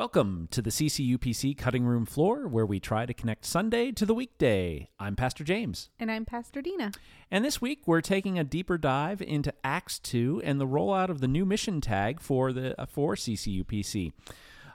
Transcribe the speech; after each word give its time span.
Welcome 0.00 0.48
to 0.52 0.62
the 0.62 0.70
CCUPC 0.70 1.58
cutting 1.58 1.84
room 1.84 2.06
floor 2.06 2.48
where 2.48 2.64
we 2.64 2.80
try 2.80 3.04
to 3.04 3.12
connect 3.12 3.44
Sunday 3.44 3.92
to 3.92 4.06
the 4.06 4.14
weekday. 4.14 4.88
I'm 4.98 5.14
Pastor 5.14 5.44
James. 5.44 5.90
And 5.98 6.10
I'm 6.10 6.24
Pastor 6.24 6.62
Dena. 6.62 6.92
And 7.30 7.44
this 7.44 7.60
week 7.60 7.82
we're 7.84 8.00
taking 8.00 8.38
a 8.38 8.42
deeper 8.42 8.78
dive 8.78 9.20
into 9.20 9.52
Acts 9.62 9.98
2 9.98 10.40
and 10.42 10.58
the 10.58 10.66
rollout 10.66 11.10
of 11.10 11.20
the 11.20 11.28
new 11.28 11.44
mission 11.44 11.82
tag 11.82 12.22
for 12.22 12.50
the 12.50 12.80
uh, 12.80 12.86
for 12.86 13.14
CCUPC. 13.14 14.12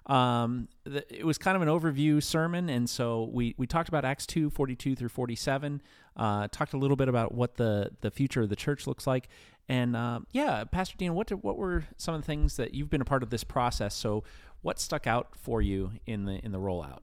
Um, 0.05 0.67
the, 0.83 1.03
it 1.09 1.25
was 1.25 1.39
kind 1.39 1.55
of 1.55 1.63
an 1.63 1.69
overview 1.69 2.21
sermon, 2.21 2.69
and 2.69 2.87
so 2.87 3.27
we, 3.33 3.55
we 3.57 3.65
talked 3.65 3.89
about 3.89 4.05
Acts 4.05 4.27
2, 4.27 4.51
42 4.51 4.95
through 4.95 5.09
47, 5.09 5.81
uh, 6.15 6.47
talked 6.51 6.73
a 6.73 6.77
little 6.77 6.95
bit 6.95 7.07
about 7.07 7.33
what 7.33 7.55
the, 7.55 7.89
the 8.01 8.11
future 8.11 8.43
of 8.43 8.49
the 8.49 8.55
church 8.55 8.85
looks 8.85 9.07
like. 9.07 9.27
And 9.67 9.95
uh, 9.95 10.19
yeah, 10.31 10.63
Pastor 10.65 10.95
Dean, 10.97 11.13
what, 11.13 11.31
what 11.43 11.57
were 11.57 11.85
some 11.97 12.13
of 12.13 12.21
the 12.21 12.25
things 12.25 12.57
that 12.57 12.73
you've 12.73 12.89
been 12.89 13.01
a 13.01 13.05
part 13.05 13.23
of 13.23 13.29
this 13.29 13.43
process? 13.43 13.95
So, 13.95 14.23
what 14.61 14.79
stuck 14.79 15.07
out 15.07 15.29
for 15.35 15.61
you 15.61 15.91
in 16.05 16.25
the 16.25 16.43
in 16.43 16.51
the 16.51 16.59
rollout? 16.59 16.99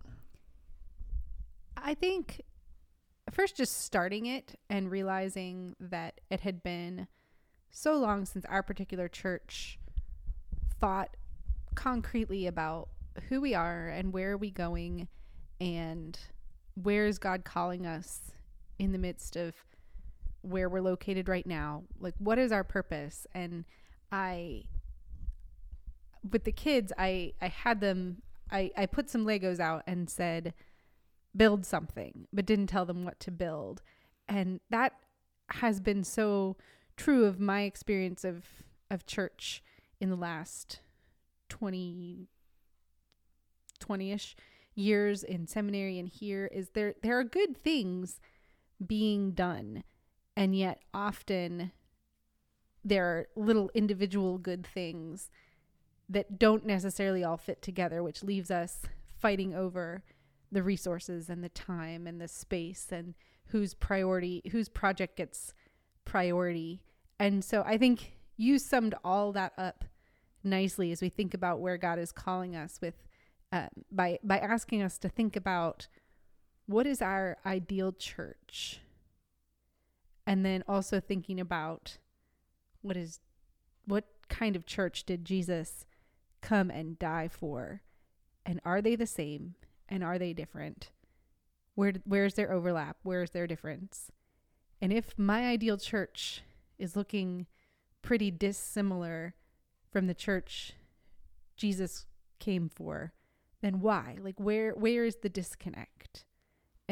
I 1.77 1.95
think 1.95 2.41
first 3.31 3.57
just 3.57 3.83
starting 3.85 4.27
it 4.27 4.59
and 4.69 4.91
realizing 4.91 5.75
that 5.81 6.21
it 6.31 6.41
had 6.41 6.63
been 6.63 7.09
so 7.71 7.95
long 7.97 8.25
since 8.25 8.45
our 8.47 8.63
particular 8.63 9.09
church 9.09 9.79
thought 10.81 11.17
concretely 11.75 12.47
about 12.47 12.89
who 13.29 13.41
we 13.41 13.55
are 13.55 13.89
and 13.89 14.13
where 14.13 14.33
are 14.33 14.37
we 14.37 14.51
going 14.51 15.09
and 15.61 16.19
where 16.75 17.07
is 17.07 17.19
God 17.19 17.45
calling 17.45 17.87
us 17.87 18.33
in 18.79 18.93
the 18.93 18.99
midst 18.99 19.37
of 19.37 19.55
where 20.43 20.69
we're 20.69 20.83
located 20.83 21.29
right 21.29 21.47
now 21.47 21.83
like 21.99 22.15
what 22.19 22.39
is 22.39 22.53
our 22.53 22.65
purpose 22.65 23.27
and 23.35 23.65
i 24.11 24.63
with 26.29 26.45
the 26.45 26.53
kids, 26.53 26.93
I 26.99 27.33
I 27.41 27.49
had 27.49 27.81
them. 27.81 28.23
I 28.51 28.71
I 28.77 28.87
put 28.87 29.11
some 29.11 29.25
Legos 29.25 29.61
out 29.61 29.83
and 29.87 30.09
said, 30.09 30.55
build 31.37 31.67
something, 31.67 32.27
but 32.33 32.47
didn't 32.47 32.69
tell 32.69 32.85
them 32.85 33.05
what 33.05 33.19
to 33.21 33.31
build, 33.31 33.83
and 34.29 34.61
that 34.71 34.93
has 35.51 35.81
been 35.81 36.05
so 36.05 36.57
true 36.97 37.25
of 37.25 37.41
my 37.41 37.63
experience 37.63 38.25
of 38.25 38.45
of 38.91 39.07
church 39.07 39.63
in 40.01 40.11
the 40.11 40.17
last 40.17 40.81
20 41.49 42.29
20ish 43.81 44.35
years 44.75 45.23
in 45.23 45.47
seminary 45.47 45.99
and 45.99 46.09
here 46.09 46.49
is 46.53 46.71
there 46.71 46.95
there 47.03 47.19
are 47.19 47.25
good 47.25 47.57
things 47.57 48.21
being 48.87 49.33
done 49.33 49.83
and 50.37 50.57
yet 50.57 50.81
often 50.95 51.73
there 52.85 53.05
are 53.05 53.27
little 53.37 53.71
individual 53.75 54.39
good 54.39 54.67
things 54.67 55.31
that 56.09 56.39
don't 56.39 56.67
necessarily 56.67 57.23
all 57.25 57.37
fit 57.37 57.63
together, 57.63 58.03
which 58.03 58.23
leaves 58.23 58.51
us 58.51 58.81
fighting 59.19 59.55
over 59.55 60.03
the 60.51 60.63
resources 60.63 61.29
and 61.29 61.43
the 61.43 61.49
time 61.49 62.07
and 62.07 62.21
the 62.21 62.29
space 62.29 62.89
and 62.91 63.15
whose 63.47 63.75
priority, 63.75 64.43
whose 64.53 64.69
project 64.69 65.17
gets 65.17 65.55
priority. 66.05 66.83
And 67.19 67.45
so 67.45 67.63
I 67.65 67.79
think 67.79 68.13
you 68.37 68.59
summed 68.59 68.95
all 69.05 69.33
that 69.33 69.53
up 69.57 69.85
nicely 70.45 70.91
as 70.93 71.01
we 71.01 71.09
think 71.09 71.35
about 71.35 71.61
where 71.61 71.79
God 71.79 71.99
is 71.99 72.13
calling 72.13 72.57
us 72.57 72.79
with 72.83 72.95
uh, 73.53 73.69
by 73.91 74.19
by 74.25 74.39
asking 74.39 74.83
us 74.83 74.99
to 74.99 75.09
think 75.09 75.37
about 75.37 75.87
what 76.67 76.87
is 76.87 77.03
our 77.03 77.37
ideal 77.45 77.93
church 77.93 78.81
and 80.27 80.45
then 80.45 80.63
also 80.69 81.01
thinking 81.01 81.41
about 81.41 81.99
what 82.81 82.97
is 82.97 83.21
what 83.87 84.05
kind 84.29 84.57
of 84.57 84.67
church 84.67 85.05
did 85.05 85.25
Jesus 85.25 85.87
come 86.41 86.71
and 86.71 86.99
die 86.99 87.29
for? 87.29 87.83
And 88.45 88.61
are 88.65 88.83
they 88.83 88.97
the 88.97 89.07
same? 89.07 89.55
And 89.89 90.03
are 90.03 90.19
they 90.19 90.33
different? 90.33 90.91
Where 91.75 91.93
where's 92.05 92.35
their 92.35 92.53
overlap? 92.53 92.97
Where's 93.03 93.31
their 93.31 93.47
difference? 93.47 94.11
And 94.81 94.93
if 94.93 95.19
my 95.19 95.47
ideal 95.47 95.77
church 95.77 96.43
is 96.79 96.97
looking 96.97 97.47
pretty 98.03 98.31
dissimilar 98.31 99.35
from 99.91 100.07
the 100.07 100.15
church 100.15 100.73
Jesus 101.57 102.07
came 102.41 102.69
for, 102.69 103.13
then 103.61 103.81
why? 103.81 104.17
Like 104.21 104.39
where 104.39 104.73
where 104.73 105.05
is 105.05 105.17
the 105.17 105.29
disconnect? 105.29 106.25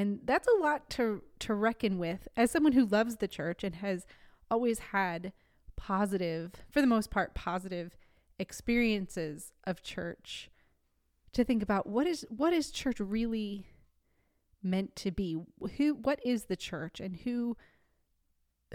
And 0.01 0.21
that's 0.25 0.49
a 0.49 0.63
lot 0.63 0.89
to 0.93 1.23
to 1.41 1.53
reckon 1.53 1.99
with 1.99 2.27
as 2.35 2.51
someone 2.51 2.73
who 2.73 2.87
loves 2.87 3.17
the 3.17 3.29
church 3.29 3.63
and 3.63 3.75
has 3.75 4.07
always 4.51 4.79
had 4.79 5.35
positive, 5.77 6.53
for 6.71 6.81
the 6.81 6.87
most 6.87 7.11
part 7.11 7.35
positive 7.35 7.99
experiences 8.39 9.53
of 9.65 9.83
church 9.83 10.49
to 11.35 11.45
think 11.45 11.63
about 11.63 11.87
what 11.87 12.07
is 12.07 12.25
what 12.31 12.55
is 12.55 12.71
church 12.71 12.99
really 12.99 13.67
meant 14.63 14.97
to 14.97 15.11
be? 15.11 15.37
Who 15.77 15.93
what 15.97 16.19
is 16.25 16.45
the 16.45 16.57
church 16.57 16.99
and 16.99 17.17
who 17.17 17.59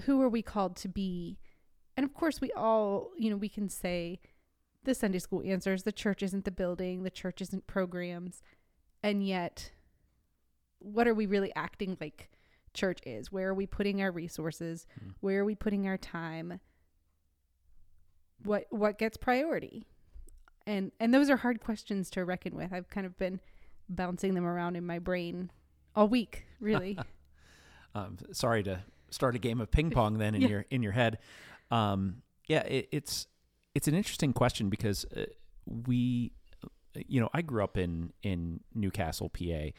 who 0.04 0.22
are 0.22 0.30
we 0.30 0.44
called 0.44 0.76
to 0.76 0.88
be? 0.88 1.40
And 1.98 2.04
of 2.04 2.14
course 2.14 2.40
we 2.40 2.52
all 2.52 3.14
you 3.18 3.32
know 3.32 3.38
we 3.38 3.50
can 3.50 3.68
say 3.68 4.20
the 4.84 4.94
sunday 4.94 5.18
school 5.18 5.42
answers 5.44 5.82
the 5.82 5.92
church 5.92 6.22
isn't 6.22 6.46
the 6.46 6.52
building 6.52 7.02
the 7.02 7.10
church 7.10 7.42
isn't 7.42 7.66
programs. 7.66 8.44
And 9.02 9.26
yet 9.26 9.72
what 10.86 11.08
are 11.08 11.14
we 11.14 11.26
really 11.26 11.52
acting 11.56 11.98
like 12.00 12.30
church 12.74 13.00
is? 13.06 13.32
Where 13.32 13.50
are 13.50 13.54
we 13.54 13.66
putting 13.66 14.02
our 14.02 14.12
resources? 14.12 14.86
Mm. 15.04 15.14
where 15.22 15.42
are 15.42 15.46
we 15.46 15.56
putting 15.56 15.88
our 15.88 15.98
time? 15.98 16.60
What 18.44 18.66
what 18.70 18.98
gets 18.98 19.18
priority? 19.18 19.88
And 20.68 20.92
and 21.00 21.14
those 21.14 21.30
are 21.30 21.38
hard 21.38 21.62
questions 21.62 22.10
to 22.12 22.26
reckon 22.26 22.56
with. 22.56 22.74
I've 22.74 22.90
kind 22.90 23.06
of 23.06 23.18
been 23.18 23.40
bouncing 23.90 24.34
them 24.34 24.46
around 24.46 24.76
in 24.76 24.86
my 24.86 25.00
brain 25.00 25.52
all 25.96 26.08
week 26.08 26.46
really. 26.60 26.98
Um, 27.96 28.18
sorry 28.34 28.62
to 28.64 28.84
start 29.10 29.36
a 29.36 29.40
game 29.40 29.62
of 29.62 29.72
ping 29.72 29.90
pong 29.90 30.18
then 30.18 30.36
in 30.36 30.42
yeah. 30.42 30.48
your 30.50 30.66
in 30.70 30.84
your 30.84 30.92
head. 30.92 31.20
Um, 31.72 32.24
yeah 32.48 32.64
it, 32.64 32.90
it's 32.92 33.28
it's 33.74 33.88
an 33.88 33.96
interesting 33.96 34.34
question 34.34 34.70
because 34.70 35.06
uh, 35.16 35.26
we 35.66 36.32
you 37.08 37.20
know 37.20 37.30
i 37.34 37.42
grew 37.42 37.64
up 37.64 37.78
in 37.78 38.12
in 38.24 38.62
New 38.74 38.92
Castle 38.92 39.30
pa 39.30 39.72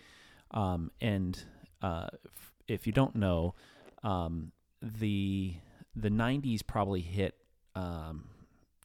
um, 0.56 0.90
and 1.00 1.38
uh, 1.82 2.08
f- 2.24 2.52
if 2.66 2.86
you 2.86 2.92
don't 2.92 3.14
know 3.14 3.54
um, 4.02 4.50
the 4.82 5.54
the 5.94 6.08
90s 6.10 6.66
probably 6.66 7.00
hit 7.00 7.34
um, 7.74 8.28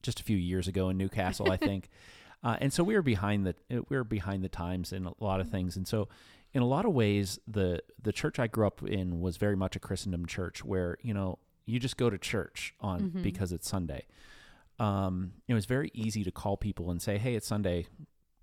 just 0.02 0.20
a 0.20 0.22
few 0.22 0.36
years 0.36 0.68
ago 0.68 0.88
in 0.90 0.96
New 0.96 1.08
Castle, 1.08 1.50
I 1.50 1.56
think. 1.56 1.88
Uh, 2.44 2.56
and 2.60 2.72
so 2.72 2.82
we 2.82 2.94
were 2.94 3.02
behind 3.02 3.46
the 3.46 3.54
we 3.70 3.96
were 3.96 4.02
behind 4.02 4.42
the 4.42 4.48
times 4.48 4.92
in 4.92 5.06
a 5.06 5.12
lot 5.20 5.38
of 5.38 5.48
things. 5.48 5.76
And 5.76 5.86
so, 5.86 6.08
in 6.52 6.60
a 6.60 6.66
lot 6.66 6.84
of 6.84 6.92
ways, 6.92 7.38
the 7.46 7.80
the 8.02 8.10
church 8.10 8.40
I 8.40 8.48
grew 8.48 8.66
up 8.66 8.82
in 8.82 9.20
was 9.20 9.36
very 9.36 9.54
much 9.54 9.76
a 9.76 9.78
Christendom 9.78 10.26
church, 10.26 10.64
where 10.64 10.98
you 11.02 11.14
know 11.14 11.38
you 11.66 11.78
just 11.78 11.96
go 11.96 12.10
to 12.10 12.18
church 12.18 12.74
on 12.80 13.00
mm-hmm. 13.00 13.22
because 13.22 13.52
it's 13.52 13.68
Sunday. 13.68 14.06
Um, 14.80 15.34
it 15.46 15.54
was 15.54 15.66
very 15.66 15.92
easy 15.94 16.24
to 16.24 16.32
call 16.32 16.56
people 16.56 16.90
and 16.90 17.00
say, 17.00 17.16
"Hey, 17.16 17.36
it's 17.36 17.46
Sunday, 17.46 17.86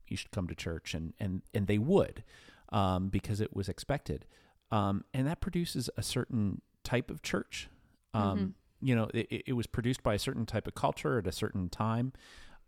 you 0.07 0.15
should 0.15 0.31
come 0.31 0.47
to 0.47 0.55
church," 0.55 0.93
and 0.93 1.13
and 1.19 1.41
and 1.53 1.67
they 1.67 1.77
would 1.77 2.23
um, 2.71 3.09
because 3.09 3.41
it 3.41 3.55
was 3.55 3.69
expected, 3.69 4.25
um, 4.71 5.03
and 5.13 5.27
that 5.27 5.41
produces 5.41 5.89
a 5.97 6.03
certain 6.03 6.61
type 6.83 7.09
of 7.11 7.21
church. 7.21 7.69
Um, 8.13 8.37
mm-hmm 8.37 8.47
you 8.81 8.95
know, 8.95 9.09
it, 9.13 9.43
it 9.47 9.53
was 9.53 9.67
produced 9.67 10.03
by 10.03 10.13
a 10.13 10.19
certain 10.19 10.45
type 10.45 10.67
of 10.67 10.75
culture 10.75 11.17
at 11.17 11.27
a 11.27 11.31
certain 11.31 11.69
time. 11.69 12.13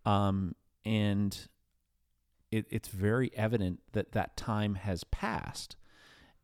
Um, 0.05 0.55
and 0.83 1.47
it, 2.51 2.65
it's 2.69 2.89
very 2.89 3.31
evident 3.35 3.79
that 3.93 4.11
that 4.11 4.35
time 4.35 4.75
has 4.75 5.03
passed. 5.05 5.77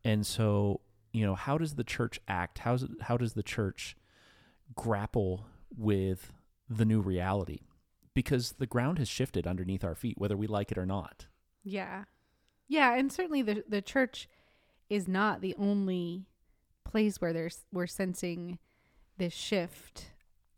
And 0.03 0.25
so, 0.25 0.81
you 1.11 1.25
know, 1.25 1.35
how 1.35 1.57
does 1.57 1.75
the 1.75 1.83
church 1.83 2.19
act? 2.27 2.59
How's 2.59 2.83
it, 2.83 2.91
how 3.01 3.17
does 3.17 3.33
the 3.33 3.43
church 3.43 3.97
grapple 4.75 5.45
with 5.75 6.31
the 6.69 6.85
new 6.85 7.01
reality? 7.01 7.61
Because 8.13 8.53
the 8.53 8.67
ground 8.67 8.99
has 8.99 9.09
shifted 9.09 9.45
underneath 9.45 9.83
our 9.83 9.95
feet, 9.95 10.17
whether 10.17 10.37
we 10.37 10.47
like 10.47 10.71
it 10.71 10.77
or 10.77 10.85
not. 10.85 11.27
Yeah. 11.63 12.05
Yeah. 12.67 12.95
And 12.95 13.11
certainly 13.11 13.41
the, 13.41 13.63
the 13.67 13.81
church 13.81 14.27
is 14.89 15.07
not 15.07 15.41
the 15.41 15.55
only 15.57 16.25
place 16.83 17.19
where 17.19 17.33
there's, 17.33 17.65
we're 17.71 17.87
sensing 17.87 18.59
this 19.17 19.33
shift. 19.33 20.11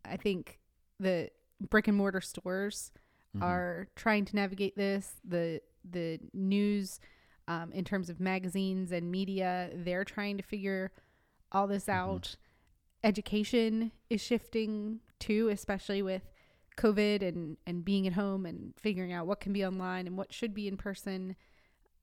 I 0.05 0.17
think 0.17 0.59
the 0.99 1.29
brick 1.69 1.87
and 1.87 1.97
mortar 1.97 2.21
stores 2.21 2.91
mm-hmm. 3.35 3.43
are 3.43 3.87
trying 3.95 4.25
to 4.25 4.35
navigate 4.35 4.75
this. 4.75 5.13
The 5.27 5.61
the 5.89 6.19
news 6.33 6.99
um, 7.47 7.71
in 7.71 7.83
terms 7.83 8.09
of 8.09 8.19
magazines 8.19 8.91
and 8.91 9.09
media, 9.09 9.69
they're 9.73 10.03
trying 10.03 10.37
to 10.37 10.43
figure 10.43 10.91
all 11.51 11.67
this 11.67 11.85
mm-hmm. 11.85 11.99
out. 11.99 12.35
Education 13.03 13.91
is 14.09 14.21
shifting 14.21 14.99
too, 15.19 15.49
especially 15.49 16.01
with 16.01 16.23
COVID 16.77 17.27
and 17.27 17.57
and 17.65 17.83
being 17.83 18.07
at 18.07 18.13
home 18.13 18.45
and 18.45 18.73
figuring 18.77 19.13
out 19.13 19.27
what 19.27 19.39
can 19.39 19.53
be 19.53 19.65
online 19.65 20.07
and 20.07 20.17
what 20.17 20.33
should 20.33 20.53
be 20.53 20.67
in 20.67 20.77
person 20.77 21.35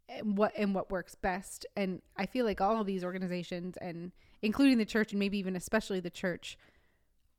and 0.08 0.36
what 0.36 0.52
and 0.56 0.74
what 0.74 0.90
works 0.90 1.14
best. 1.14 1.66
And 1.76 2.02
I 2.16 2.26
feel 2.26 2.44
like 2.44 2.60
all 2.60 2.80
of 2.80 2.86
these 2.86 3.04
organizations 3.04 3.76
and 3.78 4.12
including 4.42 4.78
the 4.78 4.84
church 4.84 5.12
and 5.12 5.18
maybe 5.18 5.38
even 5.38 5.56
especially 5.56 6.00
the 6.00 6.10
church 6.10 6.58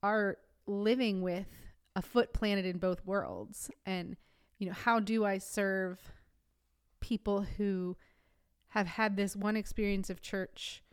are 0.04 0.38
living 0.66 1.22
with 1.22 1.48
a 1.96 2.02
foot 2.02 2.34
planted 2.34 2.66
in 2.66 2.78
both 2.78 3.06
worlds. 3.06 3.72
And 3.86 4.18
you 4.60 4.68
know, 4.68 4.74
how 4.74 5.00
do 5.00 5.26
I 5.26 5.38
serve 5.38 6.00
people 7.00 7.42
who 7.58 7.96
have 8.70 8.88
had 8.88 9.16
this 9.16 9.36
one 9.36 9.56
experience 9.56 10.10
of 10.10 10.22
church 10.22 10.84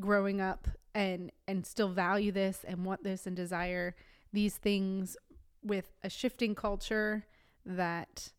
growing 0.00 0.40
up 0.40 0.68
and 0.94 1.30
and 1.46 1.66
still 1.66 1.88
value 1.88 2.32
this 2.32 2.64
and 2.66 2.84
want 2.84 3.02
this 3.02 3.26
and 3.26 3.36
desire 3.36 3.94
these 4.32 4.56
things 4.56 5.16
with 5.62 5.92
a 6.02 6.10
shifting 6.10 6.54
culture 6.54 7.24
that 7.64 8.32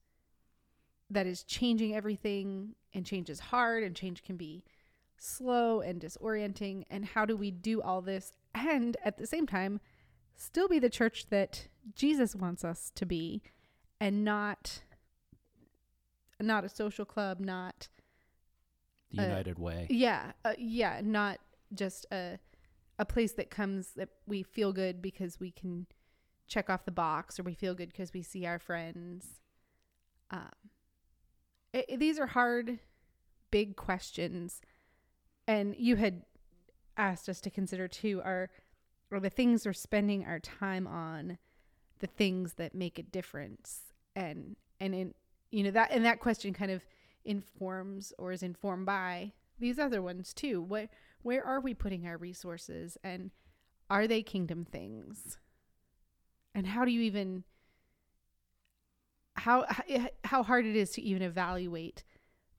that 1.13 1.25
is 1.27 1.43
changing 1.43 1.95
everything 1.95 2.75
and 2.93 3.05
change 3.05 3.29
is 3.29 3.39
hard 3.39 3.83
and 3.83 3.95
change 3.95 4.23
can 4.23 4.35
be 4.37 4.63
slow 5.17 5.79
and 5.81 6.01
disorienting 6.01 6.83
and 6.89 7.05
how 7.05 7.25
do 7.25 7.35
we 7.37 7.49
do 7.51 7.81
all 7.81 8.01
this 8.01 8.33
and 8.53 8.97
at 9.05 9.17
the 9.17 9.25
same 9.27 9.47
time 9.47 9.79
still 10.35 10.67
be 10.67 10.79
the 10.79 10.89
church 10.89 11.27
that 11.29 11.67
Jesus 11.95 12.35
wants 12.35 12.63
us 12.65 12.91
to 12.95 13.05
be 13.05 13.41
and 13.99 14.23
not 14.25 14.81
not 16.41 16.65
a 16.65 16.69
social 16.69 17.05
club 17.05 17.39
not 17.39 17.87
The 19.13 19.21
Uh, 19.21 19.27
United 19.27 19.59
Way. 19.59 19.87
yeah 19.89 20.31
uh, 20.43 20.53
yeah 20.57 20.99
not 21.03 21.39
just 21.73 22.05
a 22.11 22.39
a 22.99 23.05
place 23.05 23.31
that 23.33 23.49
comes 23.49 23.91
that 23.95 24.09
we 24.27 24.43
feel 24.43 24.71
good 24.73 25.01
because 25.01 25.39
we 25.39 25.51
can 25.51 25.87
check 26.47 26.69
off 26.69 26.85
the 26.85 26.91
box 26.91 27.39
or 27.39 27.43
we 27.43 27.53
feel 27.53 27.73
good 27.73 27.89
because 27.89 28.13
we 28.13 28.21
see 28.21 28.45
our 28.45 28.59
friends 28.59 29.39
um 30.31 30.49
it, 31.73 31.99
these 31.99 32.19
are 32.19 32.27
hard 32.27 32.79
big 33.51 33.75
questions. 33.75 34.61
And 35.47 35.75
you 35.77 35.95
had 35.97 36.23
asked 36.97 37.27
us 37.27 37.41
to 37.41 37.49
consider 37.49 37.87
too 37.87 38.21
are 38.23 38.49
are 39.11 39.19
the 39.19 39.29
things 39.29 39.65
we're 39.65 39.73
spending 39.73 40.25
our 40.25 40.39
time 40.39 40.87
on 40.87 41.37
the 41.99 42.07
things 42.07 42.53
that 42.53 42.73
make 42.73 42.97
a 42.97 43.03
difference? 43.03 43.93
And 44.15 44.55
and 44.79 44.95
in 44.95 45.13
you 45.51 45.63
know 45.63 45.71
that 45.71 45.91
and 45.91 46.05
that 46.05 46.19
question 46.19 46.53
kind 46.53 46.71
of 46.71 46.85
informs 47.25 48.13
or 48.17 48.31
is 48.31 48.43
informed 48.43 48.85
by 48.85 49.33
these 49.59 49.79
other 49.79 50.01
ones 50.01 50.33
too. 50.33 50.61
Where 50.61 50.89
where 51.21 51.45
are 51.45 51.59
we 51.59 51.73
putting 51.73 52.05
our 52.07 52.17
resources? 52.17 52.97
And 53.03 53.31
are 53.89 54.07
they 54.07 54.23
kingdom 54.23 54.65
things? 54.65 55.37
And 56.55 56.67
how 56.67 56.85
do 56.85 56.91
you 56.91 57.01
even 57.01 57.43
how 59.35 59.65
eh, 59.89 60.07
how 60.23 60.43
hard 60.43 60.65
it 60.65 60.75
is 60.75 60.91
to 60.91 61.01
even 61.01 61.21
evaluate 61.21 62.03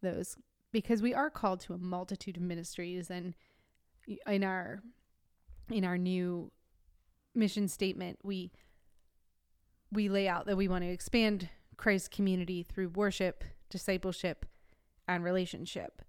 those 0.02 0.36
because 0.72 1.00
we 1.00 1.14
are 1.14 1.30
called 1.30 1.60
to 1.60 1.72
a 1.72 1.78
multitude 1.78 2.36
of 2.36 2.42
ministries 2.42 3.10
and 3.10 3.34
in 4.26 4.44
our 4.44 4.82
in 5.70 5.84
our 5.84 5.96
new 5.96 6.50
mission 7.34 7.68
statement 7.68 8.18
we 8.22 8.50
we 9.94 10.08
lay 10.08 10.28
out 10.28 10.46
that 10.46 10.56
we 10.56 10.68
want 10.68 10.82
to 10.82 10.90
expand 10.90 11.48
Christ's 11.76 12.08
community 12.08 12.62
through 12.62 12.90
worship, 12.90 13.44
discipleship, 13.70 14.46
and 15.06 15.24
relationship. 15.24 16.02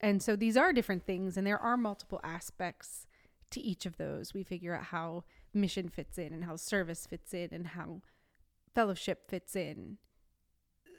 And 0.00 0.22
so 0.22 0.36
these 0.36 0.56
are 0.56 0.72
different 0.72 1.04
things, 1.04 1.36
and 1.36 1.46
there 1.46 1.58
are 1.58 1.76
multiple 1.76 2.20
aspects 2.24 3.06
to 3.50 3.60
each 3.60 3.84
of 3.84 3.96
those. 3.96 4.32
We 4.32 4.42
figure 4.42 4.74
out 4.74 4.84
how 4.84 5.24
mission 5.52 5.88
fits 5.88 6.18
in, 6.18 6.32
and 6.32 6.44
how 6.44 6.56
service 6.56 7.06
fits 7.06 7.34
in, 7.34 7.48
and 7.52 7.68
how 7.68 8.00
fellowship 8.74 9.28
fits 9.28 9.56
in. 9.56 9.98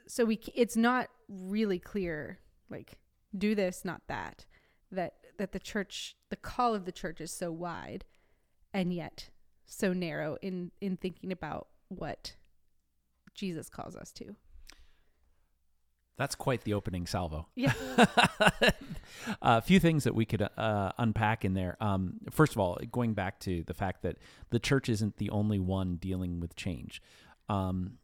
So 0.07 0.25
we 0.25 0.39
it's 0.55 0.75
not 0.75 1.09
really 1.29 1.79
clear 1.79 2.39
like 2.69 2.97
do 3.37 3.55
this, 3.55 3.85
not 3.85 4.01
that. 4.07 4.45
That 4.91 5.13
that 5.37 5.51
the 5.51 5.59
church, 5.59 6.15
the 6.29 6.35
call 6.35 6.75
of 6.75 6.85
the 6.85 6.91
church 6.91 7.21
is 7.21 7.31
so 7.31 7.51
wide, 7.51 8.05
and 8.73 8.93
yet 8.93 9.29
so 9.65 9.93
narrow 9.93 10.37
in 10.41 10.71
in 10.81 10.97
thinking 10.97 11.31
about 11.31 11.67
what 11.87 12.35
Jesus 13.33 13.69
calls 13.69 13.95
us 13.95 14.11
to. 14.13 14.35
That's 16.17 16.35
quite 16.35 16.63
the 16.65 16.75
opening 16.75 17.07
salvo. 17.07 17.47
Yeah. 17.55 17.73
a 19.41 19.61
few 19.61 19.79
things 19.79 20.03
that 20.03 20.13
we 20.13 20.23
could 20.25 20.47
uh, 20.55 20.91
unpack 20.99 21.43
in 21.45 21.55
there. 21.55 21.77
Um, 21.81 22.19
first 22.29 22.51
of 22.51 22.59
all, 22.59 22.77
going 22.91 23.15
back 23.15 23.39
to 23.39 23.63
the 23.63 23.73
fact 23.73 24.03
that 24.03 24.17
the 24.51 24.59
church 24.59 24.87
isn't 24.87 25.17
the 25.17 25.31
only 25.31 25.57
one 25.57 25.95
dealing 25.95 26.39
with 26.39 26.55
change. 26.55 27.01
Um, 27.51 27.97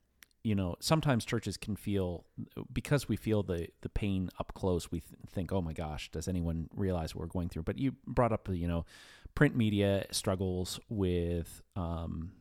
you 0.44 0.56
know, 0.56 0.76
sometimes 0.80 1.26
churches 1.26 1.58
can 1.58 1.76
feel 1.76 2.26
because 2.72 3.10
we 3.10 3.16
feel 3.18 3.44
the 3.44 3.68
the 3.82 3.90
pain 3.90 4.30
up 4.40 4.54
close. 4.54 4.92
We 4.92 5.00
th- 5.02 5.14
think, 5.30 5.52
"Oh 5.52 5.62
my 5.62 5.74
gosh, 5.74 6.10
does 6.12 6.28
anyone 6.28 6.70
realize 6.76 7.14
what 7.16 7.22
we're 7.22 7.28
going 7.28 7.50
through?" 7.50 7.64
But 7.64 7.78
you 7.80 7.96
brought 8.06 8.32
up, 8.32 8.48
you 8.50 8.68
know, 8.68 8.86
print 9.36 9.56
media 9.56 10.06
struggles 10.12 10.80
with 10.90 11.62
um, 11.76 12.32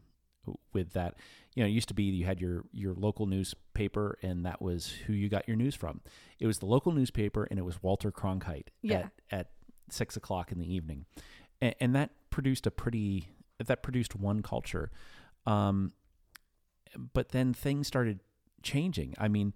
with 0.72 0.92
that. 0.92 1.14
You 1.54 1.62
know, 1.64 1.68
it 1.68 1.72
used 1.72 1.88
to 1.88 1.94
be 1.94 2.04
you 2.04 2.26
had 2.26 2.40
your 2.40 2.64
your 2.72 2.94
local 2.94 3.26
newspaper, 3.26 4.18
and 4.22 4.44
that 4.46 4.62
was 4.62 4.88
who 5.06 5.12
you 5.12 5.28
got 5.28 5.48
your 5.48 5.56
news 5.56 5.74
from. 5.74 6.00
It 6.38 6.46
was 6.46 6.58
the 6.58 6.66
local 6.66 6.92
newspaper, 6.92 7.44
and 7.50 7.58
it 7.58 7.64
was 7.64 7.82
Walter 7.82 8.12
Cronkite 8.12 8.68
Yeah. 8.82 8.98
at 8.98 9.12
at 9.30 9.50
six 9.90 10.16
o'clock 10.16 10.52
in 10.52 10.58
the 10.60 10.72
evening, 10.72 11.06
and, 11.60 11.74
and 11.80 11.94
that 11.96 12.10
produced 12.30 12.66
a 12.66 12.70
pretty 12.70 13.30
that 13.64 13.82
produced 13.82 14.14
one 14.14 14.42
culture. 14.42 14.90
Um, 15.46 15.92
but 17.12 17.30
then 17.30 17.52
things 17.54 17.86
started 17.86 18.20
changing. 18.62 19.14
I 19.18 19.28
mean, 19.28 19.52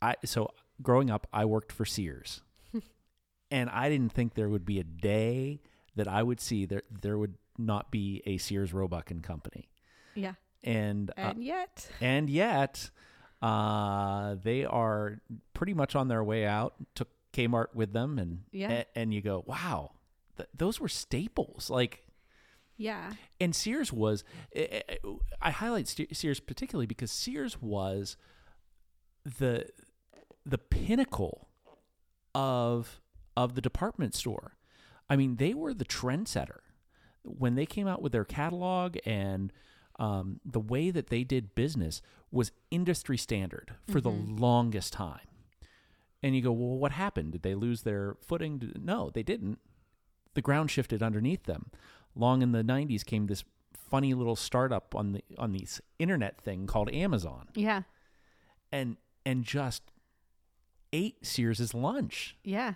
I 0.00 0.16
so 0.24 0.50
growing 0.82 1.10
up, 1.10 1.26
I 1.32 1.44
worked 1.44 1.72
for 1.72 1.84
Sears, 1.84 2.42
and 3.50 3.70
I 3.70 3.88
didn't 3.88 4.12
think 4.12 4.34
there 4.34 4.48
would 4.48 4.64
be 4.64 4.78
a 4.80 4.84
day 4.84 5.60
that 5.96 6.08
I 6.08 6.22
would 6.22 6.40
see 6.40 6.64
there 6.66 6.82
there 6.90 7.18
would 7.18 7.34
not 7.58 7.90
be 7.90 8.22
a 8.26 8.38
Sears 8.38 8.72
Roebuck 8.72 9.10
and 9.10 9.22
Company, 9.22 9.68
Yeah. 10.14 10.34
and 10.64 11.10
uh, 11.10 11.14
And 11.32 11.44
yet, 11.44 11.88
and 12.00 12.30
yet 12.30 12.90
uh, 13.42 14.36
they 14.42 14.64
are 14.64 15.20
pretty 15.54 15.74
much 15.74 15.94
on 15.94 16.08
their 16.08 16.24
way 16.24 16.46
out. 16.46 16.74
Took 16.94 17.08
Kmart 17.32 17.74
with 17.74 17.92
them, 17.92 18.18
and 18.18 18.44
Yeah. 18.52 18.70
a- 18.72 18.98
and 18.98 19.12
you 19.12 19.20
go, 19.20 19.44
wow, 19.46 19.92
th- 20.36 20.48
those 20.54 20.80
were 20.80 20.88
staples, 20.88 21.68
like. 21.70 22.04
Yeah. 22.76 23.12
And 23.40 23.54
Sears 23.54 23.92
was, 23.92 24.24
I- 24.56 24.82
I 24.88 24.98
I 25.40 25.50
highlight 25.50 25.88
Sears 25.88 26.40
particularly 26.40 26.86
because 26.86 27.10
Sears 27.10 27.60
was 27.60 28.16
the 29.24 29.68
the 30.44 30.58
pinnacle 30.58 31.48
of 32.34 33.00
of 33.36 33.54
the 33.54 33.60
department 33.60 34.14
store. 34.14 34.56
I 35.08 35.16
mean, 35.16 35.36
they 35.36 35.54
were 35.54 35.74
the 35.74 35.84
trendsetter 35.84 36.60
when 37.22 37.54
they 37.54 37.66
came 37.66 37.86
out 37.86 38.02
with 38.02 38.12
their 38.12 38.24
catalog 38.24 38.96
and 39.04 39.52
um, 39.98 40.40
the 40.44 40.60
way 40.60 40.90
that 40.90 41.08
they 41.08 41.22
did 41.22 41.54
business 41.54 42.02
was 42.30 42.50
industry 42.70 43.16
standard 43.16 43.74
for 43.88 44.00
the 44.00 44.10
mm-hmm. 44.10 44.36
longest 44.36 44.92
time. 44.92 45.20
And 46.22 46.34
you 46.34 46.42
go, 46.42 46.52
well, 46.52 46.78
what 46.78 46.92
happened? 46.92 47.32
Did 47.32 47.42
they 47.42 47.54
lose 47.54 47.82
their 47.82 48.16
footing? 48.20 48.72
No, 48.80 49.10
they 49.10 49.22
didn't. 49.22 49.58
The 50.34 50.42
ground 50.42 50.70
shifted 50.70 51.02
underneath 51.02 51.44
them. 51.44 51.70
Long 52.14 52.42
in 52.42 52.52
the 52.52 52.62
'90s 52.62 53.04
came 53.04 53.26
this 53.26 53.44
funny 53.74 54.14
little 54.14 54.36
startup 54.36 54.94
on 54.94 55.12
the 55.12 55.22
on 55.38 55.52
this 55.52 55.80
internet 55.98 56.40
thing 56.40 56.66
called 56.66 56.90
Amazon, 56.92 57.48
Yeah. 57.54 57.82
and 58.70 58.96
and 59.24 59.44
just 59.44 59.82
ate 60.92 61.24
Sears's 61.24 61.74
lunch. 61.74 62.36
Yeah. 62.44 62.74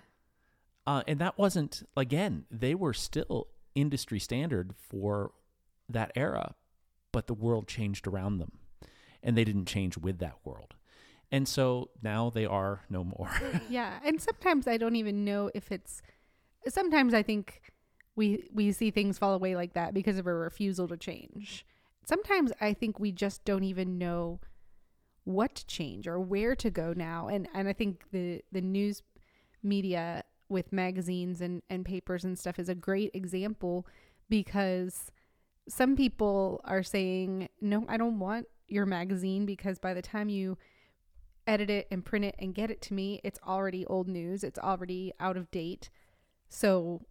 Uh, 0.85 1.03
and 1.07 1.19
that 1.19 1.37
wasn't 1.37 1.83
again. 1.95 2.45
They 2.49 2.73
were 2.73 2.93
still 2.93 3.47
industry 3.75 4.19
standard 4.19 4.73
for 4.77 5.31
that 5.89 6.11
era, 6.15 6.55
but 7.11 7.27
the 7.27 7.33
world 7.33 7.67
changed 7.67 8.07
around 8.07 8.37
them, 8.39 8.53
and 9.21 9.37
they 9.37 9.43
didn't 9.43 9.65
change 9.65 9.97
with 9.97 10.19
that 10.19 10.37
world. 10.43 10.73
And 11.31 11.45
so 11.47 11.89
now 12.01 12.29
they 12.29 12.45
are 12.45 12.81
no 12.89 13.03
more. 13.03 13.29
Yeah. 13.69 13.99
And 14.05 14.21
sometimes 14.21 14.65
I 14.67 14.77
don't 14.77 14.95
even 14.95 15.25
know 15.25 15.51
if 15.53 15.71
it's 15.73 16.01
sometimes 16.69 17.13
I 17.13 17.21
think 17.21 17.61
we 18.17 18.49
we 18.51 18.73
see 18.73 18.91
things 18.91 19.17
fall 19.17 19.33
away 19.33 19.55
like 19.55 19.73
that 19.73 19.93
because 19.93 20.17
of 20.17 20.27
a 20.27 20.33
refusal 20.33 20.87
to 20.89 20.97
change. 20.97 21.65
Sometimes 22.03 22.51
I 22.59 22.73
think 22.73 22.99
we 22.99 23.11
just 23.13 23.45
don't 23.45 23.63
even 23.63 23.97
know 23.97 24.41
what 25.23 25.55
to 25.55 25.67
change 25.67 26.07
or 26.07 26.19
where 26.19 26.55
to 26.55 26.69
go 26.69 26.93
now. 26.93 27.29
And 27.29 27.47
and 27.53 27.69
I 27.69 27.73
think 27.73 28.03
the 28.11 28.41
the 28.51 28.61
news 28.61 29.03
media 29.63 30.23
with 30.49 30.73
magazines 30.73 31.41
and, 31.41 31.61
and 31.69 31.85
papers 31.85 32.23
and 32.23 32.37
stuff 32.39 32.57
is 32.57 32.69
a 32.69 32.75
great 32.75 33.11
example 33.13 33.85
because 34.29 35.11
some 35.69 35.95
people 35.95 36.61
are 36.65 36.83
saying, 36.83 37.49
No, 37.61 37.85
I 37.87 37.97
don't 37.97 38.19
want 38.19 38.47
your 38.67 38.85
magazine 38.85 39.45
because 39.45 39.79
by 39.79 39.93
the 39.93 40.01
time 40.01 40.29
you 40.29 40.57
edit 41.45 41.69
it 41.69 41.87
and 41.91 42.03
print 42.03 42.25
it 42.25 42.35
and 42.39 42.55
get 42.55 42.71
it 42.71 42.81
to 42.81 42.93
me, 42.93 43.21
it's 43.23 43.39
already 43.45 43.85
old 43.85 44.07
news. 44.07 44.43
It's 44.43 44.59
already 44.59 45.13
out 45.19 45.37
of 45.37 45.51
date. 45.51 45.89
So 46.49 47.01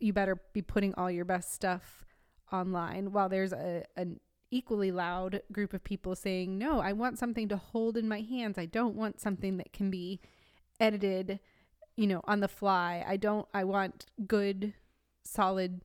you 0.00 0.12
better 0.12 0.40
be 0.52 0.62
putting 0.62 0.94
all 0.94 1.10
your 1.10 1.24
best 1.24 1.52
stuff 1.52 2.04
online. 2.52 3.12
While 3.12 3.28
there's 3.28 3.52
a 3.52 3.84
an 3.96 4.20
equally 4.50 4.92
loud 4.92 5.42
group 5.52 5.72
of 5.74 5.82
people 5.82 6.14
saying, 6.14 6.58
"No, 6.58 6.80
I 6.80 6.92
want 6.92 7.18
something 7.18 7.48
to 7.48 7.56
hold 7.56 7.96
in 7.96 8.08
my 8.08 8.20
hands. 8.20 8.58
I 8.58 8.66
don't 8.66 8.94
want 8.94 9.20
something 9.20 9.56
that 9.56 9.72
can 9.72 9.90
be 9.90 10.20
edited, 10.78 11.40
you 11.96 12.06
know, 12.06 12.20
on 12.24 12.40
the 12.40 12.48
fly. 12.48 13.04
I 13.06 13.16
don't 13.16 13.48
I 13.52 13.64
want 13.64 14.06
good 14.26 14.74
solid 15.24 15.82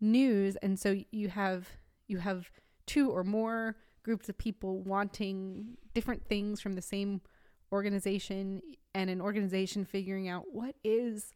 news." 0.00 0.56
And 0.56 0.78
so 0.78 0.96
you 1.10 1.28
have 1.28 1.68
you 2.06 2.18
have 2.18 2.50
two 2.86 3.10
or 3.10 3.24
more 3.24 3.76
groups 4.02 4.28
of 4.28 4.38
people 4.38 4.80
wanting 4.82 5.76
different 5.92 6.28
things 6.28 6.60
from 6.60 6.74
the 6.74 6.82
same 6.82 7.20
organization 7.72 8.62
and 8.94 9.10
an 9.10 9.20
organization 9.20 9.84
figuring 9.84 10.28
out 10.28 10.44
what 10.52 10.76
is 10.84 11.32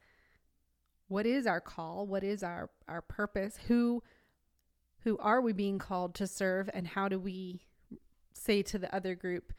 what 1.10 1.26
is 1.26 1.46
our 1.46 1.60
call? 1.60 2.06
What 2.06 2.24
is 2.24 2.42
our 2.42 2.70
our 2.88 3.02
purpose? 3.02 3.58
Who 3.68 4.02
who 5.04 5.18
are 5.18 5.40
we 5.40 5.52
being 5.52 5.78
called 5.78 6.14
to 6.16 6.26
serve? 6.26 6.70
And 6.72 6.86
how 6.86 7.08
do 7.08 7.18
we 7.18 7.62
say 8.32 8.62
to 8.62 8.78
the 8.78 8.94
other 8.94 9.14
group 9.14 9.52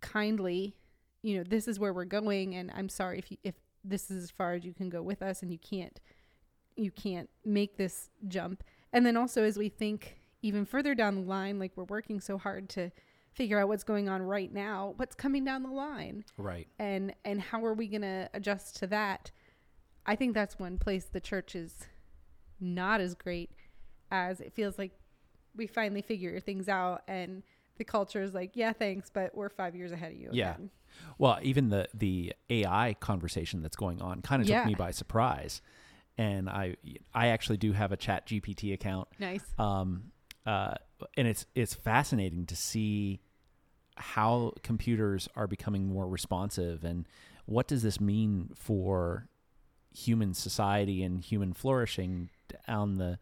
kindly 0.00 0.74
you 1.20 1.36
know 1.36 1.42
this 1.42 1.68
is 1.68 1.78
where 1.78 1.92
we're 1.92 2.06
going 2.06 2.54
and 2.54 2.70
i'm 2.74 2.88
sorry 2.88 3.18
if 3.18 3.30
you, 3.30 3.36
if 3.44 3.54
this 3.84 4.10
is 4.10 4.24
as 4.24 4.30
far 4.30 4.54
as 4.54 4.64
you 4.64 4.72
can 4.72 4.88
go 4.88 5.02
with 5.02 5.20
us 5.20 5.42
and 5.42 5.50
you 5.50 5.58
can't 5.58 6.00
you 6.76 6.90
can't 6.90 7.28
make 7.44 7.76
this 7.76 8.10
jump. 8.28 8.64
And 8.92 9.04
then 9.04 9.16
also 9.16 9.42
as 9.44 9.56
we 9.56 9.68
think 9.68 10.16
even 10.42 10.64
further 10.64 10.94
down 10.94 11.14
the 11.14 11.20
line 11.22 11.58
like 11.58 11.72
we're 11.76 11.84
working 11.84 12.20
so 12.20 12.38
hard 12.38 12.68
to 12.70 12.90
figure 13.32 13.60
out 13.60 13.68
what's 13.68 13.84
going 13.84 14.08
on 14.08 14.22
right 14.22 14.52
now 14.52 14.94
what's 14.96 15.14
coming 15.14 15.44
down 15.44 15.62
the 15.62 15.70
line. 15.70 16.24
Right. 16.36 16.68
and 16.78 17.14
and 17.24 17.40
how 17.40 17.64
are 17.64 17.74
we 17.74 17.88
going 17.88 18.02
to 18.02 18.28
adjust 18.34 18.76
to 18.76 18.86
that 18.88 19.30
i 20.06 20.16
think 20.16 20.34
that's 20.34 20.58
one 20.58 20.78
place 20.78 21.04
the 21.12 21.20
church 21.20 21.54
is 21.54 21.74
not 22.60 23.00
as 23.00 23.14
great 23.14 23.50
as 24.10 24.40
it 24.40 24.52
feels 24.52 24.78
like 24.78 24.92
we 25.56 25.66
finally 25.66 26.02
figure 26.02 26.38
things 26.40 26.68
out 26.68 27.02
and 27.08 27.42
the 27.76 27.84
culture 27.84 28.22
is 28.22 28.34
like 28.34 28.50
yeah 28.54 28.72
thanks 28.72 29.10
but 29.10 29.34
we're 29.34 29.48
five 29.48 29.74
years 29.74 29.92
ahead 29.92 30.12
of 30.12 30.18
you 30.18 30.30
Yeah. 30.32 30.52
again. 30.52 30.70
Well, 31.18 31.38
even 31.42 31.68
the 31.70 31.88
the 31.94 32.34
AI 32.50 32.94
conversation 33.00 33.62
that's 33.62 33.76
going 33.76 34.02
on 34.02 34.22
kind 34.22 34.42
of 34.42 34.48
Yeah. 34.48 34.58
took 34.58 34.66
me 34.66 34.74
by 34.74 34.90
surprise, 34.90 35.62
and 36.18 36.48
I 36.48 36.76
I 37.14 37.28
actually 37.28 37.56
do 37.56 37.72
have 37.72 37.92
a 37.92 37.96
Chat 37.96 38.26
GPT 38.26 38.74
account, 38.74 39.08
nice 39.18 39.44
um, 39.58 40.10
uh, 40.44 40.74
and 41.16 41.26
it's 41.28 41.46
it's 41.54 41.74
fascinating 41.74 42.44
to 42.46 42.56
see 42.56 43.20
how 43.96 44.52
computers 44.62 45.28
are 45.36 45.46
becoming 45.46 45.86
more 45.86 46.08
responsive, 46.08 46.84
and 46.84 47.06
what 47.46 47.68
does 47.68 47.82
this 47.82 48.00
mean 48.00 48.50
for 48.54 49.28
human 49.92 50.34
society 50.34 51.02
and 51.02 51.20
human 51.20 51.52
flourishing 51.52 52.30
down 52.66 52.96
the 52.96 53.18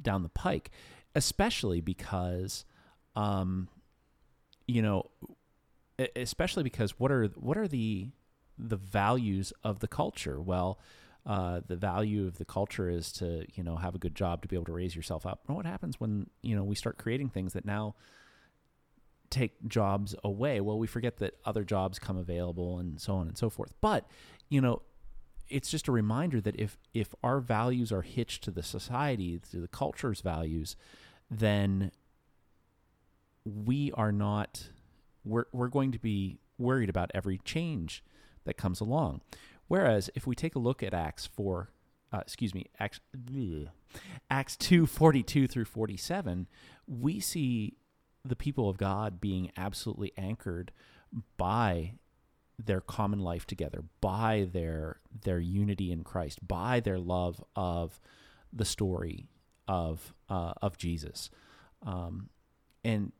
down 0.00 0.22
the 0.22 0.28
pike, 0.30 0.70
especially 1.14 1.80
because, 1.80 2.64
um, 3.14 3.68
you 4.66 4.80
know, 4.82 5.10
especially 6.16 6.62
because 6.62 6.98
what 6.98 7.10
are 7.12 7.26
what 7.36 7.56
are 7.56 7.68
the 7.68 8.08
the 8.58 8.76
values 8.76 9.52
of 9.64 9.80
the 9.80 9.88
culture? 9.88 10.40
Well, 10.40 10.78
uh, 11.26 11.60
the 11.66 11.76
value 11.76 12.26
of 12.26 12.38
the 12.38 12.44
culture 12.44 12.88
is 12.88 13.12
to 13.12 13.44
you 13.54 13.62
know 13.62 13.76
have 13.76 13.94
a 13.94 13.98
good 13.98 14.14
job 14.14 14.42
to 14.42 14.48
be 14.48 14.56
able 14.56 14.66
to 14.66 14.72
raise 14.72 14.96
yourself 14.96 15.26
up. 15.26 15.42
And 15.46 15.56
what 15.56 15.66
happens 15.66 16.00
when 16.00 16.28
you 16.42 16.56
know 16.56 16.64
we 16.64 16.74
start 16.74 16.98
creating 16.98 17.30
things 17.30 17.52
that 17.52 17.64
now 17.64 17.94
take 19.28 19.66
jobs 19.68 20.14
away? 20.24 20.60
Well, 20.60 20.78
we 20.78 20.86
forget 20.86 21.18
that 21.18 21.34
other 21.44 21.64
jobs 21.64 21.98
come 21.98 22.16
available 22.16 22.78
and 22.78 23.00
so 23.00 23.14
on 23.14 23.28
and 23.28 23.36
so 23.36 23.50
forth. 23.50 23.74
But 23.80 24.06
you 24.48 24.60
know, 24.60 24.82
it's 25.50 25.70
just 25.70 25.88
a 25.88 25.92
reminder 25.92 26.40
that 26.40 26.58
if 26.58 26.78
if 26.94 27.14
our 27.22 27.40
values 27.40 27.92
are 27.92 28.02
hitched 28.02 28.44
to 28.44 28.50
the 28.50 28.62
society, 28.62 29.40
to 29.50 29.60
the 29.60 29.68
culture's 29.68 30.20
values, 30.20 30.76
then 31.30 31.90
we 33.44 33.92
are 33.92 34.12
not 34.12 34.70
we're 35.24 35.46
we're 35.52 35.68
going 35.68 35.92
to 35.92 35.98
be 35.98 36.38
worried 36.58 36.88
about 36.88 37.10
every 37.14 37.38
change 37.44 38.04
that 38.44 38.56
comes 38.56 38.80
along. 38.80 39.20
Whereas 39.68 40.10
if 40.14 40.26
we 40.26 40.34
take 40.34 40.54
a 40.54 40.58
look 40.58 40.82
at 40.82 40.92
Acts 40.92 41.26
4, 41.26 41.70
uh, 42.12 42.18
excuse 42.18 42.54
me, 42.54 42.66
Acts, 42.80 43.00
bleh, 43.16 43.68
Acts 44.28 44.56
2, 44.56 44.84
42 44.86 45.46
through 45.46 45.64
47, 45.64 46.48
we 46.88 47.20
see 47.20 47.76
the 48.24 48.36
people 48.36 48.68
of 48.68 48.76
God 48.76 49.20
being 49.20 49.52
absolutely 49.56 50.12
anchored 50.16 50.72
by 51.36 51.94
their 52.66 52.80
common 52.80 53.20
life 53.20 53.46
together, 53.46 53.84
by 54.00 54.48
their 54.50 55.00
their 55.24 55.38
unity 55.38 55.90
in 55.90 56.04
Christ, 56.04 56.46
by 56.46 56.80
their 56.80 56.98
love 56.98 57.42
of 57.56 58.00
the 58.52 58.64
story 58.64 59.26
of 59.68 60.14
uh, 60.28 60.52
of 60.60 60.76
Jesus, 60.76 61.30
um, 61.84 62.28
and 62.84 63.12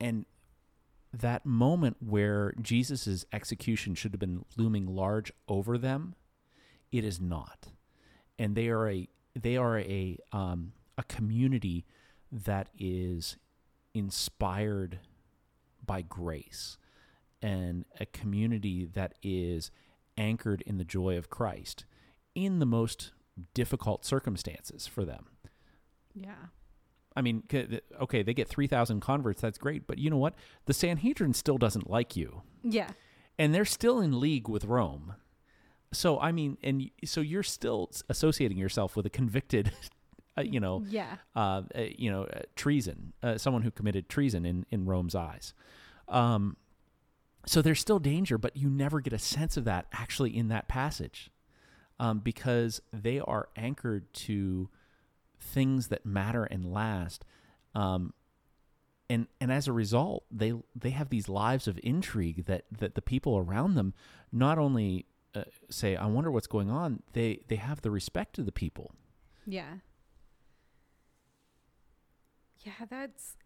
and 0.00 0.26
that 1.12 1.46
moment 1.46 1.96
where 2.00 2.52
Jesus's 2.60 3.24
execution 3.32 3.94
should 3.94 4.12
have 4.12 4.20
been 4.20 4.44
looming 4.56 4.86
large 4.86 5.32
over 5.48 5.78
them, 5.78 6.14
it 6.92 7.04
is 7.04 7.20
not, 7.20 7.68
and 8.38 8.54
they 8.54 8.68
are 8.68 8.88
a 8.88 9.08
they 9.34 9.56
are 9.56 9.78
a 9.78 10.18
um, 10.32 10.72
a 10.98 11.02
community 11.04 11.84
that 12.30 12.68
is 12.78 13.36
inspired 13.94 14.98
by 15.84 16.02
grace 16.02 16.76
and 17.42 17.84
a 18.00 18.06
community 18.06 18.84
that 18.84 19.14
is 19.22 19.70
anchored 20.16 20.62
in 20.62 20.78
the 20.78 20.84
joy 20.84 21.16
of 21.16 21.30
Christ 21.30 21.84
in 22.34 22.58
the 22.58 22.66
most 22.66 23.12
difficult 23.54 24.04
circumstances 24.04 24.86
for 24.86 25.04
them. 25.04 25.26
yeah 26.14 26.46
I 27.16 27.22
mean, 27.22 27.44
okay, 27.98 28.22
they 28.22 28.34
get 28.34 28.46
3,000 28.46 29.00
converts. 29.00 29.40
That's 29.40 29.56
great. 29.56 29.86
But 29.86 29.96
you 29.96 30.10
know 30.10 30.18
what? 30.18 30.34
The 30.66 30.74
Sanhedrin 30.74 31.32
still 31.32 31.56
doesn't 31.56 31.88
like 31.88 32.14
you. 32.14 32.42
yeah 32.62 32.90
And 33.38 33.54
they're 33.54 33.64
still 33.64 34.00
in 34.00 34.20
league 34.20 34.48
with 34.48 34.66
Rome. 34.66 35.14
So, 35.92 36.20
I 36.20 36.30
mean, 36.30 36.58
and 36.62 36.90
so 37.06 37.22
you're 37.22 37.42
still 37.42 37.90
associating 38.10 38.58
yourself 38.58 38.96
with 38.96 39.06
a 39.06 39.10
convicted, 39.10 39.72
uh, 40.38 40.42
you 40.42 40.60
know, 40.60 40.84
yeah 40.86 41.16
uh, 41.34 41.62
uh, 41.74 41.84
you 41.96 42.10
know, 42.10 42.24
uh, 42.24 42.40
treason, 42.54 43.14
uh, 43.22 43.38
someone 43.38 43.62
who 43.62 43.70
committed 43.70 44.10
treason 44.10 44.44
in, 44.44 44.66
in 44.70 44.84
Rome's 44.84 45.14
eyes. 45.14 45.54
Um, 46.08 46.58
so 47.46 47.62
there's 47.62 47.80
still 47.80 48.00
danger, 48.00 48.38
but 48.38 48.56
you 48.56 48.68
never 48.68 49.00
get 49.00 49.12
a 49.12 49.18
sense 49.18 49.56
of 49.56 49.64
that 49.64 49.86
actually 49.92 50.36
in 50.36 50.48
that 50.48 50.66
passage 50.66 51.30
um, 52.00 52.18
because 52.18 52.82
they 52.92 53.20
are 53.20 53.48
anchored 53.56 54.12
to 54.12 54.68
things 55.38 55.88
that 55.88 56.04
matter 56.04 56.44
and 56.44 56.72
last. 56.72 57.24
Um, 57.74 58.12
and, 59.08 59.28
and 59.40 59.52
as 59.52 59.68
a 59.68 59.72
result, 59.72 60.24
they 60.32 60.52
they 60.74 60.90
have 60.90 61.10
these 61.10 61.28
lives 61.28 61.68
of 61.68 61.78
intrigue 61.84 62.46
that, 62.46 62.64
that 62.76 62.96
the 62.96 63.02
people 63.02 63.38
around 63.38 63.76
them 63.76 63.94
not 64.32 64.58
only 64.58 65.06
uh, 65.32 65.44
say, 65.70 65.94
"I 65.94 66.06
wonder 66.06 66.32
what's 66.32 66.48
going 66.48 66.70
on." 66.70 67.04
They 67.12 67.42
they 67.46 67.56
have 67.56 67.82
the 67.82 67.92
respect 67.92 68.38
of 68.38 68.46
the 68.46 68.52
people. 68.52 68.90
Yeah. 69.46 69.76
Yeah, 72.64 72.72
that's 72.90 73.36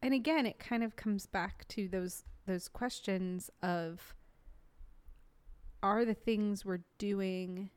and 0.00 0.14
again 0.14 0.46
it 0.46 0.58
kind 0.58 0.82
of 0.82 0.96
comes 0.96 1.26
back 1.26 1.68
to 1.68 1.86
those 1.86 2.24
those 2.46 2.68
questions 2.68 3.50
of 3.62 4.14
are 5.82 6.04
the 6.04 6.14
things 6.14 6.64
we're 6.64 6.84
doing 6.98 7.70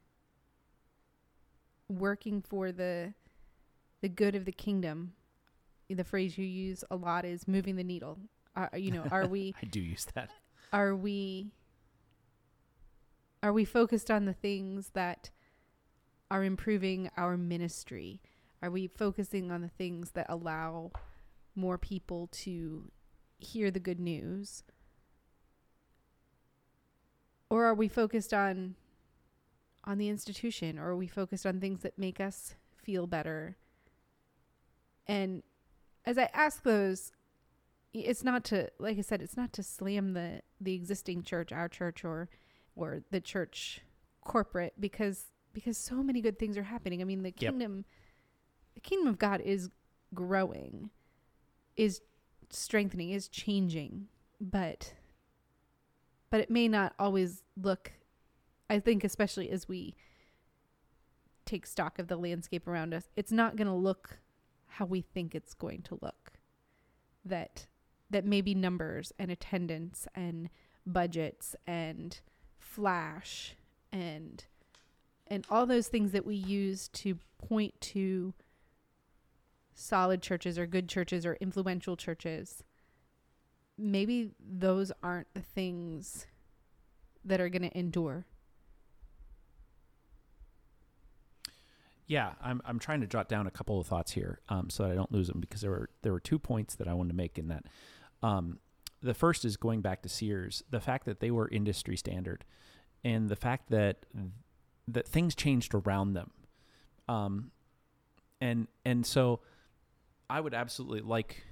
working 1.90 2.42
for 2.42 2.72
the 2.72 3.14
the 4.02 4.10
good 4.10 4.36
of 4.36 4.46
the 4.46 4.52
kingdom? 4.52 5.14
The 5.90 6.04
phrase 6.04 6.38
you 6.38 6.46
use 6.46 6.84
a 6.92 6.96
lot 6.96 7.26
is 7.26 7.48
moving 7.48 7.78
the 7.78 7.84
needle. 7.84 8.18
Are, 8.56 8.70
you 8.76 8.92
know, 8.92 9.06
are 9.12 9.28
we 9.28 9.54
I 9.62 9.66
do 9.66 9.80
use 9.80 10.06
that. 10.16 10.30
are 10.74 10.96
we 10.96 11.52
are 13.44 13.54
we 13.54 13.66
focused 13.66 14.10
on 14.12 14.26
the 14.26 14.34
things 14.34 14.92
that 14.94 15.30
are 16.30 16.44
improving 16.44 17.10
our 17.16 17.38
ministry 17.38 18.20
are 18.62 18.72
we 18.72 18.88
focusing 18.88 19.52
on 19.52 19.62
the 19.62 19.70
things 19.70 20.12
that 20.12 20.26
allow 20.30 20.92
more 21.56 21.78
people 21.78 22.28
to 22.32 22.92
hear 23.38 23.72
the 23.72 23.80
good 23.80 24.00
news? 24.00 24.64
Or 27.50 27.66
are 27.66 27.74
we 27.76 27.88
focused 27.88 28.34
on 28.34 28.76
on 29.84 29.98
the 29.98 30.10
institution? 30.10 30.78
Or 30.78 30.90
are 30.90 30.96
we 30.96 31.08
focused 31.08 31.46
on 31.46 31.60
things 31.62 31.82
that 31.82 31.98
make 31.98 32.20
us 32.20 32.56
feel 32.76 33.08
better? 33.08 33.56
And 35.08 35.44
as 36.06 36.18
i 36.18 36.30
ask 36.34 36.64
those 36.64 37.12
it's 37.94 38.24
not 38.24 38.44
to 38.46 38.70
like 38.80 38.98
i 38.98 39.02
said 39.02 39.22
it's 39.22 39.36
not 39.38 39.52
to 39.54 39.62
slam 39.62 40.14
the 40.14 40.42
the 40.62 40.74
existing 40.74 41.22
church 41.22 41.52
our 41.52 41.68
church 41.68 42.06
or 42.06 42.30
or 42.76 43.02
the 43.12 43.20
church 43.20 43.82
corporate 44.24 44.74
because 44.80 45.26
because 45.54 45.78
so 45.78 46.04
many 46.04 46.22
good 46.22 46.38
things 46.38 46.56
are 46.58 46.64
happening. 46.64 47.02
I 47.02 47.04
mean 47.04 47.24
the 47.24 47.34
Yep. 47.38 47.52
kingdom 47.52 47.86
the 48.76 48.80
kingdom 48.82 49.08
of 49.08 49.18
god 49.18 49.42
is 49.42 49.70
growing 50.14 50.92
is 51.76 52.02
strengthening 52.50 53.10
is 53.12 53.28
changing 53.28 54.08
but 54.40 54.94
but 56.30 56.40
it 56.40 56.50
may 56.50 56.68
not 56.68 56.94
always 57.00 57.44
look 57.62 57.92
i 58.70 58.80
think 58.80 59.04
especially 59.04 59.50
as 59.50 59.68
we 59.68 59.96
take 61.46 61.66
stock 61.66 61.98
of 62.00 62.08
the 62.08 62.18
landscape 62.18 62.68
around 62.68 62.94
us 62.94 63.10
it's 63.16 63.32
not 63.32 63.56
going 63.56 63.68
to 63.68 63.74
look 63.74 64.20
how 64.78 64.86
we 64.86 65.02
think 65.02 65.34
it's 65.34 65.54
going 65.54 65.82
to 65.82 65.98
look. 66.02 66.34
That 67.26 67.68
that 68.10 68.26
maybe 68.26 68.56
numbers 68.56 69.12
and 69.20 69.30
attendance 69.30 70.08
and 70.16 70.50
budgets 70.86 71.56
and 71.66 72.20
flash 72.58 73.56
and 73.92 74.46
and 75.26 75.46
all 75.50 75.66
those 75.66 75.88
things 75.88 76.14
that 76.14 76.26
we 76.26 76.36
use 76.36 76.88
to 76.90 77.18
point 77.38 77.80
to 77.82 78.34
solid 79.80 80.22
churches 80.22 80.58
or 80.58 80.66
good 80.66 80.90
churches 80.90 81.26
or 81.26 81.36
influential 81.36 81.96
churches 81.96 82.64
maybe 83.78 84.32
those 84.40 84.92
aren't 85.04 85.32
the 85.34 85.42
things 85.42 86.26
that 87.24 87.40
are 87.40 87.50
going 87.50 87.62
to 87.62 87.78
endure. 87.78 88.26
Yeah, 92.08 92.32
I'm 92.42 92.62
I'm 92.64 92.80
trying 92.80 93.02
to 93.02 93.08
jot 93.08 93.28
down 93.28 93.48
a 93.48 93.52
couple 93.52 93.80
of 93.82 93.86
thoughts 93.86 94.14
here, 94.14 94.40
um, 94.48 94.70
so 94.70 94.84
that 94.84 94.92
I 94.94 94.96
don't 94.96 95.12
lose 95.12 95.28
them 95.28 95.42
because 95.42 95.60
there 95.60 95.72
were 95.72 95.90
there 96.04 96.14
were 96.14 96.22
two 96.22 96.40
points 96.40 96.76
that 96.76 96.88
I 96.88 96.94
wanted 96.94 97.10
to 97.10 97.16
make 97.16 97.38
in 97.38 97.50
that. 97.50 97.66
Um, 98.24 98.60
the 99.04 99.14
first 99.14 99.44
is 99.44 99.58
going 99.58 99.82
back 99.82 100.02
to 100.04 100.10
Sears, 100.10 100.64
the 100.70 100.80
fact 100.80 101.06
that 101.06 101.20
they 101.20 101.32
were 101.32 101.50
industry 101.50 101.98
standard, 101.98 102.46
and 103.04 103.28
the 103.28 103.36
fact 103.36 103.70
that 103.72 104.06
that 104.88 105.06
things 105.06 105.36
changed 105.36 105.76
around 105.76 106.14
them, 106.14 106.32
um, 107.10 107.52
and 108.40 108.68
and 108.86 109.06
so 109.06 109.42
I 110.30 110.40
would 110.42 110.54
absolutely 110.54 111.02
like, 111.02 111.44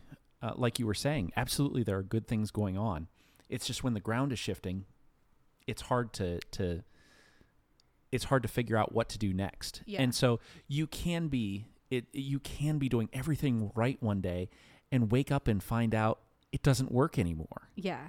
uh, 0.42 0.52
like 0.56 0.80
you 0.80 0.86
were 0.88 0.94
saying, 0.94 1.32
absolutely 1.38 1.84
there 1.84 1.98
are 1.98 2.04
good 2.04 2.28
things 2.28 2.52
going 2.52 2.78
on. 2.78 3.08
It's 3.50 3.66
just 3.68 3.84
when 3.84 3.94
the 3.94 4.00
ground 4.00 4.32
is 4.32 4.40
shifting, 4.40 4.86
it's 5.68 5.84
hard 5.84 6.14
to 6.14 6.40
to 6.52 6.84
it's 8.12 8.26
hard 8.26 8.44
to 8.44 8.48
figure 8.50 8.78
out 8.78 8.94
what 8.94 9.10
to 9.10 9.18
do 9.18 9.34
next. 9.34 9.82
Yeah. 9.86 10.02
And 10.02 10.14
so 10.14 10.40
you 10.68 10.88
can 10.88 11.28
be 11.28 11.66
it 11.90 12.06
you 12.14 12.40
can 12.40 12.78
be 12.78 12.90
doing 12.90 13.10
everything 13.14 13.72
right 13.76 14.02
one 14.02 14.22
day 14.22 14.50
and 14.92 15.12
wake 15.12 15.32
up 15.32 15.48
and 15.48 15.62
find 15.62 15.94
out 15.94 16.20
it 16.52 16.64
doesn't 16.64 16.92
work 16.92 17.20
anymore. 17.20 17.70
Yeah. 17.76 18.08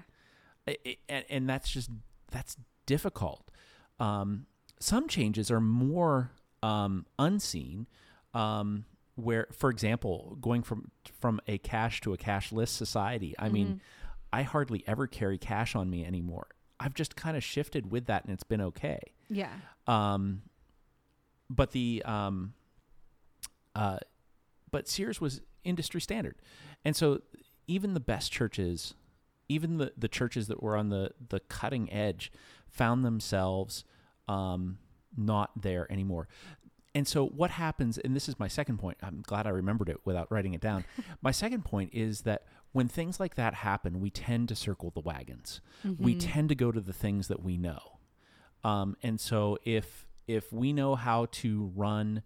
I- 0.69 0.77
I- 0.87 0.97
and, 1.09 1.25
and 1.29 1.49
that's 1.49 1.71
just 1.71 1.91
that's 2.31 2.57
difficult. 2.87 3.51
Um, 4.01 4.47
some 4.81 5.09
changes 5.09 5.51
are 5.51 5.61
more 5.61 6.31
um, 6.63 7.07
unseen. 7.19 7.87
Um, 8.35 8.85
where, 9.17 9.49
for 9.51 9.71
example, 9.71 10.37
going 10.41 10.63
from 10.63 10.91
from 11.19 11.41
a 11.47 11.59
cash 11.59 12.01
to 12.03 12.13
a 12.13 12.17
cashless 12.17 12.69
society. 12.69 13.35
I 13.39 13.49
mean, 13.49 13.81
I 14.33 14.43
hardly 14.43 14.85
ever 14.87 15.07
carry 15.07 15.39
cash 15.39 15.75
on 15.75 15.91
me 15.91 16.05
anymore. 16.05 16.49
I've 16.79 16.95
just 16.95 17.17
kind 17.17 17.37
of 17.37 17.43
shifted 17.43 17.91
with 17.91 18.07
that, 18.07 18.25
and 18.25 18.33
it's 18.33 18.45
been 18.45 18.61
okay. 18.61 19.01
Yeah. 19.31 19.53
Um, 19.87 20.43
but 21.49 21.73
the 21.73 22.03
um, 22.05 22.53
uh, 23.75 23.99
but 24.71 24.87
Sears 24.89 25.21
was 25.21 25.41
industry 25.65 26.01
standard, 26.01 26.37
and 26.85 26.95
so 26.95 27.23
even 27.67 27.95
the 27.95 28.01
best 28.01 28.31
churches, 28.31 28.95
even 29.49 29.79
the 29.79 29.93
the 29.97 30.09
churches 30.09 30.49
that 30.49 30.63
were 30.63 30.77
on 30.77 30.91
the 30.91 31.13
the 31.29 31.41
cutting 31.41 31.91
edge, 31.91 32.31
found 32.69 33.05
themselves 33.05 33.85
um, 34.29 34.79
not 35.17 35.51
there 35.61 35.91
anymore. 35.91 36.29
And 36.97 37.07
so 37.07 37.27
what 37.27 37.51
happens, 37.51 37.99
and 37.99 38.17
this 38.17 38.27
is 38.29 38.39
my 38.39 38.49
second 38.49 38.79
point. 38.79 38.97
I'm 39.03 39.23
glad 39.27 39.47
I 39.47 39.51
remembered 39.51 39.89
it 39.91 39.99
without 40.05 40.31
writing 40.33 40.55
it 40.55 40.61
down. 40.63 40.85
my 41.23 41.31
second 41.31 41.65
point 41.65 41.91
is 41.93 42.23
that 42.23 42.45
when 42.73 42.89
things 42.89 43.21
like 43.21 43.35
that 43.35 43.55
happen, 43.55 44.01
we 44.01 44.11
tend 44.11 44.49
to 44.49 44.57
circle 44.57 44.91
the 44.91 45.01
wagons. 45.01 45.61
We 45.85 46.15
Mm-hmm. 46.15 46.19
tend 46.31 46.49
to 46.49 46.55
go 46.55 46.73
to 46.73 46.81
the 46.81 46.93
things 46.95 47.29
that 47.29 47.43
we 47.43 47.57
know. 47.59 47.99
Um, 48.65 48.97
and 49.03 49.21
so 49.21 49.59
if 49.65 50.07
if 50.27 50.53
we 50.53 50.73
know 50.73 50.95
how 50.97 51.27
to 51.43 51.71
run 51.77 52.23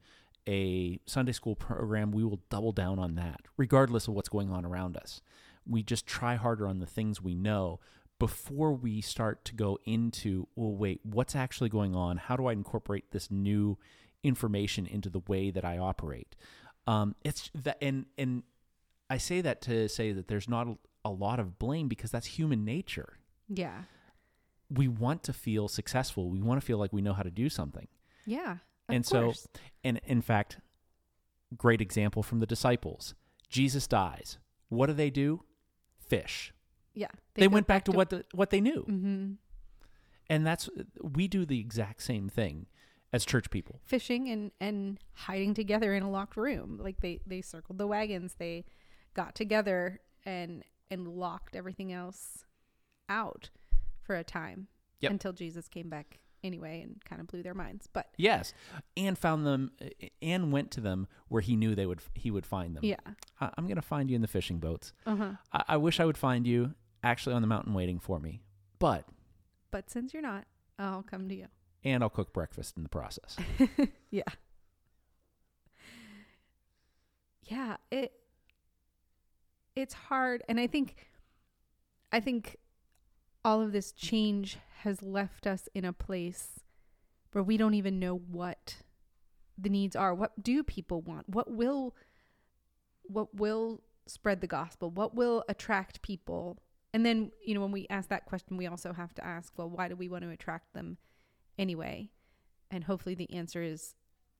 a 0.48 1.00
Sunday 1.04 1.32
school 1.32 1.54
program, 1.56 2.12
we 2.12 2.24
will 2.24 2.40
double 2.48 2.72
down 2.72 2.98
on 2.98 3.14
that, 3.16 3.40
regardless 3.56 4.08
of 4.08 4.14
what's 4.14 4.28
going 4.30 4.50
on 4.50 4.64
around 4.64 4.96
us. 4.96 5.20
We 5.66 5.82
just 5.82 6.06
try 6.06 6.36
harder 6.36 6.66
on 6.66 6.78
the 6.78 6.86
things 6.86 7.20
we 7.20 7.34
know 7.34 7.80
before 8.18 8.72
we 8.72 9.00
start 9.00 9.44
to 9.46 9.54
go 9.54 9.78
into, 9.84 10.46
well, 10.54 10.74
wait, 10.74 11.00
what's 11.04 11.34
actually 11.36 11.68
going 11.70 11.94
on? 11.94 12.16
How 12.16 12.36
do 12.36 12.46
I 12.46 12.52
incorporate 12.52 13.10
this 13.10 13.30
new 13.30 13.76
information 14.22 14.86
into 14.86 15.08
the 15.10 15.20
way 15.28 15.50
that 15.50 15.64
I 15.64 15.78
operate? 15.78 16.34
Um, 16.86 17.14
it's 17.24 17.50
that, 17.54 17.78
and 17.82 18.06
and 18.18 18.42
I 19.08 19.18
say 19.18 19.40
that 19.40 19.60
to 19.62 19.88
say 19.88 20.12
that 20.12 20.28
there's 20.28 20.48
not 20.48 20.66
a, 20.68 20.76
a 21.04 21.10
lot 21.10 21.38
of 21.40 21.58
blame 21.58 21.88
because 21.88 22.10
that's 22.10 22.26
human 22.26 22.64
nature 22.64 23.18
Yeah. 23.48 23.82
we 24.68 24.86
want 24.88 25.22
to 25.24 25.32
feel 25.32 25.68
successful. 25.68 26.30
We 26.30 26.40
want 26.40 26.60
to 26.60 26.66
feel 26.66 26.78
like 26.78 26.92
we 26.92 27.02
know 27.02 27.12
how 27.12 27.22
to 27.22 27.30
do 27.30 27.48
something. 27.48 27.88
Yeah. 28.26 28.56
And 28.88 29.04
so, 29.06 29.32
and 29.84 30.00
in 30.04 30.20
fact, 30.22 30.58
great 31.56 31.80
example 31.80 32.22
from 32.22 32.40
the 32.40 32.46
disciples. 32.46 33.14
Jesus 33.48 33.86
dies. 33.86 34.38
What 34.68 34.86
do 34.86 34.92
they 34.92 35.10
do? 35.10 35.42
Fish. 35.98 36.52
yeah. 36.94 37.08
They, 37.34 37.46
went 37.48 37.66
back, 37.66 37.84
to, 37.86 37.92
what 37.92 38.10
the, 38.10 38.24
what 38.34 38.50
they 38.50 38.60
knew, 38.60 38.82
hmm 38.82 39.32
and 40.28 40.46
that's 40.46 40.68
we 41.02 41.26
do 41.26 41.44
the 41.44 41.58
exact 41.58 42.02
same 42.02 42.28
thing 42.28 42.66
as 43.12 43.24
church 43.24 43.50
people. 43.50 43.80
fishing 43.84 44.28
and 44.28 44.50
and 44.60 44.98
hiding 45.14 45.54
together 45.54 45.94
in 45.94 46.02
a 46.02 46.10
locked 46.10 46.36
room. 46.36 46.78
Like 46.82 47.00
they 47.00 47.20
they 47.26 47.40
circled 47.42 47.78
the 47.78 47.86
wagons. 47.86 48.34
They 48.38 48.64
got 49.14 49.34
together 49.34 50.00
and 50.24 50.64
and 50.90 51.06
locked 51.08 51.54
everything 51.56 51.92
else 51.92 52.44
out 53.08 53.50
for 54.02 54.14
a 54.16 54.24
time 54.24 54.68
Yep. 55.00 55.12
until 55.12 55.32
Jesus 55.32 55.66
came 55.68 55.88
back 55.88 56.18
anyway 56.44 56.82
and 56.82 57.02
kind 57.04 57.20
of 57.22 57.26
blew 57.26 57.42
their 57.42 57.54
minds. 57.54 57.86
But 57.92 58.08
Yes, 58.18 58.52
and 58.98 59.16
found 59.16 59.46
them, 59.46 59.72
and 60.20 60.52
went 60.52 60.70
to 60.72 60.80
them 60.82 61.06
where 61.28 61.40
he 61.40 61.56
knew 61.56 61.74
they 61.74 61.86
would 61.86 62.00
he 62.14 62.30
would 62.30 62.44
find 62.46 62.76
them. 62.76 62.84
yeah. 62.84 62.96
I, 63.40 63.50
I'm 63.56 63.66
going 63.66 63.76
to 63.76 63.82
find 63.82 64.10
you 64.10 64.16
in 64.16 64.20
the 64.22 64.28
fishing 64.28 64.58
boats. 64.58 64.92
Uh-huh. 65.06 65.32
I, 65.52 65.64
I 65.68 65.76
wish 65.78 66.00
I 66.00 66.04
would 66.04 66.18
find 66.18 66.46
you 66.46 66.74
actually 67.02 67.34
on 67.34 67.40
the 67.42 67.48
mountain 67.48 67.72
waiting 67.72 67.98
for 67.98 68.20
me, 68.20 68.42
but 68.78 69.06
But 69.70 69.88
since 69.90 70.12
you're 70.12 70.22
not, 70.22 70.44
I'll 70.78 71.02
come 71.02 71.28
to 71.30 71.34
you. 71.34 71.46
And 71.84 72.02
I'll 72.02 72.10
cook 72.10 72.32
breakfast 72.32 72.76
in 72.76 72.82
the 72.82 72.88
process. 72.88 73.36
Yeah. 74.10 74.22
Yeah, 77.44 77.76
it 77.90 78.12
it's 79.76 79.94
hard 79.94 80.42
and 80.48 80.58
I 80.58 80.66
think 80.66 80.96
I 82.12 82.20
think 82.20 82.56
all 83.44 83.60
of 83.62 83.72
this 83.72 83.92
change 83.92 84.58
has 84.82 85.02
left 85.02 85.46
us 85.46 85.68
in 85.74 85.84
a 85.84 85.92
place 85.92 86.60
where 87.32 87.44
we 87.44 87.56
don't 87.56 87.74
even 87.74 87.98
know 87.98 88.16
what 88.16 88.76
the 89.56 89.68
needs 89.68 89.94
are. 89.94 90.14
What 90.14 90.42
do 90.42 90.62
people 90.62 91.00
want? 91.02 91.28
What 91.28 91.50
will 91.50 91.94
what 93.02 93.34
will 93.34 93.80
spread 94.06 94.40
the 94.40 94.46
gospel? 94.46 94.90
What 94.90 95.14
will 95.14 95.44
attract 95.48 96.02
people? 96.02 96.58
And 96.92 97.06
then, 97.06 97.30
you 97.44 97.54
know, 97.54 97.60
when 97.60 97.72
we 97.72 97.86
ask 97.88 98.08
that 98.08 98.26
question, 98.26 98.56
we 98.56 98.66
also 98.66 98.92
have 98.92 99.14
to 99.14 99.24
ask, 99.24 99.52
well, 99.56 99.70
why 99.70 99.88
do 99.88 99.94
we 99.94 100.08
want 100.08 100.24
to 100.24 100.30
attract 100.30 100.72
them 100.74 100.98
anyway? 101.60 102.10
And 102.70 102.84
hopefully 102.84 103.14
the 103.14 103.32
answer 103.32 103.62
is 103.62 103.94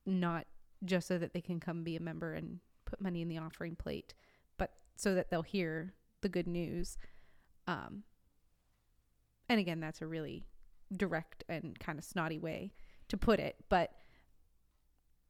not 0.07 0.47
just 0.85 1.07
so 1.07 1.19
that 1.19 1.35
they 1.35 1.41
can 1.41 1.61
come 1.61 1.85
be 1.85 1.95
a 1.95 2.01
member 2.01 2.33
and 2.33 2.59
put 2.87 3.01
money 3.01 3.23
in 3.23 3.29
the 3.29 3.39
offering 3.39 3.77
plate, 3.77 4.15
but 4.57 4.73
so 4.97 5.15
that 5.15 5.31
they'll 5.31 5.43
hear 5.43 5.95
the 6.23 6.29
good 6.29 6.47
news. 6.47 6.97
Um, 7.67 8.05
and 9.49 9.61
again, 9.61 9.81
that's 9.81 10.01
a 10.01 10.07
really 10.07 10.47
direct 10.97 11.45
and 11.49 11.79
kind 11.79 11.99
of 11.99 12.05
snotty 12.05 12.39
way 12.39 12.73
to 13.09 13.17
put 13.17 13.39
it, 13.39 13.57
but 13.69 13.93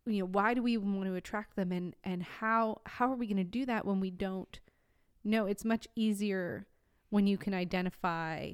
you 0.07 0.20
know, 0.20 0.26
why 0.26 0.55
do 0.55 0.62
we 0.62 0.76
want 0.76 1.05
to 1.05 1.14
attract 1.14 1.57
them 1.57 1.72
and 1.72 1.94
and 2.05 2.22
how 2.22 2.81
how 2.87 3.12
are 3.12 3.16
we 3.16 3.26
going 3.26 3.37
to 3.37 3.44
do 3.44 3.66
that 3.66 3.85
when 3.85 4.00
we 4.00 4.11
don't 4.11 4.59
know? 5.24 5.46
It's 5.46 5.64
much 5.64 5.87
easier 5.94 6.66
when 7.11 7.26
you 7.26 7.37
can 7.37 7.53
identify 7.53 8.53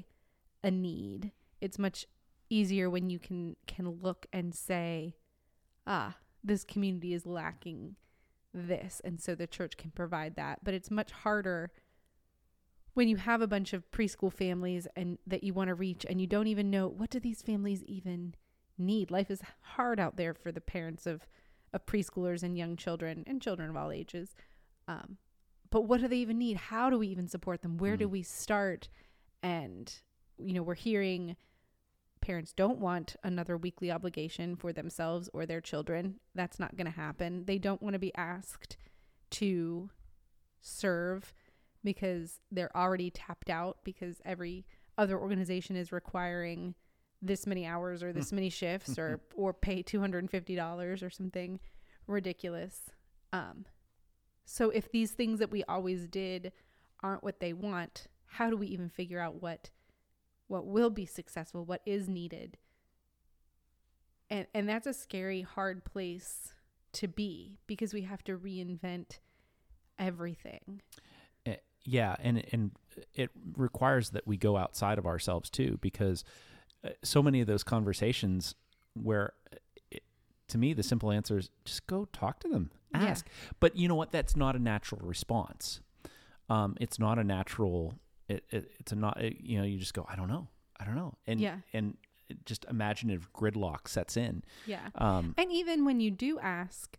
a 0.63 0.71
need. 0.71 1.31
It's 1.61 1.79
much 1.79 2.07
easier 2.49 2.89
when 2.91 3.11
you 3.11 3.19
can 3.19 3.57
can 3.67 3.89
look 3.89 4.27
and 4.33 4.55
say, 4.55 5.15
ah, 5.87 6.17
this 6.45 6.65
community 6.65 7.13
is 7.13 7.27
lacking 7.27 7.97
this 8.55 9.01
and 9.05 9.21
so 9.21 9.35
the 9.35 9.47
church 9.47 9.77
can 9.77 9.91
provide 9.91 10.37
that. 10.37 10.61
But 10.65 10.75
it's 10.75 10.91
much 10.91 11.11
harder 11.13 11.71
when 12.95 13.09
you 13.09 13.17
have 13.17 13.43
a 13.43 13.47
bunch 13.47 13.73
of 13.75 13.91
preschool 13.91 14.33
families 14.33 14.87
and 14.97 15.19
that 15.27 15.45
you 15.45 15.53
want 15.53 15.69
to 15.69 15.75
reach 15.75 16.07
and 16.09 16.21
you 16.21 16.27
don't 16.27 16.47
even 16.47 16.71
know 16.71 16.89
what 16.89 17.11
do 17.11 17.21
these 17.21 17.43
families 17.43 17.83
even 17.85 18.35
need. 18.79 19.11
Life 19.11 19.31
is 19.31 19.43
hard 19.61 20.01
out 20.01 20.17
there 20.17 20.33
for 20.35 20.53
the 20.53 20.61
parents 20.61 21.07
of 21.07 21.27
of 21.73 21.85
preschoolers 21.85 22.43
and 22.43 22.57
young 22.57 22.77
children 22.77 23.25
and 23.27 23.43
children 23.43 23.69
of 23.69 23.77
all 23.77 23.91
ages. 23.91 24.35
Um, 24.89 25.19
but 25.69 25.83
what 25.83 26.01
do 26.01 26.09
they 26.09 26.17
even 26.19 26.39
need? 26.39 26.57
How 26.57 26.89
do 26.89 26.99
we 26.99 27.09
even 27.09 27.29
support 27.29 27.61
them? 27.61 27.77
Where 27.77 27.97
do 27.97 28.07
Mm. 28.07 28.13
we 28.13 28.23
start? 28.23 28.89
And 29.43 29.93
you 30.39 30.55
know, 30.55 30.63
we're 30.63 30.75
hearing 30.75 31.37
parents 32.27 32.53
don't 32.53 32.81
want 32.81 33.15
another 33.23 33.57
weekly 33.57 33.89
obligation 33.89 34.57
for 34.57 34.73
themselves 34.73 35.31
or 35.33 35.47
their 35.47 35.61
children. 35.61 36.17
That's 36.35 36.59
not 36.59 36.77
going 36.77 36.91
to 36.91 36.99
happen. 36.99 37.45
They 37.45 37.59
don't 37.59 37.81
want 37.81 37.93
to 37.93 38.01
be 38.01 38.13
asked 38.17 38.77
to 39.31 39.91
serve 40.61 41.33
because 41.85 42.41
they're 42.51 42.77
already 42.77 43.11
tapped 43.11 43.49
out 43.49 43.79
because 43.85 44.21
every 44.25 44.67
other 44.99 45.17
organization 45.17 45.77
is 45.77 45.93
requiring 45.93 46.75
this 47.23 47.47
many 47.47 47.65
hours 47.65 48.03
or 48.03 48.13
this 48.13 48.33
many 48.33 48.51
shifts 48.51 48.99
or 48.99 49.21
or 49.37 49.55
pay 49.55 49.85
$250 49.85 51.03
or 51.03 51.11
something 51.11 51.61
ridiculous. 52.09 52.91
Um 53.33 53.67
so 54.45 54.71
if 54.71 54.91
these 54.91 55.13
things 55.13 55.39
that 55.39 55.53
we 55.53 55.63
always 55.65 56.09
did 56.09 56.51
aren't 57.05 57.23
what 57.23 57.39
they 57.39 57.53
want, 57.53 58.09
how 58.27 58.51
do 58.51 58.57
we 58.57 58.67
even 58.67 58.89
figure 58.89 59.21
out 59.21 59.41
what 59.41 59.71
what 60.49 60.67
will 60.67 60.91
be 60.91 61.07
successful, 61.07 61.65
what 61.65 61.83
is 61.87 62.09
needed? 62.09 62.57
And 64.29 64.47
and 64.55 64.69
that's 64.69 64.87
a 64.87 64.93
scary 64.95 65.43
hard 65.43 65.85
place 65.85 66.53
to 66.95 67.09
be 67.09 67.59
because 67.67 67.93
we 67.95 68.03
have 68.03 68.25
to 68.25 68.37
reinvent 68.37 69.19
everything. 69.99 70.81
yeah, 71.85 72.17
and 72.21 72.45
and 72.53 72.73
it 73.15 73.31
requires 73.57 74.11
that 74.11 74.27
we 74.27 74.37
go 74.37 74.57
outside 74.57 74.99
of 74.99 75.07
ourselves 75.07 75.49
too, 75.49 75.79
because 75.81 76.25
uh, 76.85 76.91
so 77.05 77.23
many 77.23 77.41
of 77.41 77.47
those 77.47 77.63
conversations 77.63 78.57
where, 78.95 79.35
it, 79.93 80.03
to 80.49 80.59
me, 80.59 80.73
the 80.73 80.83
simple 80.83 81.13
answer 81.13 81.39
is 81.39 81.51
just 81.65 81.87
go 81.87 82.07
talk 82.13 82.41
to 82.41 82.49
them, 82.49 82.71
Yeah. 82.93 83.05
ask. 83.05 83.29
But 83.61 83.77
you 83.77 83.87
know 83.87 83.95
what? 83.95 84.11
That's 84.11 84.35
not 84.35 84.57
a 84.57 84.59
natural 84.59 85.01
response. 85.05 85.81
Um, 86.49 86.77
it's 86.81 86.99
not 86.99 87.19
a 87.19 87.25
natural. 87.25 87.95
It, 88.29 88.45
it 88.51 88.71
it's 88.81 88.93
a 88.93 88.97
not. 88.97 89.21
It, 89.21 89.41
you 89.41 89.59
know, 89.59 89.65
you 89.65 89.79
just 89.79 89.95
go. 89.95 90.05
I 90.09 90.17
don't 90.17 90.29
know. 90.29 90.49
I 90.79 90.85
don't 90.85 90.97
know. 90.97 91.15
And 91.27 91.41
Yeah. 91.41 91.59
and 91.73 91.97
just 92.45 92.65
imaginative 92.69 93.33
gridlock 93.33 93.87
sets 93.89 94.17
in. 94.17 94.43
Yeah. 94.67 94.89
Um, 94.97 95.35
And 95.39 95.53
even 95.53 95.85
when 95.85 96.01
you 96.01 96.11
do 96.11 96.41
ask, 96.41 96.99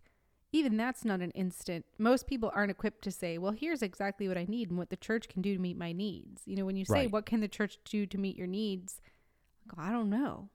even 0.52 0.78
that's 0.78 1.04
not 1.04 1.20
an 1.20 1.30
instant. 1.32 1.84
Most 1.98 2.26
people 2.26 2.50
aren't 2.54 2.70
equipped 2.70 3.02
to 3.04 3.10
say, 3.10 3.36
well, 3.36 3.52
here's 3.52 3.82
exactly 3.82 4.26
what 4.26 4.38
I 4.38 4.46
need 4.48 4.70
and 4.70 4.78
what 4.78 4.88
the 4.88 4.96
church 4.96 5.28
can 5.28 5.42
do 5.42 5.54
to 5.54 5.60
meet 5.60 5.76
my 5.76 5.92
needs. 5.92 6.40
You 6.46 6.56
know, 6.56 6.64
when 6.64 6.76
you 6.76 6.86
say, 6.86 6.94
Right. 6.94 7.10
what 7.10 7.26
can 7.26 7.40
the 7.40 7.48
church 7.48 7.76
do 7.84 8.06
to 8.06 8.16
meet 8.18 8.36
your 8.36 8.46
needs? 8.46 9.02
I 9.70 9.74
go, 9.76 9.82
I 9.82 9.92
don't 9.92 10.08
know. 10.08 10.48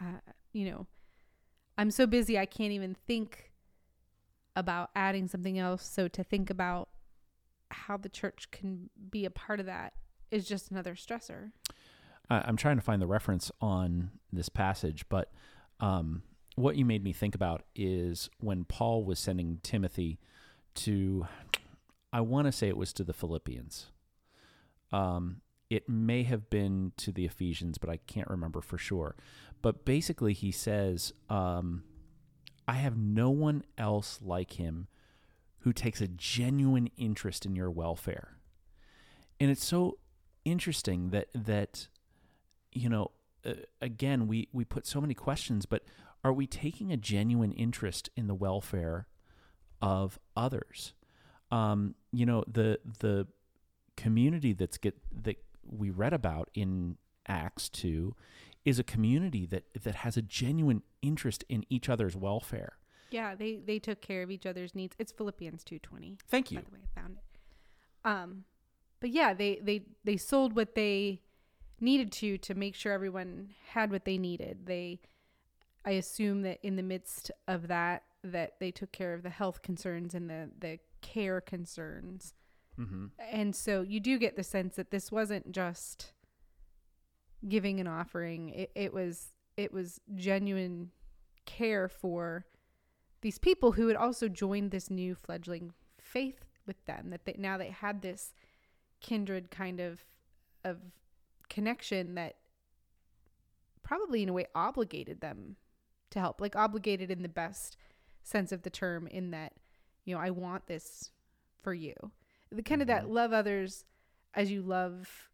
Uh, 0.00 0.20
you 0.54 0.70
know, 0.70 0.86
I'm 1.76 1.90
so 1.90 2.06
busy, 2.06 2.38
I 2.38 2.46
can't 2.46 2.72
even 2.72 2.94
think 3.06 3.52
about 4.56 4.90
adding 4.96 5.28
something 5.28 5.58
else. 5.58 5.86
So 5.86 6.08
to 6.08 6.24
think 6.24 6.48
about 6.48 6.88
how 7.72 7.96
the 7.96 8.08
church 8.08 8.50
can 8.50 8.90
be 9.10 9.24
a 9.24 9.30
part 9.30 9.60
of 9.60 9.66
that 9.66 9.94
is 10.30 10.46
just 10.46 10.70
another 10.70 10.94
stressor. 10.94 11.52
I, 12.30 12.42
I'm 12.46 12.56
trying 12.56 12.76
to 12.76 12.82
find 12.82 13.00
the 13.00 13.06
reference 13.06 13.50
on 13.60 14.10
this 14.32 14.48
passage, 14.48 15.04
but 15.08 15.30
um, 15.80 16.22
what 16.56 16.76
you 16.76 16.84
made 16.84 17.04
me 17.04 17.12
think 17.12 17.34
about 17.34 17.62
is 17.74 18.30
when 18.38 18.64
Paul 18.64 19.04
was 19.04 19.18
sending 19.18 19.58
Timothy 19.62 20.18
to, 20.76 21.26
I 22.12 22.20
want 22.20 22.46
to 22.46 22.52
say 22.52 22.68
it 22.68 22.76
was 22.76 22.92
to 22.94 23.04
the 23.04 23.12
Philippians. 23.12 23.86
Um, 24.92 25.40
it 25.70 25.88
may 25.88 26.22
have 26.24 26.50
been 26.50 26.92
to 26.98 27.12
the 27.12 27.24
Ephesians, 27.24 27.78
but 27.78 27.88
I 27.88 27.96
can't 27.96 28.28
remember 28.28 28.60
for 28.60 28.76
sure. 28.76 29.16
But 29.62 29.84
basically, 29.84 30.34
he 30.34 30.52
says, 30.52 31.14
um, 31.30 31.84
I 32.68 32.74
have 32.74 32.96
no 32.96 33.30
one 33.30 33.64
else 33.78 34.20
like 34.22 34.52
him 34.52 34.88
who 35.62 35.72
takes 35.72 36.00
a 36.00 36.08
genuine 36.08 36.88
interest 36.96 37.46
in 37.46 37.54
your 37.54 37.70
welfare. 37.70 38.36
And 39.40 39.50
it's 39.50 39.64
so 39.64 39.98
interesting 40.44 41.10
that 41.10 41.28
that 41.34 41.88
you 42.72 42.88
know 42.88 43.10
uh, 43.46 43.52
again 43.80 44.26
we 44.26 44.48
we 44.52 44.64
put 44.64 44.86
so 44.86 45.00
many 45.00 45.14
questions 45.14 45.66
but 45.66 45.84
are 46.24 46.32
we 46.32 46.46
taking 46.46 46.92
a 46.92 46.96
genuine 46.96 47.52
interest 47.52 48.10
in 48.16 48.26
the 48.26 48.34
welfare 48.34 49.06
of 49.80 50.18
others 50.36 50.94
um 51.52 51.94
you 52.10 52.26
know 52.26 52.42
the 52.50 52.78
the 52.98 53.26
community 53.96 54.52
that's 54.52 54.78
get 54.78 54.96
that 55.12 55.36
we 55.64 55.90
read 55.90 56.12
about 56.12 56.50
in 56.54 56.96
acts 57.28 57.68
2 57.68 58.14
is 58.64 58.80
a 58.80 58.84
community 58.84 59.46
that 59.46 59.64
that 59.80 59.96
has 59.96 60.16
a 60.16 60.22
genuine 60.22 60.82
interest 61.02 61.44
in 61.48 61.64
each 61.68 61.88
other's 61.88 62.16
welfare 62.16 62.78
Yeah, 63.12 63.34
they 63.34 63.60
they 63.64 63.78
took 63.78 64.00
care 64.00 64.22
of 64.22 64.30
each 64.30 64.46
other's 64.46 64.74
needs. 64.74 64.96
It's 64.98 65.12
Philippians 65.12 65.64
2:20. 65.64 66.18
thank 66.28 66.50
you 66.50 66.58
by 66.58 66.64
the 66.64 66.70
way 66.72 66.80
i 66.84 67.00
found 67.00 67.16
it 67.16 68.08
um 68.08 68.44
but 69.00 69.10
yeah 69.10 69.34
they 69.34 69.58
they 69.62 69.82
they 70.04 70.16
sold 70.16 70.56
what 70.56 70.74
they 70.74 71.20
needed 71.80 72.12
to 72.12 72.38
to 72.38 72.54
make 72.54 72.74
sure 72.74 72.92
everyone 72.92 73.50
had 73.70 73.90
what 73.90 74.04
they 74.04 74.16
needed 74.16 74.66
they 74.66 75.00
i 75.84 75.90
assume 75.90 76.42
that 76.42 76.58
in 76.62 76.76
the 76.76 76.82
midst 76.82 77.30
of 77.48 77.68
that 77.68 78.04
that 78.24 78.54
they 78.60 78.70
took 78.70 78.92
care 78.92 79.14
of 79.14 79.22
the 79.22 79.30
health 79.30 79.62
concerns 79.62 80.14
and 80.14 80.30
the 80.30 80.48
the 80.60 80.78
care 81.00 81.40
concerns 81.40 82.34
mm-hmm. 82.78 83.06
and 83.30 83.54
so 83.56 83.82
you 83.82 83.98
do 83.98 84.18
get 84.18 84.36
the 84.36 84.44
sense 84.44 84.76
that 84.76 84.92
this 84.92 85.10
wasn't 85.10 85.50
just 85.50 86.12
giving 87.48 87.80
an 87.80 87.88
offering 87.88 88.50
it, 88.50 88.70
it 88.76 88.94
was 88.94 89.32
it 89.56 89.72
was 89.72 90.00
genuine 90.14 90.90
care 91.44 91.88
for 91.88 92.46
these 93.22 93.38
people 93.38 93.72
who 93.72 93.88
had 93.88 93.96
also 93.96 94.28
joined 94.28 94.70
this 94.70 94.90
new 94.90 95.14
fledgling 95.14 95.72
faith 95.98 96.44
with 96.66 96.84
them 96.84 97.10
that 97.10 97.24
they 97.24 97.34
now 97.38 97.56
they 97.56 97.70
had 97.70 98.02
this 98.02 98.34
kindred 99.00 99.50
kind 99.50 99.80
of 99.80 100.04
of 100.64 100.78
connection 101.48 102.14
that 102.14 102.36
probably 103.82 104.22
in 104.22 104.28
a 104.28 104.32
way 104.32 104.46
obligated 104.54 105.20
them 105.20 105.56
to 106.10 106.20
help 106.20 106.40
like 106.40 106.54
obligated 106.56 107.10
in 107.10 107.22
the 107.22 107.28
best 107.28 107.76
sense 108.22 108.52
of 108.52 108.62
the 108.62 108.70
term 108.70 109.06
in 109.08 109.30
that 109.32 109.52
you 110.04 110.14
know 110.14 110.20
I 110.20 110.30
want 110.30 110.66
this 110.66 111.10
for 111.62 111.74
you 111.74 111.94
the 112.50 112.62
kind 112.62 112.80
of 112.80 112.88
that 112.88 113.04
Mhm. 113.04 113.10
love 113.10 113.32
others 113.32 113.84
as 114.34 114.50
you 114.50 114.62
love 114.62 115.30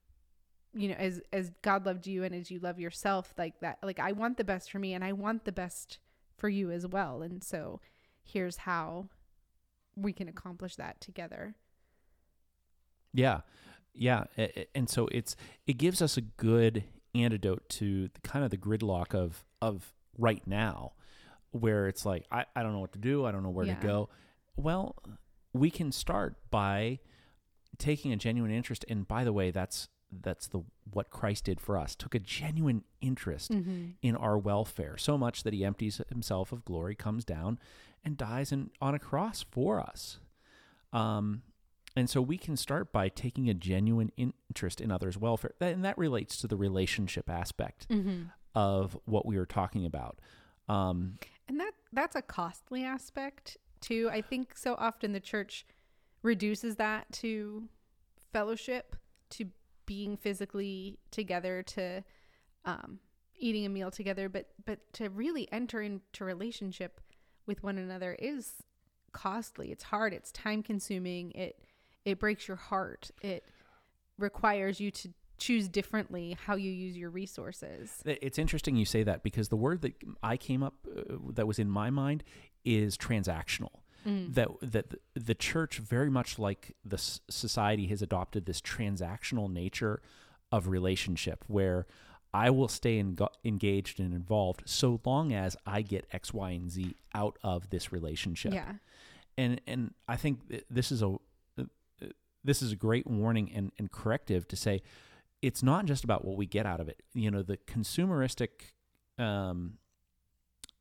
you 0.75 0.89
know 0.89 0.95
as 0.95 1.21
as 1.33 1.51
God 1.63 1.85
loved 1.85 2.07
you 2.07 2.25
and 2.25 2.35
as 2.35 2.51
you 2.51 2.59
love 2.59 2.79
yourself 2.79 3.35
like 3.37 3.61
that 3.61 3.79
like 3.83 3.99
I 3.99 4.13
want 4.13 4.37
the 4.37 4.45
best 4.45 4.71
for 4.71 4.79
me 4.79 4.95
and 4.95 5.05
I 5.05 5.13
want 5.13 5.45
the 5.45 5.53
best 5.53 5.99
for 6.39 6.49
you 6.49 6.71
as 6.71 6.87
well 6.87 7.21
and 7.21 7.45
so 7.45 7.81
here's 8.23 8.59
how 8.59 9.09
we 9.97 10.13
can 10.13 10.29
accomplish 10.29 10.77
that 10.77 11.01
together 11.01 11.55
Yeah, 13.13 13.41
yeah, 13.95 14.25
and 14.75 14.89
so 14.89 15.09
it's 15.11 15.35
it 15.67 15.75
gives 15.79 16.01
us 16.01 16.17
a 16.17 16.21
good 16.21 16.85
antidote 17.15 17.69
to 17.71 18.09
the, 18.15 18.21
kind 18.23 18.45
of 18.45 18.51
the 18.51 18.57
gridlock 18.57 19.15
of 19.15 19.45
of 19.61 19.93
right 20.17 20.47
now, 20.47 20.93
where 21.51 21.89
it's 21.89 22.05
like 22.07 22.25
I, 22.31 22.45
I 22.55 22.63
don't 22.63 22.73
know 22.73 22.81
what 22.81 22.93
to 22.93 22.99
do, 22.99 23.25
I 23.25 23.33
don't 23.33 23.43
know 23.43 23.51
where 23.51 23.67
Yeah. 23.67 23.75
to 23.77 23.87
go. 23.87 24.09
Well, 24.57 24.97
we 25.53 25.71
can 25.71 25.91
start 25.91 26.37
by 26.51 27.01
taking 27.79 28.13
a 28.13 28.17
genuine 28.17 28.51
interest. 28.53 28.85
And 28.89 29.09
by 29.09 29.25
the 29.25 29.33
way, 29.33 29.51
that's 29.51 29.89
that's 30.11 30.49
the 30.49 30.61
what 30.91 31.11
Christ 31.11 31.45
did 31.45 31.61
for 31.61 31.77
us. 31.77 31.95
Took 31.95 32.15
a 32.15 32.19
genuine 32.19 32.85
interest 33.01 33.51
mm-hmm. 33.51 33.91
in 34.03 34.17
our 34.17 34.39
welfare, 34.39 34.97
so 34.97 35.19
much 35.19 35.43
that 35.43 35.53
he 35.53 35.65
empties 35.65 36.01
himself 36.09 36.53
of 36.53 36.65
glory, 36.65 36.95
comes 36.95 37.25
down, 37.25 37.59
and 38.05 38.17
dies 38.17 38.53
in, 38.53 38.71
on 38.81 38.95
a 38.95 38.99
cross 38.99 39.45
for 39.51 39.81
us. 39.81 40.19
Um, 40.93 41.43
and 41.97 42.09
so 42.09 42.23
we 42.23 42.39
can 42.39 42.57
start 42.57 42.93
by 42.93 43.09
taking 43.09 43.49
a 43.51 43.55
genuine 43.55 44.13
interest 44.17 44.81
in 44.81 44.91
others' 44.91 45.19
welfare, 45.19 45.53
and 45.61 45.85
that 45.85 45.99
relates 45.99 46.39
to 46.39 46.47
the 46.47 46.57
relationship 46.57 47.29
aspect 47.29 47.89
Mm-hmm. 47.89 48.25
of 48.55 48.97
what 49.05 49.27
we 49.27 49.37
were 49.37 49.47
talking 49.47 49.85
about. 49.85 50.21
Um, 50.69 51.19
And 51.49 51.59
that 51.61 51.73
that's 51.93 52.17
a 52.17 52.23
costly 52.23 52.85
aspect 52.85 53.57
too. 53.81 54.09
I 54.13 54.21
think 54.21 54.57
so 54.57 54.75
often 54.79 55.13
the 55.13 55.21
church 55.21 55.65
reduces 56.23 56.77
that 56.77 57.11
to 57.13 57.69
fellowship, 58.33 58.97
to 59.31 59.47
being 59.89 60.19
physically 60.19 60.99
together, 61.11 61.63
to 61.63 62.05
um, 62.67 63.01
eating 63.39 63.65
a 63.65 63.71
meal 63.71 63.91
together, 63.91 64.29
but 64.29 64.51
but 64.67 64.93
to 64.93 65.09
really 65.09 65.51
enter 65.51 65.81
into 65.81 66.25
relationship 66.25 67.01
with 67.47 67.63
one 67.63 67.79
another 67.79 68.15
is 68.19 68.53
costly. 69.13 69.73
It's 69.73 69.85
hard. 69.85 70.13
It's 70.13 70.31
time 70.31 70.63
consuming. 70.63 71.33
It 71.33 71.65
it 72.05 72.21
breaks 72.21 72.47
your 72.47 72.59
heart. 72.59 73.11
It 73.23 73.45
requires 74.19 74.79
you 74.79 74.91
to 74.91 75.09
choose 75.39 75.69
differently 75.69 76.37
how 76.45 76.57
you 76.57 76.71
use 76.71 76.97
your 76.97 77.11
resources. 77.11 78.03
it's 78.05 78.39
interesting 78.39 78.77
you 78.77 78.85
say 78.85 79.05
that 79.05 79.23
because 79.23 79.49
the 79.49 79.57
word 79.57 79.83
that 79.83 79.95
I 80.23 80.37
came 80.37 80.63
up 80.63 80.75
uh, 80.87 81.15
that 81.35 81.47
was 81.47 81.59
in 81.59 81.71
my 81.71 81.91
mind 81.91 82.25
is 82.65 82.99
transactional. 82.99 83.71
Mm. 84.09 84.35
that 84.35 84.49
that 84.63 84.87
the 85.15 85.35
church 85.35 85.79
very 85.79 86.09
much 86.11 86.39
like 86.39 86.75
the 86.85 86.97
s- 86.97 87.21
society 87.29 87.87
has 87.89 88.01
adopted 88.03 88.47
this 88.47 88.61
transactional 88.61 89.51
nature 89.53 90.01
of 90.51 90.69
relationship 90.69 91.45
where 91.47 91.87
I 92.33 92.51
will 92.51 92.69
stay 92.69 92.99
en- 92.99 93.17
engaged 93.45 94.01
and 94.01 94.15
involved 94.15 94.63
so 94.67 95.01
long 95.05 95.33
as 95.33 95.57
I 95.67 95.83
get 95.83 96.07
X, 96.13 96.33
Y, 96.35 96.51
and 96.51 96.71
Z 96.71 96.95
out 97.15 97.39
of 97.43 97.71
this 97.71 97.93
relationship. 97.93 98.53
Yeah. 98.55 98.73
And 99.37 99.61
and 99.67 99.95
I 100.07 100.17
think 100.17 100.49
th- 100.49 100.65
this 100.71 100.91
is 100.93 101.03
a 101.03 101.09
uh, 101.59 101.63
uh, 102.03 102.07
this 102.45 102.63
is 102.63 102.73
a 102.73 102.77
great 102.77 103.07
warning 103.07 103.51
and, 103.55 103.73
and 103.79 103.91
corrective 103.91 104.47
to 104.49 104.57
say 104.57 104.83
it's 105.43 105.63
not 105.63 105.85
just 105.87 106.03
about 106.05 106.25
what 106.25 106.37
we 106.37 106.47
get 106.47 106.67
out 106.67 106.81
of 106.81 106.89
it. 106.89 107.03
You 107.15 107.31
know, 107.31 107.43
the 107.43 107.57
consumeristic 107.59 108.49
um 109.19 109.75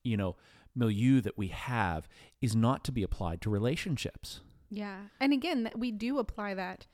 you 0.04 0.16
know 0.18 0.36
milieu 0.78 1.20
that 1.22 1.38
we 1.38 1.48
have 1.48 2.08
is 2.42 2.56
not 2.56 2.84
to 2.86 2.92
be 2.92 3.04
applied 3.04 3.42
to 3.42 3.50
relationships. 3.50 4.42
Yeah. 4.70 4.98
And 5.20 5.34
again, 5.34 5.70
we 5.76 5.92
do 5.92 6.20
apply 6.20 6.54
that 6.56 6.88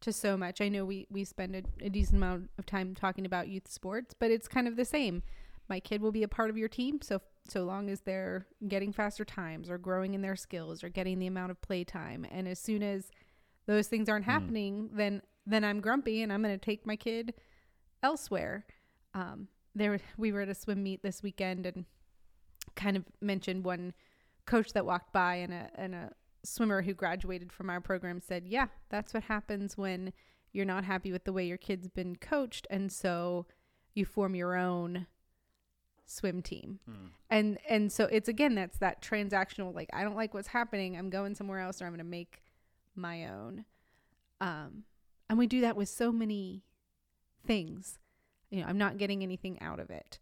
to 0.00 0.12
so 0.12 0.36
much. 0.36 0.60
I 0.60 0.68
know 0.68 0.84
we 0.84 1.06
we 1.10 1.24
spend 1.24 1.56
a, 1.56 1.62
a 1.84 1.88
decent 1.90 2.16
amount 2.16 2.50
of 2.58 2.66
time 2.66 2.94
talking 2.94 3.26
about 3.26 3.48
youth 3.48 3.68
sports, 3.68 4.14
but 4.18 4.30
it's 4.30 4.46
kind 4.48 4.68
of 4.68 4.76
the 4.76 4.84
same. 4.84 5.22
My 5.68 5.80
kid 5.80 6.00
will 6.00 6.12
be 6.12 6.22
a 6.22 6.28
part 6.28 6.48
of 6.50 6.56
your 6.56 6.68
team, 6.68 7.00
so 7.02 7.20
so 7.48 7.64
long 7.64 7.90
as 7.90 8.00
they're 8.02 8.46
getting 8.68 8.92
faster 8.92 9.24
times 9.24 9.68
or 9.70 9.78
growing 9.78 10.14
in 10.14 10.22
their 10.22 10.36
skills 10.36 10.84
or 10.84 10.88
getting 10.88 11.18
the 11.18 11.26
amount 11.26 11.50
of 11.50 11.60
play 11.62 11.82
time. 11.82 12.26
And 12.30 12.46
as 12.46 12.58
soon 12.58 12.82
as 12.82 13.10
those 13.66 13.88
things 13.88 14.08
aren't 14.08 14.24
Mm. 14.26 14.30
happening, 14.32 14.90
then 14.92 15.22
then 15.46 15.64
I'm 15.64 15.80
grumpy 15.80 16.22
and 16.22 16.32
I'm 16.32 16.42
going 16.42 16.54
to 16.58 16.64
take 16.64 16.86
my 16.86 16.94
kid 16.96 17.34
elsewhere. 18.02 18.66
Um, 19.14 19.48
there 19.74 19.98
we 20.16 20.30
were 20.32 20.42
at 20.42 20.48
a 20.48 20.54
swim 20.54 20.82
meet 20.82 21.02
this 21.02 21.22
weekend 21.22 21.66
and 21.66 21.84
kind 22.78 22.96
of 22.96 23.04
mentioned 23.20 23.64
one 23.64 23.92
coach 24.46 24.72
that 24.72 24.86
walked 24.86 25.12
by 25.12 25.34
and 25.34 25.52
a 25.52 25.70
and 25.74 25.94
a 25.94 26.12
swimmer 26.44 26.80
who 26.82 26.94
graduated 26.94 27.52
from 27.52 27.68
our 27.68 27.80
program 27.80 28.20
said, 28.20 28.46
"Yeah, 28.46 28.68
that's 28.88 29.12
what 29.12 29.24
happens 29.24 29.76
when 29.76 30.12
you're 30.52 30.64
not 30.64 30.84
happy 30.84 31.12
with 31.12 31.24
the 31.24 31.32
way 31.32 31.44
your 31.44 31.58
kid's 31.58 31.88
been 31.88 32.16
coached 32.16 32.66
and 32.70 32.90
so 32.90 33.46
you 33.94 34.06
form 34.06 34.34
your 34.34 34.56
own 34.56 35.06
swim 36.06 36.40
team." 36.40 36.78
And 37.28 37.58
and 37.68 37.92
so 37.92 38.04
it's 38.04 38.28
again 38.28 38.54
that's 38.54 38.78
that 38.78 39.02
transactional 39.02 39.74
like 39.74 39.90
I 39.92 40.04
don't 40.04 40.16
like 40.16 40.32
what's 40.32 40.48
happening, 40.48 40.96
I'm 40.96 41.10
going 41.10 41.34
somewhere 41.34 41.58
else 41.58 41.82
or 41.82 41.86
I'm 41.86 41.92
going 41.92 41.98
to 41.98 42.04
make 42.04 42.42
my 42.94 43.26
own. 43.26 43.64
Um 44.40 44.84
and 45.28 45.38
we 45.38 45.46
do 45.46 45.60
that 45.60 45.76
with 45.76 45.90
so 45.90 46.10
many 46.10 46.62
things. 47.46 47.98
You 48.50 48.62
know, 48.62 48.66
I'm 48.66 48.78
not 48.78 48.96
getting 48.96 49.22
anything 49.22 49.60
out 49.60 49.80
of 49.80 49.90
it 49.90 50.20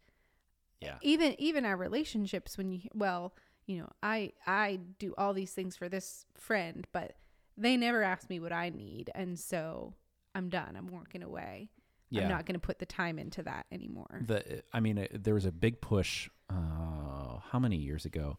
Yeah. 0.81 0.97
even 1.01 1.35
even 1.39 1.65
our 1.65 1.75
relationships 1.77 2.57
when 2.57 2.71
you 2.71 2.81
well 2.93 3.33
you 3.65 3.79
know 3.79 3.89
i 4.03 4.31
i 4.45 4.79
do 4.99 5.13
all 5.17 5.33
these 5.33 5.51
things 5.51 5.75
for 5.75 5.89
this 5.89 6.25
friend 6.35 6.85
but 6.91 7.13
they 7.57 7.75
never 7.77 8.03
ask 8.03 8.29
me 8.29 8.39
what 8.39 8.51
i 8.53 8.69
need 8.69 9.09
and 9.15 9.39
so 9.39 9.93
i'm 10.35 10.49
done 10.49 10.75
i'm 10.77 10.87
walking 10.87 11.23
away 11.23 11.71
Yeah. 12.11 12.23
i'm 12.23 12.29
not 12.29 12.45
going 12.45 12.53
to 12.53 12.59
put 12.59 12.77
the 12.79 12.85
time 12.85 13.17
into 13.17 13.41
that 13.43 13.65
anymore 13.71 14.23
the 14.27 14.61
I 14.71 14.79
mean, 14.79 14.99
uh, 14.99 15.07
there 15.11 15.33
was 15.33 15.45
a 15.45 15.51
big 15.51 15.81
push. 15.81 16.29
Uh, 16.49 17.39
how 17.51 17.59
many 17.59 17.75
years 17.75 18.05
ago 18.05 18.37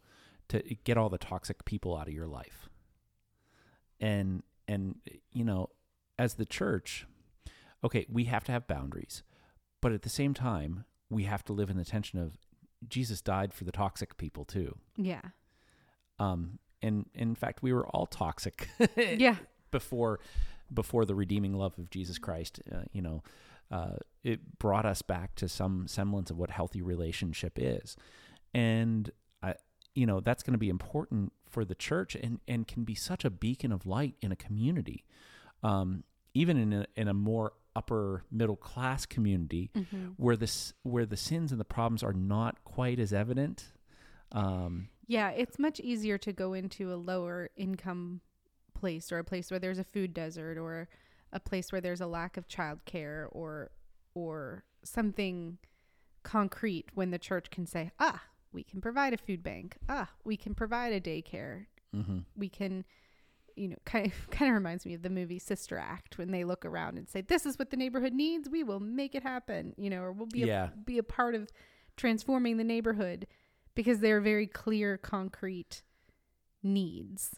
to 0.48 0.62
get 0.85 0.96
all 0.96 1.11
the 1.11 1.18
toxic 1.18 1.64
people 1.66 1.94
out 1.96 2.09
of 2.09 2.14
your 2.14 2.27
life? 2.27 2.68
And 4.01 4.42
and 4.66 4.96
you 5.33 5.44
know, 5.44 5.70
as 6.18 6.35
the 6.35 6.44
church, 6.46 7.07
okay, 7.83 8.07
we 8.11 8.24
have 8.24 8.44
to 8.44 8.53
have 8.53 8.66
boundaries, 8.66 9.22
but 9.81 9.92
at 9.92 10.03
the 10.03 10.09
same 10.09 10.35
time, 10.35 10.85
we 11.11 11.25
have 11.25 11.44
to 11.44 11.53
live 11.53 11.71
in 11.71 11.77
the 11.77 11.85
tension 11.85 12.18
of 12.18 12.37
Jesus 12.88 13.21
died 13.21 13.53
for 13.53 13.64
the 13.64 13.73
toxic 13.73 14.16
people 14.16 14.44
too. 14.44 14.77
yeah 14.97 15.23
Um, 16.18 16.59
and 16.81 17.07
in 17.14 17.35
fact, 17.35 17.62
we 17.62 17.73
were 17.73 17.87
all 17.87 18.07
toxic. 18.07 18.68
yeah 18.97 19.37
before 19.71 20.21
before 20.73 21.05
the 21.05 21.14
redeeming 21.14 21.55
love 21.55 21.79
of 21.79 21.90
Jesus 21.90 22.18
Christ, 22.18 22.61
uh, 22.71 22.83
you 22.92 23.01
know, 23.01 23.23
uh, 23.71 23.97
it 24.23 24.59
brought 24.59 24.85
us 24.85 25.03
back 25.03 25.35
to 25.37 25.49
some 25.49 25.88
semblance 25.88 26.31
of 26.31 26.38
what 26.38 26.51
healthy 26.51 26.83
relationship 26.83 27.55
is, 27.57 27.97
and 28.55 29.11
I, 29.42 29.55
you 29.94 30.07
know, 30.07 30.21
that's 30.21 30.42
going 30.42 30.53
to 30.53 30.59
be 30.59 30.68
important 30.68 31.33
for 31.49 31.64
the 31.64 31.75
church 31.75 32.14
and 32.14 32.40
and 32.47 32.66
can 32.66 32.85
be 32.85 32.94
such 32.94 33.25
a 33.25 33.31
beacon 33.31 33.73
of 33.73 33.87
light 33.87 34.14
in 34.21 34.33
a 34.33 34.37
community, 34.37 35.05
um, 35.62 36.05
even 36.35 36.57
in 36.57 36.73
a, 36.73 36.87
in 36.97 37.09
a 37.09 37.14
more 37.14 37.53
upper 37.79 38.25
middle 38.31 38.57
class 38.57 39.07
community 39.07 39.71
Mhm. 39.75 40.14
where 40.17 40.37
this 40.37 40.75
where 40.83 41.07
the 41.07 41.17
sins 41.17 41.53
and 41.53 41.61
the 41.61 41.64
problems 41.77 42.03
are 42.03 42.12
not 42.12 42.62
quite 42.64 42.99
as 42.99 43.12
evident. 43.12 43.73
Um, 44.33 44.88
yeah 45.07 45.31
it's 45.31 45.59
much 45.59 45.79
easier 45.81 46.19
to 46.19 46.33
go 46.33 46.53
into 46.53 46.93
a 46.93 46.97
lower 47.12 47.49
income 47.57 48.21
place 48.75 49.11
or 49.12 49.19
a 49.19 49.25
place 49.25 49.51
where 49.51 49.61
there's 49.61 49.79
a 49.79 49.85
food 49.95 50.12
desert 50.12 50.59
or 50.59 50.88
a 51.33 51.41
place 51.41 51.73
where 51.73 51.81
there's 51.81 52.01
a 52.03 52.07
lack 52.07 52.37
of 52.37 52.47
childcare 52.49 53.27
or 53.33 53.71
or 54.14 54.64
something 54.83 55.59
concrete 56.23 56.87
when 56.95 57.11
the 57.11 57.19
church 57.19 57.51
can 57.51 57.64
say 57.67 57.91
ah 57.99 58.23
we 58.53 58.62
can 58.62 58.81
provide 58.81 59.12
a 59.14 59.17
food 59.17 59.43
bank 59.43 59.77
ah 59.88 60.11
we 60.25 60.37
can 60.37 60.55
provide 60.55 60.93
a 60.93 61.01
daycare 61.01 61.67
mhm. 61.95 62.25
we 62.37 62.49
can 62.49 62.85
you 63.59 63.68
know 63.68 63.77
kind 63.85 64.07
of 64.07 64.31
kind 64.31 64.51
of 64.51 64.55
reminds 64.55 64.87
me 64.87 64.94
of 64.94 65.03
the 65.03 65.11
movie 65.11 65.38
Sister 65.38 65.77
Act 65.79 66.16
when 66.18 66.31
they 66.31 66.44
look 66.44 66.64
around 66.64 66.97
and 66.99 67.09
say 67.09 67.21
this 67.21 67.44
is 67.47 67.59
what 67.59 67.71
the 67.71 67.77
neighborhood 67.77 68.12
needs 68.12 68.49
we 68.49 68.62
will 68.62 68.81
make 68.81 69.14
it 69.14 69.23
happen 69.23 69.75
you 69.77 69.90
know 69.90 70.03
or 70.03 70.12
we'll 70.12 70.27
be 70.27 70.40
Yeah. 70.40 70.68
a, 70.73 70.77
be 70.77 70.99
a 70.99 71.03
part 71.03 71.35
of 71.35 71.49
transforming 71.97 72.57
the 72.57 72.64
neighborhood 72.64 73.27
because 73.75 74.01
they're 74.01 74.21
very 74.21 74.47
clear 74.47 74.97
concrete 74.97 75.83
needs 76.62 77.37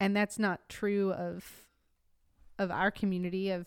and 0.00 0.16
that's 0.16 0.38
not 0.38 0.68
true 0.68 1.12
of 1.12 1.66
of 2.58 2.70
our 2.70 2.90
community 2.90 3.50
of 3.50 3.66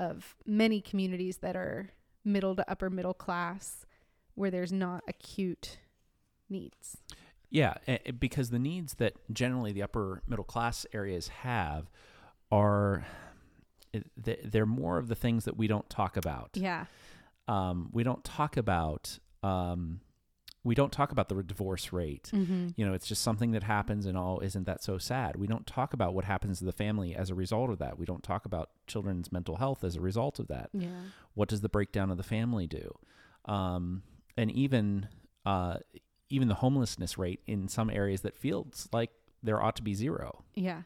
of 0.00 0.34
many 0.44 0.80
communities 0.80 1.38
that 1.38 1.56
are 1.56 1.90
middle 2.24 2.56
to 2.56 2.68
upper 2.70 2.90
middle 2.90 3.14
class 3.14 3.84
where 4.34 4.50
there's 4.50 4.72
not 4.72 5.02
acute 5.08 5.78
needs 6.48 6.96
Yeah, 7.54 7.74
because 8.18 8.50
the 8.50 8.58
needs 8.58 8.94
that 8.94 9.14
generally 9.32 9.70
the 9.72 9.82
upper 9.82 10.22
middle 10.26 10.44
class 10.44 10.84
areas 10.92 11.28
have 11.28 11.88
are 12.50 13.06
they- 14.16 14.40
they're 14.44 14.66
more 14.66 14.98
of 14.98 15.06
the 15.06 15.14
things 15.14 15.44
that 15.44 15.56
we 15.56 15.66
don't 15.68 15.88
talk 15.88 16.16
about. 16.16 16.50
yeah 16.54 16.86
Um, 17.46 17.90
we 17.92 18.02
don't 18.02 18.24
talk 18.24 18.56
about 18.56 19.18
um, 19.42 20.00
we 20.64 20.74
don't 20.74 20.90
talk 20.92 21.12
about 21.12 21.28
the 21.28 21.42
divorce 21.42 21.92
rate. 21.92 22.30
mm-hmm. 22.32 22.68
You 22.76 22.86
know, 22.86 22.94
it's 22.94 23.06
just 23.06 23.20
something 23.22 23.50
that 23.52 23.62
happens, 23.62 24.06
and 24.06 24.16
all 24.16 24.40
isn't 24.40 24.64
that 24.64 24.82
so 24.82 24.96
sad? 24.96 25.36
We 25.36 25.46
don't 25.46 25.66
talk 25.66 25.92
about 25.92 26.14
what 26.14 26.24
happens 26.24 26.58
to 26.60 26.64
the 26.64 26.72
family 26.72 27.14
as 27.14 27.28
a 27.28 27.34
result 27.34 27.68
of 27.70 27.78
that. 27.80 27.98
We 27.98 28.06
don't 28.06 28.22
talk 28.22 28.46
about 28.46 28.70
children's 28.86 29.30
mental 29.30 29.56
health 29.56 29.84
as 29.84 29.94
a 29.96 30.00
result 30.00 30.38
of 30.38 30.48
that 30.48 30.70
yeah 30.72 30.88
what 31.34 31.48
does 31.50 31.60
the 31.60 31.68
breakdown 31.68 32.10
of 32.10 32.16
the 32.16 32.22
family 32.22 32.66
do 32.66 32.86
um, 33.44 34.02
and 34.38 34.50
even 34.50 35.06
uh, 35.44 35.76
even 36.34 36.48
the 36.48 36.54
homelessness 36.56 37.16
rate 37.16 37.40
in 37.46 37.68
some 37.68 37.88
areas 37.90 38.20
that 38.22 38.34
feels 38.36 38.88
like 38.92 39.10
there 39.42 39.62
ought 39.62 39.76
to 39.76 39.82
be 39.82 39.94
zero 39.94 40.44
yeah 40.54 40.82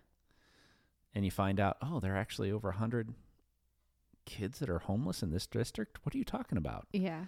and 1.14 1.24
you 1.24 1.30
find 1.30 1.58
out 1.58 1.76
oh 1.82 2.00
there 2.00 2.14
are 2.14 2.18
actually 2.18 2.50
over 2.50 2.68
100 2.68 3.14
kids 4.26 4.58
that 4.58 4.68
are 4.68 4.80
homeless 4.80 5.22
in 5.22 5.30
this 5.30 5.46
district 5.46 5.98
what 6.04 6.14
are 6.14 6.18
you 6.18 6.24
talking 6.24 6.58
about 6.58 6.86
Yeah. 6.92 7.24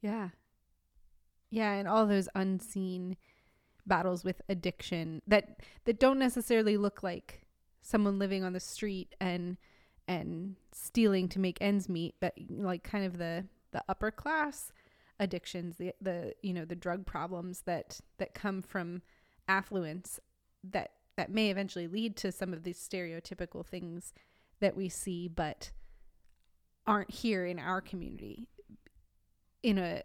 Yeah. 0.00 0.30
Yeah, 1.50 1.72
and 1.74 1.86
all 1.86 2.06
those 2.06 2.28
unseen 2.34 3.16
battles 3.86 4.24
with 4.24 4.40
addiction 4.48 5.20
that 5.26 5.60
that 5.84 6.00
don't 6.00 6.18
necessarily 6.18 6.76
look 6.76 7.02
like 7.02 7.42
someone 7.82 8.18
living 8.18 8.42
on 8.42 8.52
the 8.52 8.60
street 8.60 9.14
and 9.20 9.58
and 10.08 10.56
stealing 10.72 11.28
to 11.28 11.38
make 11.38 11.58
ends 11.60 11.88
meet, 11.88 12.14
but 12.20 12.34
like 12.48 12.82
kind 12.82 13.04
of 13.04 13.18
the 13.18 13.44
the 13.72 13.84
upper 13.88 14.10
class 14.10 14.72
addictions, 15.22 15.76
the 15.76 15.94
the 16.00 16.34
you 16.42 16.52
know, 16.52 16.64
the 16.64 16.74
drug 16.74 17.06
problems 17.06 17.62
that 17.62 18.00
that 18.18 18.34
come 18.34 18.60
from 18.60 19.02
affluence 19.48 20.18
that 20.64 20.92
that 21.16 21.30
may 21.30 21.50
eventually 21.50 21.86
lead 21.86 22.16
to 22.16 22.32
some 22.32 22.52
of 22.52 22.64
these 22.64 22.78
stereotypical 22.78 23.64
things 23.64 24.12
that 24.60 24.76
we 24.76 24.88
see 24.88 25.28
but 25.28 25.70
aren't 26.86 27.10
here 27.10 27.44
in 27.44 27.58
our 27.58 27.80
community 27.80 28.48
in 29.62 29.78
a 29.78 30.02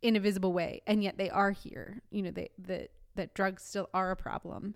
in 0.00 0.16
a 0.16 0.20
visible 0.20 0.52
way. 0.52 0.82
And 0.86 1.02
yet 1.02 1.18
they 1.18 1.30
are 1.30 1.50
here. 1.50 2.02
You 2.10 2.22
know 2.22 2.30
they 2.30 2.50
that 2.58 2.90
that 3.16 3.34
drugs 3.34 3.62
still 3.62 3.90
are 3.92 4.10
a 4.10 4.16
problem 4.16 4.74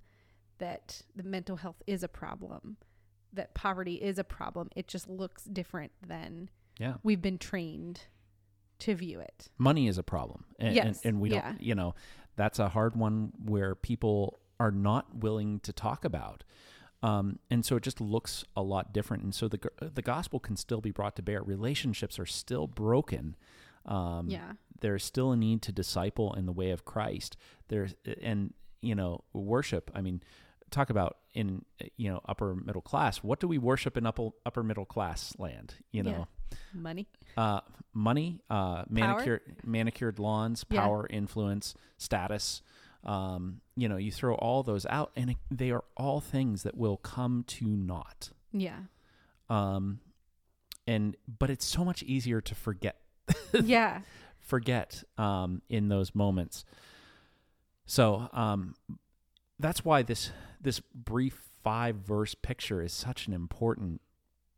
that 0.58 1.02
the 1.14 1.22
mental 1.22 1.56
health 1.56 1.82
is 1.86 2.02
a 2.02 2.08
problem 2.08 2.78
that 3.32 3.54
poverty 3.54 3.94
is 3.96 4.18
a 4.18 4.24
problem. 4.24 4.70
It 4.74 4.88
just 4.88 5.08
looks 5.08 5.44
different 5.44 5.92
than 6.06 6.48
yeah. 6.78 6.94
we've 7.02 7.22
been 7.22 7.38
trained 7.38 8.02
to 8.80 8.94
view 8.94 9.20
it. 9.20 9.48
Money 9.58 9.88
is 9.88 9.98
a 9.98 10.02
problem 10.02 10.44
and, 10.58 10.68
and, 10.68 10.76
Yes, 10.76 11.00
and 11.04 11.20
we 11.20 11.28
don't 11.30 11.60
you 11.60 11.74
know 11.74 11.94
that's 12.36 12.58
a 12.58 12.68
hard 12.68 12.96
one 12.96 13.32
where 13.44 13.74
people 13.74 14.38
are 14.58 14.70
not 14.70 15.16
willing 15.16 15.60
to 15.60 15.72
talk 15.72 16.04
about 16.04 16.44
um, 17.02 17.38
and 17.50 17.64
so 17.64 17.76
it 17.76 17.82
just 17.82 18.00
looks 18.00 18.44
a 18.56 18.62
lot 18.62 18.92
different 18.92 19.22
and 19.22 19.34
so 19.34 19.48
the 19.48 19.60
the 19.80 20.02
gospel 20.02 20.40
can 20.40 20.56
still 20.56 20.80
be 20.80 20.90
brought 20.90 21.16
to 21.16 21.22
bear. 21.22 21.42
Relationships 21.42 22.18
are 22.18 22.26
still 22.26 22.66
broken 22.66 23.36
um, 23.86 24.28
yeah. 24.28 24.52
there's 24.80 25.04
still 25.04 25.32
a 25.32 25.36
need 25.36 25.62
to 25.62 25.72
disciple 25.72 26.34
in 26.34 26.46
the 26.46 26.52
way 26.52 26.70
of 26.70 26.84
Christ. 26.84 27.36
There's 27.68 27.94
and 28.20 28.52
you 28.82 28.94
know 28.94 29.24
worship 29.32 29.90
I 29.94 30.00
mean 30.02 30.22
talk 30.70 30.90
about 30.90 31.18
in 31.36 31.64
you 31.96 32.08
know 32.10 32.20
upper 32.26 32.54
middle 32.54 32.80
class 32.82 33.18
what 33.18 33.38
do 33.40 33.46
we 33.46 33.58
worship 33.58 33.96
in 33.96 34.06
upper 34.06 34.30
upper 34.46 34.62
middle 34.62 34.86
class 34.86 35.34
land 35.38 35.74
you 35.92 36.02
Yeah. 36.02 36.10
know 36.12 36.26
money 36.72 37.06
uh, 37.36 37.60
money, 37.92 38.40
uh, 38.50 38.84
manicured 38.88 39.42
manicured 39.64 40.18
lawns, 40.18 40.64
Yeah. 40.70 40.80
power, 40.82 41.06
influence, 41.10 41.74
status. 41.98 42.62
Um, 43.04 43.60
you 43.76 43.88
know, 43.88 43.96
you 43.98 44.10
throw 44.10 44.34
all 44.36 44.62
those 44.62 44.84
out, 44.86 45.12
and 45.16 45.30
it- 45.30 45.36
they 45.50 45.70
are 45.70 45.84
all 45.96 46.20
things 46.20 46.62
that 46.62 46.76
will 46.76 46.96
come 46.96 47.44
to 47.58 47.66
naught. 47.66 48.30
yeah 48.52 48.80
Um, 49.50 50.00
and 50.86 51.16
but 51.38 51.50
it's 51.50 51.64
so 51.66 51.84
much 51.84 52.02
easier 52.02 52.40
to 52.40 52.54
forget 52.54 52.96
yeah 53.62 54.00
forget 54.38 55.02
um, 55.18 55.60
in 55.68 55.88
those 55.88 56.14
moments. 56.14 56.64
So 57.86 58.28
um, 58.32 58.74
that's 59.58 59.84
why 59.84 60.02
this 60.02 60.30
this 60.60 60.80
brief 60.80 61.48
five 61.62 61.96
verse 61.96 62.34
picture 62.34 62.82
is 62.82 62.92
such 62.92 63.26
an 63.26 63.32
important 63.32 64.00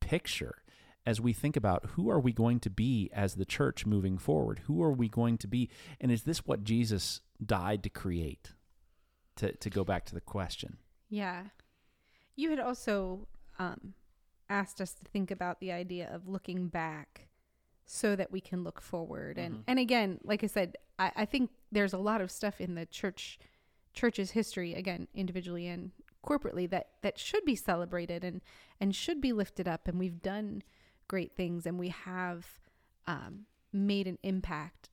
picture 0.00 0.62
as 1.06 1.20
we 1.20 1.32
think 1.32 1.56
about 1.56 1.86
who 1.92 2.10
are 2.10 2.20
we 2.20 2.32
going 2.32 2.60
to 2.60 2.68
be 2.70 3.08
as 3.14 3.34
the 3.36 3.44
church 3.46 3.86
moving 3.86 4.18
forward? 4.18 4.60
Who 4.66 4.82
are 4.82 4.92
we 4.92 5.08
going 5.08 5.38
to 5.38 5.46
be? 5.46 5.70
And 6.00 6.12
is 6.12 6.24
this 6.24 6.44
what 6.46 6.64
Jesus 6.64 7.22
died 7.44 7.82
to 7.84 7.88
create? 7.88 8.52
To 9.36 9.52
to 9.52 9.70
go 9.70 9.84
back 9.84 10.04
to 10.06 10.14
the 10.14 10.20
question. 10.20 10.76
Yeah. 11.08 11.44
You 12.36 12.50
had 12.50 12.60
also 12.60 13.26
um, 13.58 13.94
asked 14.50 14.80
us 14.80 14.92
to 14.94 15.04
think 15.04 15.30
about 15.30 15.60
the 15.60 15.72
idea 15.72 16.08
of 16.12 16.28
looking 16.28 16.68
back 16.68 17.28
so 17.86 18.14
that 18.14 18.30
we 18.30 18.40
can 18.40 18.62
look 18.62 18.80
forward. 18.82 19.38
And 19.38 19.54
Mhm. 19.58 19.62
and 19.66 19.78
again, 19.78 20.18
like 20.22 20.44
I 20.44 20.48
said, 20.48 20.76
I, 20.98 21.12
I 21.16 21.24
think 21.24 21.50
there's 21.72 21.92
a 21.94 21.98
lot 21.98 22.20
of 22.20 22.30
stuff 22.30 22.60
in 22.60 22.74
the 22.74 22.84
church 22.84 23.38
church's 23.98 24.30
history 24.30 24.74
again 24.74 25.08
individually 25.12 25.66
and 25.66 25.90
corporately 26.24 26.70
that 26.70 26.88
that 27.02 27.18
should 27.18 27.44
be 27.44 27.56
celebrated 27.56 28.22
and 28.22 28.40
and 28.80 28.94
should 28.94 29.20
be 29.20 29.32
lifted 29.32 29.66
up 29.66 29.88
and 29.88 29.98
we've 29.98 30.22
done 30.22 30.62
great 31.08 31.32
things 31.32 31.66
and 31.66 31.78
we 31.78 31.88
have 31.88 32.46
um, 33.06 33.46
made 33.72 34.06
an 34.06 34.18
impact. 34.22 34.90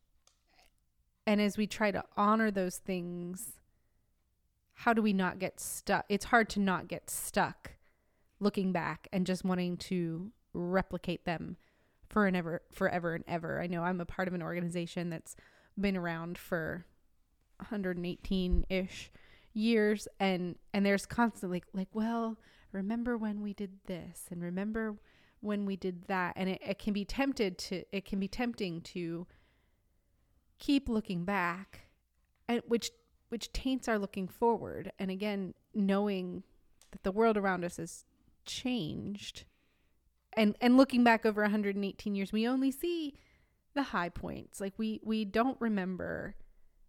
And 1.28 1.40
as 1.40 1.58
we 1.58 1.68
try 1.68 1.92
to 1.92 2.04
honor 2.18 2.50
those 2.50 2.78
things 2.78 3.54
how 4.80 4.92
do 4.92 5.02
we 5.02 5.14
not 5.14 5.40
get 5.40 5.60
stuck? 5.60 6.06
It's 6.10 6.26
hard 6.26 6.50
to 6.50 6.60
not 6.60 6.90
get 6.90 7.10
stuck 7.10 7.76
looking 8.42 8.74
back 8.74 9.08
and 9.14 9.26
just 9.26 9.46
wanting 9.46 9.78
to 9.78 10.32
replicate 10.54 11.24
them 11.24 11.56
for 12.10 12.28
and 12.28 12.36
ever 12.36 12.62
forever 12.74 13.14
and 13.16 13.24
ever. 13.28 13.62
I 13.62 13.68
know 13.68 13.84
i'm 13.84 14.02
a 14.02 14.06
part 14.06 14.28
of 14.28 14.34
an 14.34 14.42
organization 14.42 15.10
that's 15.10 15.36
been 15.80 15.96
around 15.96 16.38
for 16.38 16.86
118-ish 17.62 19.12
years 19.54 20.08
and 20.20 20.58
and 20.74 20.86
there's 20.86 21.06
constantly 21.06 21.64
like 21.74 21.88
well 21.94 22.38
remember 22.74 23.18
when 23.18 23.42
we 23.42 23.54
did 23.54 23.72
this 23.86 24.26
and 24.30 24.42
remember 24.42 24.96
when 25.40 25.66
we 25.66 25.76
did 25.76 26.08
that 26.08 26.34
and 26.36 26.50
it, 26.50 26.62
it 26.66 26.80
can 26.80 26.92
be 26.92 27.06
tempted 27.06 27.58
to 27.58 27.84
it 27.92 28.04
can 28.04 28.20
be 28.20 28.28
tempting 28.28 28.82
to 28.82 29.26
keep 30.60 30.90
looking 30.90 31.24
back 31.24 31.88
and 32.48 32.62
which 32.68 32.92
which 33.30 33.52
taints 33.52 33.88
our 33.88 33.98
looking 33.98 34.28
forward. 34.28 34.92
And 35.00 35.12
again 35.12 35.54
knowing 35.74 36.44
that 36.92 37.04
the 37.04 37.12
world 37.12 37.38
around 37.38 37.64
us 37.64 37.78
has 37.78 38.06
changed 38.46 39.46
and 40.34 40.56
and 40.62 40.78
looking 40.78 41.04
back 41.04 41.26
over 41.26 41.42
118 41.42 42.16
years 42.16 42.32
we 42.32 42.48
only 42.48 42.72
see 42.72 43.16
the 43.74 43.84
high 43.84 44.10
points. 44.10 44.62
Like 44.62 44.74
we 44.78 45.00
we 45.04 45.26
don't 45.26 45.60
remember 45.60 46.36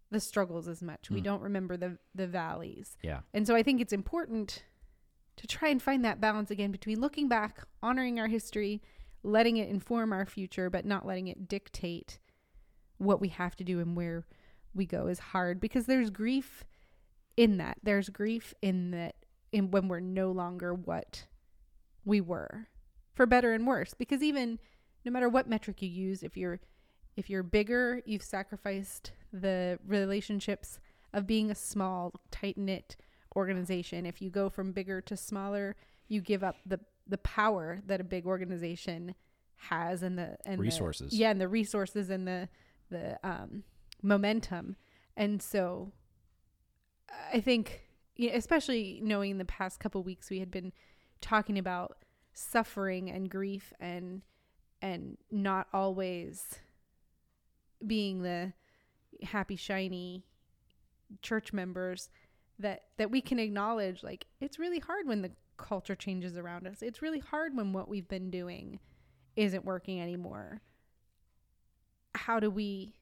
the 0.09 0.19
struggles 0.19 0.67
as 0.67 0.81
much. 0.81 1.09
We 1.09 1.19
Mm. 1.21 1.23
don't 1.25 1.41
remember 1.41 1.77
the 1.77 1.97
the 2.15 2.27
valleys. 2.27 2.97
Yeah. 3.03 3.21
And 3.33 3.45
so 3.45 3.55
I 3.55 3.63
think 3.63 3.81
it's 3.81 3.93
important 3.93 4.63
to 5.35 5.45
try 5.47 5.69
and 5.69 5.81
find 5.81 6.03
that 6.05 6.19
balance 6.21 6.49
again 6.49 6.71
between 6.71 6.99
looking 6.99 7.27
back, 7.27 7.63
honoring 7.83 8.19
our 8.19 8.27
history, 8.27 8.81
letting 9.23 9.57
it 9.57 9.69
inform 9.69 10.13
our 10.13 10.25
future, 10.25 10.69
but 10.69 10.85
not 10.85 11.05
letting 11.05 11.27
it 11.27 11.47
dictate 11.47 12.19
what 12.97 13.19
we 13.21 13.27
have 13.29 13.55
to 13.57 13.63
do 13.63 13.79
and 13.79 13.95
where 13.95 14.25
we 14.73 14.85
go 14.85 15.07
is 15.07 15.19
hard 15.19 15.59
because 15.59 15.85
there's 15.85 16.09
grief 16.09 16.63
in 17.35 17.57
that. 17.57 17.77
There's 17.83 18.09
grief 18.09 18.53
in 18.61 18.91
that 18.91 19.15
in 19.51 19.69
when 19.71 19.87
we're 19.87 19.99
no 19.99 20.31
longer 20.31 20.73
what 20.73 21.27
we 22.05 22.19
were. 22.21 22.67
For 23.13 23.25
better 23.25 23.53
and 23.53 23.65
worse. 23.67 23.93
Because 23.93 24.21
even 24.23 24.59
no 25.05 25.11
matter 25.11 25.27
what 25.29 25.47
metric 25.49 25.81
you 25.81 25.89
use, 25.89 26.23
if 26.23 26.37
you're 26.37 26.59
if 27.15 27.29
you're 27.29 27.43
bigger, 27.43 28.01
you've 28.05 28.23
sacrificed 28.23 29.11
the 29.41 29.79
relationships 29.85 30.79
of 31.13 31.25
being 31.27 31.49
a 31.49 31.55
small, 31.55 32.13
tight 32.31 32.57
knit 32.57 32.95
organization. 33.35 34.05
If 34.05 34.21
you 34.21 34.29
go 34.29 34.49
from 34.49 34.71
bigger 34.71 35.01
to 35.01 35.15
smaller, 35.17 35.75
you 36.07 36.21
give 36.21 36.43
up 36.43 36.57
the 36.65 36.79
the 37.09 37.17
power 37.19 37.79
that 37.85 38.01
a 38.01 38.03
big 38.03 38.25
organization 38.25 39.15
has 39.69 40.03
and 40.03 40.17
the 40.17 40.37
and 40.45 40.57
the- 40.59 40.61
Resources. 40.63 41.13
yeah, 41.13 41.31
and 41.31 41.39
the 41.39 41.47
resources 41.47 42.09
and 42.09 42.27
the 42.27 42.49
the 42.89 43.17
um, 43.23 43.63
momentum. 44.01 44.75
And 45.15 45.41
so, 45.41 45.91
I 47.33 47.39
think, 47.39 47.81
especially 48.19 48.99
knowing 49.01 49.37
the 49.37 49.45
past 49.45 49.79
couple 49.79 50.03
weeks, 50.03 50.29
we 50.29 50.39
had 50.39 50.51
been 50.51 50.71
talking 51.21 51.57
about 51.57 51.97
suffering 52.33 53.09
and 53.09 53.29
grief 53.29 53.73
and 53.79 54.21
and 54.81 55.17
not 55.31 55.67
always 55.73 56.59
being 57.85 58.21
the 58.21 58.53
happy 59.23 59.55
shiny 59.55 60.23
church 61.21 61.53
members 61.53 62.09
that 62.59 62.83
that 62.97 63.11
we 63.11 63.21
can 63.21 63.39
acknowledge 63.39 64.03
like 64.03 64.25
it's 64.41 64.59
really 64.59 64.79
hard 64.79 65.07
when 65.07 65.21
the 65.21 65.31
culture 65.57 65.95
changes 65.95 66.37
around 66.37 66.67
us. 66.67 66.81
It's 66.81 67.01
really 67.01 67.19
hard 67.19 67.55
when 67.55 67.73
what 67.73 67.89
we've 67.89 68.07
been 68.07 68.29
doing 68.29 68.79
isn't 69.35 69.65
working 69.65 69.99
anymore. 69.99 70.61
How 72.15 72.39
do 72.39 72.49
we 72.49 72.95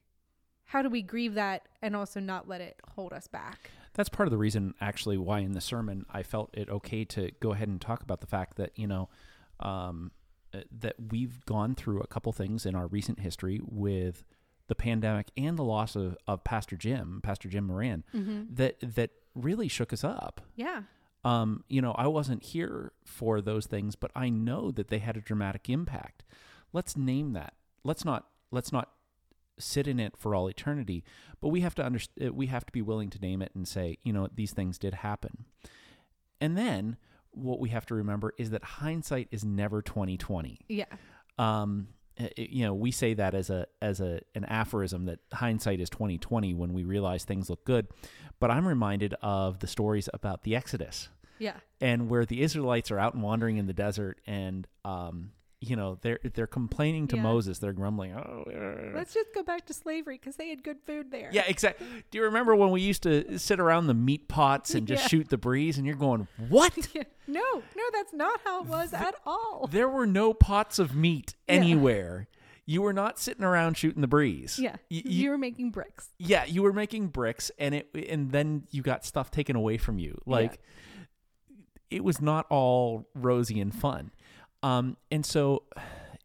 how 0.64 0.82
do 0.82 0.90
we 0.90 1.02
grieve 1.02 1.34
that 1.34 1.68
and 1.80 1.94
also 1.94 2.18
not 2.18 2.48
let 2.48 2.60
it 2.60 2.80
hold 2.94 3.12
us 3.12 3.26
back? 3.26 3.70
That's 3.94 4.08
part 4.08 4.26
of 4.26 4.30
the 4.30 4.36
reason, 4.38 4.74
actually, 4.80 5.16
why 5.16 5.38
in 5.40 5.52
the 5.52 5.60
sermon 5.60 6.04
I 6.10 6.22
felt 6.22 6.50
it 6.52 6.68
okay 6.68 7.04
to 7.06 7.30
go 7.40 7.52
ahead 7.52 7.68
and 7.68 7.80
talk 7.80 8.02
about 8.02 8.20
the 8.20 8.26
fact 8.26 8.56
that 8.56 8.72
you 8.76 8.86
know 8.86 9.08
um, 9.60 10.10
uh, 10.52 10.60
that 10.80 10.96
we've 11.10 11.44
gone 11.46 11.74
through 11.74 12.00
a 12.00 12.06
couple 12.06 12.32
things 12.32 12.66
in 12.66 12.74
our 12.74 12.86
recent 12.88 13.20
history 13.20 13.60
with 13.64 14.24
the 14.68 14.74
pandemic 14.74 15.30
and 15.36 15.56
the 15.56 15.64
loss 15.64 15.94
of, 15.96 16.16
of 16.26 16.42
Pastor 16.44 16.76
Jim, 16.76 17.20
Pastor 17.22 17.48
Jim 17.48 17.64
Moran, 17.64 18.04
that 18.52 18.76
that 18.80 19.10
really 19.34 19.68
shook 19.68 19.92
us 19.92 20.02
up. 20.04 20.40
yeah 20.54 20.82
Um, 21.24 21.64
you 21.68 21.82
know, 21.82 21.92
I 21.92 22.06
wasn't 22.06 22.42
here 22.42 22.92
for 23.04 23.40
those 23.40 23.66
things, 23.66 23.96
but 23.96 24.10
I 24.14 24.28
know 24.28 24.70
that 24.70 24.88
they 24.88 24.98
had 24.98 25.16
a 25.16 25.20
dramatic 25.20 25.68
impact. 25.68 26.24
Let's 26.72 26.96
name 26.96 27.32
that. 27.32 27.54
Let's 27.84 28.04
not 28.04 28.26
let's 28.50 28.72
not 28.72 28.90
sit 29.58 29.86
in 29.88 29.98
it 29.98 30.16
for 30.16 30.34
all 30.34 30.48
eternity, 30.48 31.02
but 31.40 31.48
we 31.48 31.60
have 31.62 31.74
to 31.76 31.84
understand 31.84 32.32
we 32.36 32.46
have 32.46 32.64
to 32.66 32.72
be 32.72 32.82
willing 32.82 33.10
to 33.10 33.18
name 33.18 33.42
it 33.42 33.52
and 33.54 33.66
say, 33.66 33.98
you 34.02 34.12
know, 34.12 34.28
these 34.34 34.52
things 34.52 34.78
did 34.78 34.94
happen. 34.94 35.44
And 36.40 36.56
then 36.56 36.96
what 37.30 37.60
we 37.60 37.68
have 37.70 37.86
to 37.86 37.94
remember 37.94 38.32
is 38.38 38.50
that 38.50 38.62
hindsight 38.64 39.28
is 39.30 39.44
never 39.44 39.82
2020 39.82 40.60
yeah 40.68 40.84
um 41.38 41.88
uh, 41.90 41.95
you 42.36 42.64
know 42.64 42.74
we 42.74 42.90
say 42.90 43.14
that 43.14 43.34
as 43.34 43.50
a 43.50 43.66
as 43.82 44.00
a 44.00 44.20
an 44.34 44.44
aphorism 44.46 45.06
that 45.06 45.18
hindsight 45.32 45.80
is 45.80 45.90
2020 45.90 46.54
when 46.54 46.72
we 46.72 46.84
realize 46.84 47.24
things 47.24 47.50
look 47.50 47.64
good. 47.64 47.88
But 48.38 48.50
i'm 48.50 48.66
reminded 48.66 49.14
of 49.22 49.60
the 49.60 49.66
stories 49.66 50.08
about 50.12 50.42
the 50.42 50.54
exodus 50.54 51.08
yeah. 51.38 51.54
and 51.80 52.08
where 52.08 52.24
the 52.24 52.42
israelites 52.42 52.90
are 52.90 52.98
out 52.98 53.14
and 53.14 53.22
wandering 53.22 53.56
in 53.56 53.66
the 53.66 53.72
desert 53.72 54.20
and 54.26 54.66
um 54.84 55.32
you 55.60 55.74
know 55.74 55.96
they're 56.02 56.18
they're 56.34 56.46
complaining 56.46 57.08
to 57.08 57.16
Yeah. 57.16 57.22
moses. 57.22 57.58
They're 57.58 57.72
grumbling 57.72 58.12
oh 58.12 58.44
let's 58.94 59.14
just 59.14 59.32
go 59.34 59.42
back 59.42 59.64
to 59.66 59.72
slavery 59.74 60.18
because 60.18 60.36
they 60.36 60.50
had 60.50 60.62
good 60.62 60.76
food 60.86 61.10
there. 61.10 61.30
Yeah 61.32 61.44
exactly 61.46 61.86
do 62.10 62.18
you 62.18 62.24
remember 62.24 62.54
when 62.54 62.70
we 62.70 62.82
used 62.82 63.02
to 63.04 63.38
sit 63.38 63.58
around 63.58 63.86
the 63.86 63.94
meat 63.94 64.28
pots 64.28 64.74
and 64.74 64.86
just 64.86 65.04
Yeah. 65.04 65.08
shoot 65.08 65.28
the 65.30 65.38
breeze 65.38 65.78
and 65.78 65.86
you're 65.86 65.96
going 65.96 66.28
what? 66.48 66.72
No 67.28 67.42
no 67.54 67.82
that's 67.92 68.12
not 68.12 68.38
how 68.44 68.60
it 68.62 68.66
was 68.68 68.92
at 68.92 69.14
all. 69.26 69.66
There 69.70 69.88
were 69.88 70.06
no 70.06 70.32
pots 70.34 70.78
of 70.78 70.94
meat 70.94 71.34
anywhere. 71.48 72.28
You 72.66 72.82
were 72.82 72.92
not 72.92 73.18
sitting 73.18 73.42
around 73.44 73.76
shooting 73.76 74.00
the 74.00 74.06
breeze. 74.08 74.58
Yeah. 74.60 74.72
Y- 74.90 75.02
you, 75.04 75.22
you- 75.22 75.30
were 75.30 75.38
making 75.38 75.70
bricks. 75.70 76.10
Yeah 76.18 76.44
you 76.44 76.62
were 76.62 76.72
making 76.74 77.08
bricks 77.08 77.50
and 77.58 77.74
it 77.74 77.88
and 78.10 78.30
then 78.30 78.64
you 78.70 78.82
got 78.82 79.04
stuff 79.06 79.30
taken 79.30 79.56
away 79.56 79.78
from 79.78 79.98
you. 79.98 80.20
Like 80.26 80.60
it 81.90 82.04
was 82.04 82.20
not 82.20 82.46
all 82.50 83.08
rosy 83.14 83.58
and 83.60 83.74
fun 83.74 84.10
um 84.62 84.96
and 85.10 85.24
so 85.24 85.62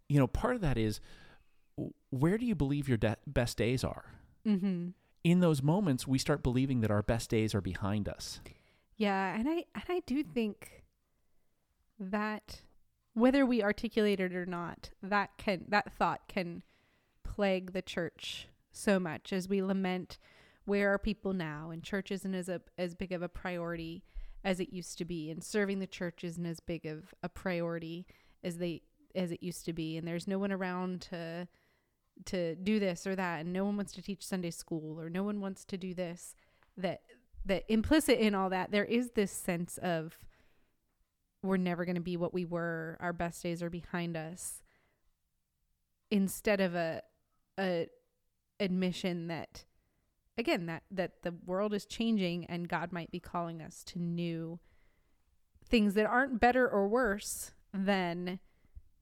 you 0.10 0.20
know 0.20 0.28
part 0.28 0.56
of 0.56 0.62
that 0.62 0.78
is 0.78 1.00
where 2.10 2.38
do 2.38 2.46
you 2.46 2.56
believe 2.56 2.88
your 2.88 2.98
de- 2.98 3.18
best 3.26 3.58
days 3.58 3.84
are? 3.84 4.06
Mm-hmm. 4.46 4.90
In 5.24 5.40
those 5.40 5.62
moments 5.62 6.08
we 6.08 6.18
start 6.18 6.44
believing 6.44 6.82
that 6.82 6.92
our 6.92 7.02
best 7.02 7.30
days 7.30 7.56
are 7.56 7.62
behind 7.62 8.10
us. 8.10 8.42
Yeah, 8.98 9.36
and 9.36 9.48
I 9.48 9.66
and 9.74 9.84
I 9.90 10.02
do 10.06 10.24
think 10.24 10.84
that 12.00 12.62
whether 13.14 13.46
we 13.46 13.64
articulate 13.64 14.20
it 14.20 14.36
or 14.36 14.46
not, 14.46 14.90
that 15.02 15.32
can 15.38 15.66
that 15.70 15.94
thought 15.94 16.28
can 16.28 16.64
plague 17.24 17.74
the 17.74 17.82
church 17.82 18.48
so 18.72 19.00
much 19.00 19.32
as 19.34 19.48
we 19.48 19.62
lament 19.62 20.18
where 20.66 20.94
are 20.94 21.00
people 21.00 21.34
now? 21.34 21.70
And 21.72 21.84
church 21.84 22.12
isn't 22.12 22.36
as 22.36 22.50
a 22.50 22.62
as 22.78 22.94
big 22.96 23.12
of 23.12 23.22
a 23.22 23.30
priority 23.30 24.04
as 24.44 24.60
it 24.60 24.74
used 24.74 24.98
to 24.98 25.06
be 25.06 25.30
and 25.30 25.44
serving 25.44 25.80
the 25.80 25.88
church 25.88 26.24
isn't 26.24 26.46
as 26.46 26.60
big 26.60 26.86
of 26.86 27.14
a 27.22 27.30
priority 27.30 28.06
as 28.44 28.58
they 28.58 28.82
as 29.16 29.32
it 29.32 29.44
used 29.44 29.66
to 29.66 29.74
be 29.74 29.98
and 29.98 30.08
there's 30.08 30.28
no 30.28 30.40
one 30.40 30.52
around 30.52 31.02
to 31.02 31.48
to 32.26 32.56
do 32.56 32.80
this 32.80 33.06
or 33.08 33.16
that 33.16 33.42
and 33.42 33.54
no 33.54 33.66
one 33.66 33.76
wants 33.76 33.92
to 33.94 34.02
teach 34.02 34.26
Sunday 34.26 34.52
school 34.52 35.00
or 35.00 35.10
no 35.10 35.24
one 35.24 35.42
wants 35.42 35.66
to 35.66 35.78
do 35.78 35.94
this 35.94 36.36
that 36.78 37.02
that 37.46 37.64
implicit 37.68 38.20
in 38.20 38.36
all 38.36 38.50
that 38.50 38.72
there 38.72 38.86
is 38.86 39.12
this 39.12 39.32
sense 39.32 39.78
of 39.80 40.18
we're 41.44 41.58
never 41.58 41.86
going 41.86 41.96
to 41.96 42.02
be 42.02 42.18
what 42.18 42.34
we 42.34 42.46
were 42.46 42.98
our 43.00 43.14
best 43.14 43.42
days 43.44 43.64
are 43.64 43.70
behind 43.70 44.16
us 44.16 44.62
instead 46.10 46.60
of 46.60 46.76
a 46.76 47.02
a 47.60 47.88
admission 48.60 49.28
that 49.28 49.66
again 50.38 50.66
that 50.66 50.84
that 50.92 51.24
the 51.24 51.34
world 51.46 51.74
is 51.74 51.86
changing 51.86 52.46
and 52.46 52.68
God 52.68 52.92
might 52.92 53.12
be 53.12 53.20
calling 53.20 53.62
us 53.62 53.84
to 53.86 54.00
new 54.00 54.60
things 55.66 55.94
that 55.94 56.06
aren't 56.06 56.40
better 56.40 56.68
or 56.68 56.88
worse 56.88 57.52
than 57.74 58.40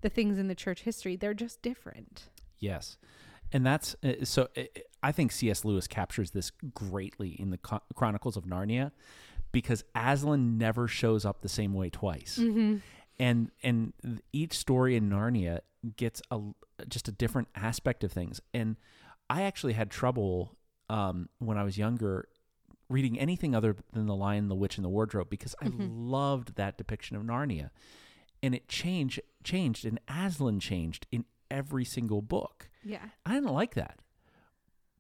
the 0.02 0.10
things 0.10 0.38
in 0.38 0.48
the 0.48 0.56
church 0.56 0.82
history 0.82 1.16
they're 1.16 1.34
just 1.34 1.62
different 1.62 2.30
Yes. 2.60 2.98
And 3.52 3.66
that's 3.66 3.96
uh, 4.04 4.24
so 4.24 4.48
uh, 4.56 4.64
I 5.02 5.12
think 5.12 5.32
C.S. 5.32 5.66
Lewis 5.66 5.88
captures 5.88 6.32
this 6.32 6.52
greatly 6.74 7.30
in 7.30 7.50
the 7.50 7.58
Chron- 7.58 7.82
Chronicles 7.96 8.38
of 8.38 8.46
Narnia 8.46 8.92
because 9.52 9.84
Aslan 9.96 10.58
never 10.58 10.88
shows 10.88 11.26
up 11.26 11.42
the 11.42 11.50
same 11.50 11.74
way 11.74 11.90
twice. 11.90 12.38
mm-hmm. 12.40 12.78
And 13.18 13.52
and 13.64 13.94
each 14.32 14.54
story 14.54 14.96
in 14.96 15.10
Narnia 15.10 15.62
gets 15.98 16.22
a 16.30 16.40
just 16.88 17.08
a 17.08 17.12
different 17.12 17.48
aspect 17.56 18.04
of 18.04 18.12
things. 18.12 18.40
And 18.54 18.76
I 19.30 19.42
actually 19.42 19.74
had 19.74 19.90
trouble 19.90 20.56
um, 20.90 21.30
when 21.40 21.58
I 21.58 21.64
was 21.64 21.78
younger 21.78 22.28
reading 22.90 23.20
anything 23.20 23.54
other 23.54 23.76
than 23.94 24.08
The 24.08 24.16
Lion, 24.16 24.48
the 24.48 24.56
Witch, 24.56 24.78
and 24.78 24.84
the 24.86 24.90
Wardrobe 24.90 25.30
because 25.30 25.56
I 25.62 25.68
loved 25.78 26.56
that 26.56 26.78
depiction 26.78 27.16
of 27.16 27.24
Narnia. 27.24 27.70
And 28.42 28.56
it 28.56 28.68
changed, 28.68 29.20
changed, 29.44 29.86
and 29.86 30.00
Aslan 30.08 30.60
changed 30.60 31.06
in 31.12 31.26
every 31.52 31.86
single 31.86 32.22
book. 32.22 32.70
Yeah. 32.84 33.10
I 33.26 33.36
didn't 33.36 33.54
like 33.54 33.76
that. 33.76 34.00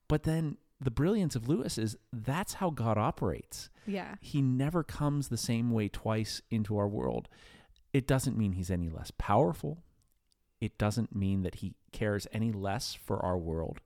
But 0.07 0.23
then 0.23 0.57
the 0.79 0.91
brilliance 0.91 1.35
of 1.35 1.47
Lewis 1.47 1.77
is 1.77 1.97
that's 2.13 2.55
how 2.55 2.69
God 2.69 2.97
operates. 2.97 3.69
Yeah. 3.85 4.15
He 4.21 4.41
never 4.41 4.83
comes 4.83 5.29
the 5.29 5.37
same 5.37 5.71
way 5.71 5.87
twice 5.87 6.41
into 6.51 6.77
our 6.77 6.87
world. 6.87 7.27
It 7.93 8.07
doesn't 8.07 8.37
mean 8.37 8.53
he's 8.53 8.71
any 8.71 8.89
less 8.89 9.11
powerful. 9.17 9.83
It 10.61 10.77
doesn't 10.77 11.15
mean 11.15 11.41
that 11.43 11.55
he 11.55 11.75
cares 11.91 12.27
any 12.31 12.51
less 12.51 12.93
for 12.93 13.23
our 13.23 13.37
world. 13.37 13.79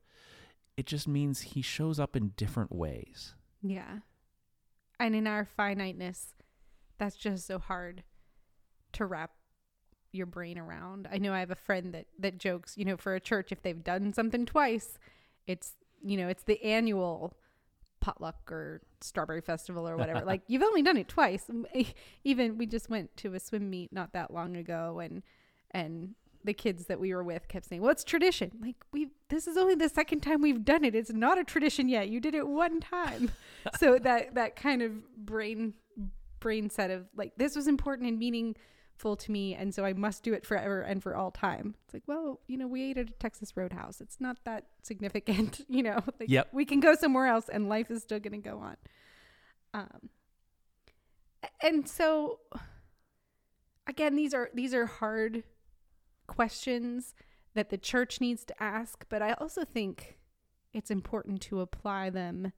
It 0.76 0.86
just 0.86 1.06
means 1.06 1.40
he 1.40 1.62
shows 1.62 2.00
up 2.00 2.16
in 2.16 2.32
different 2.36 2.74
ways. 2.74 3.34
Yeah. 3.62 3.98
And 4.98 5.14
in 5.14 5.26
our 5.26 5.44
finiteness, 5.44 6.34
that's 6.98 7.16
just 7.16 7.46
so 7.46 7.58
hard 7.58 8.02
to 8.92 9.06
wrap 9.06 9.32
your 10.12 10.26
brain 10.26 10.58
around. 10.58 11.08
I 11.10 11.18
know 11.18 11.32
I 11.32 11.40
have 11.40 11.50
a 11.50 11.56
friend 11.56 11.92
that 11.94 12.06
that 12.18 12.38
jokes, 12.38 12.76
you 12.76 12.84
know, 12.84 12.96
for 12.96 13.14
a 13.14 13.20
church 13.20 13.52
if 13.52 13.62
they've 13.62 13.82
done 13.82 14.12
something 14.12 14.46
twice, 14.46 14.98
it's 15.46 15.72
you 16.02 16.16
know, 16.16 16.28
it's 16.28 16.44
the 16.44 16.62
annual 16.62 17.34
potluck 18.00 18.52
or 18.52 18.82
strawberry 19.00 19.40
festival 19.40 19.88
or 19.88 19.96
whatever. 19.96 20.20
like 20.26 20.42
you've 20.46 20.62
only 20.62 20.82
done 20.82 20.96
it 20.96 21.08
twice. 21.08 21.50
Even 22.24 22.58
we 22.58 22.66
just 22.66 22.88
went 22.88 23.16
to 23.18 23.34
a 23.34 23.40
swim 23.40 23.68
meet 23.68 23.92
not 23.92 24.12
that 24.12 24.32
long 24.32 24.56
ago 24.56 25.00
and 25.00 25.22
and 25.72 26.14
the 26.44 26.52
kids 26.54 26.86
that 26.86 27.00
we 27.00 27.14
were 27.14 27.24
with 27.24 27.48
kept 27.48 27.66
saying, 27.66 27.82
"Well, 27.82 27.90
it's 27.90 28.04
tradition?" 28.04 28.52
Like 28.60 28.76
we 28.92 29.08
this 29.28 29.46
is 29.46 29.56
only 29.56 29.74
the 29.74 29.88
second 29.88 30.20
time 30.20 30.42
we've 30.42 30.64
done 30.64 30.84
it. 30.84 30.94
It's 30.94 31.12
not 31.12 31.38
a 31.38 31.44
tradition 31.44 31.88
yet. 31.88 32.08
You 32.08 32.20
did 32.20 32.34
it 32.34 32.46
one 32.46 32.80
time. 32.80 33.30
so 33.78 33.98
that 33.98 34.34
that 34.34 34.56
kind 34.56 34.82
of 34.82 34.92
brain 35.16 35.74
brain 36.40 36.68
set 36.70 36.90
of 36.90 37.06
like 37.16 37.32
this 37.36 37.56
was 37.56 37.66
important 37.66 38.06
and 38.08 38.18
meaningful 38.18 39.16
to 39.16 39.32
me 39.32 39.54
and 39.54 39.74
so 39.74 39.84
I 39.84 39.94
must 39.94 40.22
do 40.22 40.34
it 40.34 40.44
forever 40.44 40.82
and 40.82 41.02
for 41.02 41.16
all 41.16 41.30
time. 41.30 41.74
It's 41.86 41.94
like, 41.94 42.02
well, 42.06 42.40
you 42.46 42.58
know, 42.58 42.66
we 42.66 42.90
ate 42.90 42.98
at 42.98 43.08
a 43.08 43.12
Texas 43.12 43.56
Roadhouse. 43.56 44.00
It's 44.02 44.20
not 44.20 44.36
that 44.44 44.66
significant, 44.82 45.62
you 45.68 45.82
know. 45.82 46.02
Like 46.20 46.28
Yep. 46.28 46.48
we 46.52 46.66
can 46.66 46.80
go 46.80 46.94
somewhere 46.94 47.26
else 47.26 47.48
and 47.48 47.68
life 47.68 47.90
is 47.90 48.02
still 48.02 48.20
going 48.20 48.40
to 48.42 48.48
go 48.50 48.58
on. 48.58 48.76
Um 49.72 50.10
and 51.62 51.88
so 51.88 52.40
again, 53.86 54.14
these 54.16 54.34
are 54.34 54.50
these 54.54 54.74
are 54.74 54.86
hard 54.86 55.42
questions 56.26 57.14
that 57.54 57.70
the 57.70 57.78
church 57.78 58.20
needs 58.20 58.44
to 58.44 58.62
ask, 58.62 59.04
but 59.08 59.22
I 59.22 59.32
also 59.34 59.64
think 59.64 60.18
it's 60.72 60.90
important 60.90 61.40
to 61.42 61.60
apply 61.60 62.10
them 62.10 62.52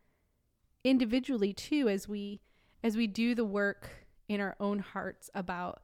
individually 0.85 1.53
too 1.53 1.89
as 1.89 2.09
we 2.09 2.41
as 2.83 2.97
we 2.97 3.07
do 3.07 3.35
the 3.35 3.45
work 3.45 4.07
in 4.29 4.41
our 4.41 4.55
own 4.61 4.79
hearts 4.79 5.29
about 5.35 5.83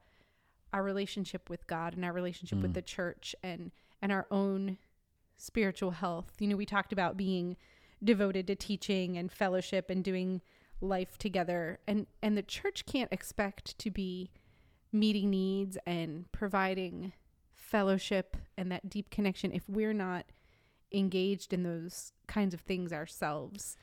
our 0.71 0.83
relationship 0.83 1.49
with 1.49 1.67
God 1.67 1.93
and 1.95 2.05
our 2.05 2.13
relationship 2.13 2.59
with 2.61 2.71
Mm. 2.71 2.75
the 2.75 2.81
church 2.81 3.35
and 3.43 3.71
and 4.01 4.11
our 4.11 4.27
own 4.31 4.77
spiritual 5.37 5.91
health. 5.91 6.33
You 6.39 6.47
know, 6.47 6.55
we 6.55 6.65
talked 6.65 6.93
about 6.93 7.17
being 7.17 7.57
devoted 8.03 8.47
to 8.47 8.55
teaching 8.55 9.17
and 9.17 9.31
fellowship 9.31 9.89
and 9.89 10.03
doing 10.03 10.41
life 10.81 11.17
together 11.17 11.79
and 11.87 12.07
and 12.21 12.37
the 12.37 12.43
church 12.43 12.85
can't 12.85 13.11
expect 13.13 13.77
to 13.79 13.89
be 13.91 14.31
meeting 14.91 15.29
needs 15.29 15.77
and 15.85 16.29
providing 16.31 17.13
fellowship 17.73 18.37
and 18.55 18.71
that 18.71 18.87
deep 18.87 19.09
connection 19.09 19.51
if 19.51 19.67
we're 19.67 19.93
not 19.93 20.25
engaged 20.93 21.51
in 21.53 21.63
those 21.63 22.13
kinds 22.27 22.53
of 22.53 22.61
things 22.61 22.93
ourselves 22.93 23.75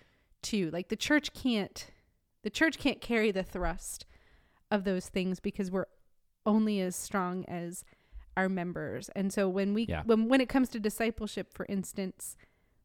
too 0.42 0.70
like 0.70 0.88
the 0.90 0.94
church 0.96 1.32
can't 1.34 1.88
the 2.44 2.50
church 2.50 2.78
can't 2.78 3.00
carry 3.00 3.32
the 3.32 3.42
thrust 3.42 4.06
of 4.70 4.84
those 4.84 5.08
things 5.08 5.40
because 5.40 5.72
we're 5.72 5.86
only 6.46 6.80
as 6.80 6.94
strong 6.94 7.44
as 7.46 7.84
our 8.36 8.48
members 8.48 9.10
and 9.16 9.32
so 9.32 9.48
when 9.48 9.74
we 9.74 9.86
Yeah. 9.86 10.04
when 10.06 10.28
when 10.28 10.40
it 10.40 10.48
comes 10.48 10.68
to 10.68 10.78
discipleship 10.78 11.52
for 11.52 11.66
instance 11.68 12.36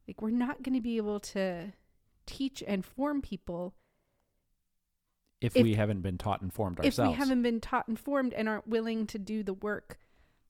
like 0.08 0.24
we're 0.24 0.32
not 0.32 0.64
going 0.64 0.74
to 0.74 0.82
be 0.82 0.98
able 0.98 1.20
to 1.20 1.72
teach 2.26 2.64
and 2.66 2.84
form 2.84 3.22
people 3.22 3.76
If, 5.40 5.56
If- 5.56 5.62
we 5.64 5.76
haven't 5.76 6.02
been 6.02 6.18
taught 6.18 6.42
and 6.42 6.52
formed 6.52 6.80
ourselves. 6.80 6.98
if 6.98 7.08
we 7.08 7.14
haven't 7.14 7.44
been 7.44 7.62
taught 7.62 7.88
and 7.88 8.00
formed 8.00 8.34
and 8.34 8.50
aren't 8.50 8.68
willing 8.68 9.06
to 9.08 9.20
do 9.20 9.44
the 9.44 9.54
work 9.54 10.00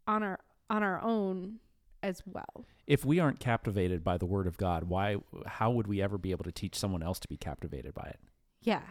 on 0.07 0.23
our 0.23 0.39
on 0.69 0.83
our 0.83 1.01
own 1.01 1.59
as 2.01 2.21
well 2.25 2.65
if 2.87 3.03
we 3.03 3.19
aren't 3.19 3.39
captivated 3.39 4.03
by 4.03 4.17
the 4.17 4.25
word 4.25 4.47
of 4.47 4.57
God, 4.57 4.85
why 4.85 5.17
how 5.45 5.71
would 5.71 5.87
we 5.87 6.01
ever 6.01 6.17
be 6.17 6.31
able 6.31 6.43
to 6.43 6.51
teach 6.51 6.75
someone 6.75 7.01
else 7.01 7.19
to 7.19 7.27
be 7.27 7.37
captivated 7.37 7.93
by 7.93 8.03
it? 8.03 8.19
Yeah. 8.61 8.83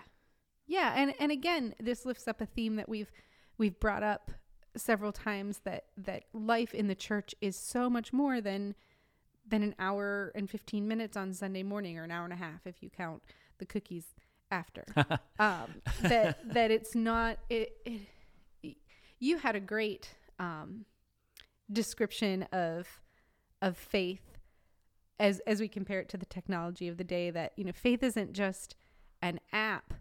Yeah, 0.66 0.94
and 0.96 1.14
and 1.20 1.30
again, 1.30 1.74
this 1.78 2.06
lifts 2.06 2.26
up 2.26 2.40
a 2.40 2.46
theme 2.46 2.76
that 2.76 2.88
we've 2.88 3.12
we've 3.58 3.78
brought 3.78 4.02
up 4.02 4.30
several 4.76 5.12
times 5.12 5.60
that 5.64 5.84
that 5.96 6.24
life 6.32 6.74
in 6.74 6.88
the 6.88 6.94
church 6.94 7.34
is 7.40 7.56
so 7.56 7.88
much 7.88 8.12
more 8.12 8.40
than 8.40 8.74
than 9.46 9.62
an 9.62 9.74
hour 9.78 10.32
and 10.34 10.48
15 10.48 10.88
minutes 10.88 11.18
on 11.18 11.34
Sunday 11.34 11.62
morning 11.62 11.98
or 11.98 12.04
an 12.04 12.10
hour 12.10 12.24
and 12.24 12.32
a 12.32 12.36
half 12.36 12.66
if 12.66 12.82
you 12.82 12.88
count 12.88 13.22
the 13.58 13.66
cookies 13.66 14.06
after. 14.50 14.84
um 15.38 15.82
that 16.00 16.38
that 16.52 16.70
it's 16.70 16.94
not 16.94 17.38
it, 17.50 17.76
it 17.84 18.76
you 19.20 19.36
had 19.38 19.54
a 19.54 19.60
great 19.60 20.08
um 20.38 20.86
description 21.74 22.44
of 22.52 23.00
of 23.60 23.76
faith 23.76 24.38
as 25.18 25.40
as 25.46 25.60
we 25.60 25.68
compare 25.68 26.00
it 26.00 26.08
to 26.08 26.16
the 26.16 26.26
technology 26.26 26.88
of 26.88 26.96
the 26.96 27.04
day 27.04 27.30
that 27.30 27.52
you 27.56 27.64
know 27.64 27.72
faith 27.72 28.02
isn't 28.02 28.32
just 28.32 28.76
an 29.22 29.40
app 29.52 29.94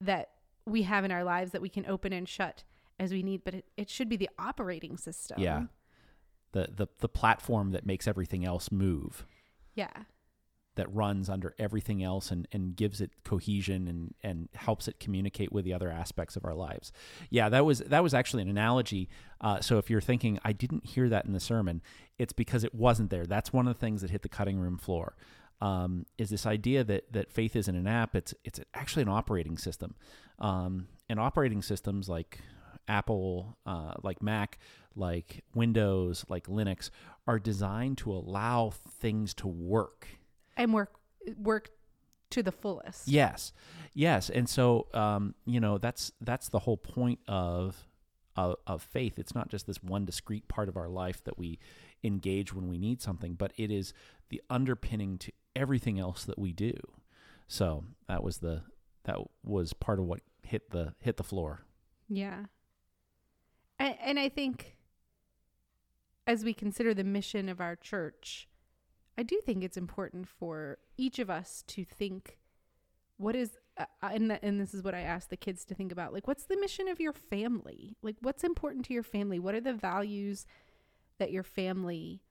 that 0.00 0.30
we 0.66 0.82
have 0.82 1.04
in 1.04 1.10
our 1.10 1.24
lives 1.24 1.52
that 1.52 1.62
we 1.62 1.68
can 1.68 1.86
open 1.86 2.12
and 2.12 2.28
shut 2.28 2.64
as 2.98 3.12
we 3.12 3.22
need 3.22 3.42
but 3.44 3.54
it, 3.54 3.64
it 3.76 3.90
should 3.90 4.08
be 4.08 4.16
the 4.16 4.30
operating 4.38 4.96
system. 4.96 5.40
Yeah. 5.40 5.64
The 6.52 6.68
the 6.74 6.86
the 7.00 7.08
platform 7.08 7.72
that 7.72 7.84
makes 7.84 8.08
everything 8.08 8.44
else 8.44 8.72
move, 8.72 9.26
yeah 9.74 10.04
that 10.78 10.94
runs 10.94 11.28
under 11.28 11.56
everything 11.58 12.04
else 12.04 12.30
and, 12.30 12.46
and 12.52 12.76
gives 12.76 13.00
it 13.00 13.10
cohesion 13.24 13.88
and, 13.88 14.14
and 14.22 14.48
helps 14.54 14.86
it 14.86 15.00
communicate 15.00 15.50
with 15.50 15.64
the 15.64 15.74
other 15.74 15.90
aspects 15.90 16.36
of 16.36 16.44
our 16.44 16.54
lives. 16.54 16.92
Yeah, 17.30 17.48
that 17.48 17.64
was 17.64 17.80
that 17.80 18.02
was 18.02 18.14
actually 18.14 18.44
an 18.44 18.48
analogy. 18.48 19.08
Uh, 19.40 19.60
so 19.60 19.78
if 19.78 19.90
you're 19.90 20.00
thinking 20.00 20.38
I 20.44 20.52
didn't 20.52 20.86
hear 20.86 21.08
that 21.08 21.26
in 21.26 21.32
the 21.32 21.40
sermon, 21.40 21.82
it's 22.16 22.32
because 22.32 22.62
it 22.62 22.72
wasn't 22.72 23.10
there. 23.10 23.26
That's 23.26 23.52
one 23.52 23.66
of 23.66 23.74
the 23.74 23.80
things 23.80 24.02
that 24.02 24.10
hit 24.10 24.22
the 24.22 24.28
cutting 24.28 24.60
room 24.60 24.78
floor. 24.78 25.16
Um, 25.60 26.06
is 26.16 26.30
this 26.30 26.46
idea 26.46 26.84
that 26.84 27.12
that 27.12 27.32
faith 27.32 27.56
isn't 27.56 27.74
an 27.74 27.88
app? 27.88 28.14
It's 28.14 28.32
it's 28.44 28.60
actually 28.72 29.02
an 29.02 29.08
operating 29.08 29.58
system, 29.58 29.96
um, 30.38 30.86
and 31.08 31.18
operating 31.18 31.60
systems 31.60 32.08
like 32.08 32.38
Apple, 32.86 33.58
uh, 33.66 33.94
like 34.04 34.22
Mac, 34.22 34.58
like 34.94 35.42
Windows, 35.56 36.24
like 36.28 36.46
Linux 36.46 36.90
are 37.26 37.40
designed 37.40 37.98
to 37.98 38.12
allow 38.12 38.70
things 38.70 39.34
to 39.34 39.48
work. 39.48 40.06
And 40.58 40.74
work 40.74 40.94
work 41.36 41.70
to 42.30 42.42
the 42.42 42.52
fullest 42.52 43.08
Yes, 43.08 43.52
yes, 43.94 44.28
and 44.28 44.48
so 44.48 44.86
um, 44.92 45.34
you 45.46 45.60
know 45.60 45.78
that's 45.78 46.12
that's 46.20 46.48
the 46.50 46.58
whole 46.58 46.76
point 46.76 47.20
of, 47.26 47.86
of 48.36 48.56
of 48.66 48.82
faith. 48.82 49.18
It's 49.18 49.34
not 49.34 49.48
just 49.48 49.66
this 49.66 49.82
one 49.82 50.04
discrete 50.04 50.48
part 50.48 50.68
of 50.68 50.76
our 50.76 50.88
life 50.88 51.24
that 51.24 51.38
we 51.38 51.58
engage 52.04 52.52
when 52.52 52.68
we 52.68 52.78
need 52.78 53.00
something, 53.00 53.34
but 53.34 53.52
it 53.56 53.70
is 53.70 53.94
the 54.28 54.42
underpinning 54.50 55.18
to 55.18 55.32
everything 55.56 55.98
else 55.98 56.24
that 56.24 56.38
we 56.38 56.52
do. 56.52 56.74
So 57.46 57.84
that 58.08 58.22
was 58.22 58.38
the 58.38 58.62
that 59.04 59.16
was 59.42 59.72
part 59.72 59.98
of 59.98 60.04
what 60.04 60.20
hit 60.42 60.70
the 60.70 60.94
hit 61.00 61.16
the 61.16 61.24
floor. 61.24 61.62
Yeah. 62.08 62.44
And, 63.78 63.94
and 64.02 64.18
I 64.18 64.28
think 64.28 64.76
as 66.26 66.44
we 66.44 66.52
consider 66.52 66.92
the 66.92 67.04
mission 67.04 67.48
of 67.48 67.60
our 67.60 67.76
church, 67.76 68.48
I 69.18 69.24
do 69.24 69.40
think 69.44 69.64
it's 69.64 69.76
important 69.76 70.28
for 70.28 70.78
each 70.96 71.18
of 71.18 71.28
us 71.28 71.64
to 71.66 71.84
think 71.84 72.38
what 73.16 73.34
is 73.34 73.58
uh, 73.76 73.84
uh, 74.00 74.10
and 74.12 74.38
and 74.42 74.60
this 74.60 74.72
is 74.72 74.82
what 74.84 74.94
I 74.94 75.00
ask 75.00 75.28
the 75.28 75.36
kids 75.36 75.64
to 75.66 75.74
think 75.74 75.90
about 75.90 76.12
like 76.12 76.28
what's 76.28 76.44
the 76.44 76.56
mission 76.56 76.86
of 76.86 77.00
your 77.00 77.12
family? 77.12 77.96
Like 78.00 78.14
what's 78.20 78.44
important 78.44 78.84
to 78.86 78.94
your 78.94 79.02
family? 79.02 79.40
What 79.40 79.56
are 79.56 79.60
the 79.60 79.74
values 79.74 80.46
that 81.18 81.32
your 81.32 81.42
family 81.42 82.22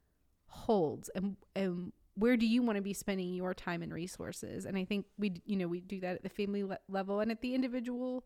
holds 0.48 1.10
and 1.14 1.36
and 1.56 1.92
where 2.16 2.38
do 2.38 2.48
you 2.48 2.64
want 2.64 2.78
to 2.78 2.82
be 2.82 2.94
spending 2.94 3.34
your 3.34 3.54
time 3.54 3.84
and 3.84 3.94
resources? 3.94 4.66
And 4.66 4.78
I 4.78 4.86
think 4.86 5.08
we 5.18 5.34
you 5.46 5.58
know 5.58 5.68
we 5.68 5.82
do 5.82 6.00
that 6.00 6.16
at 6.16 6.24
the 6.24 6.30
family 6.30 6.64
le- 6.64 6.80
level 6.88 7.20
and 7.20 7.32
at 7.32 7.42
the 7.42 7.54
individual 7.54 8.24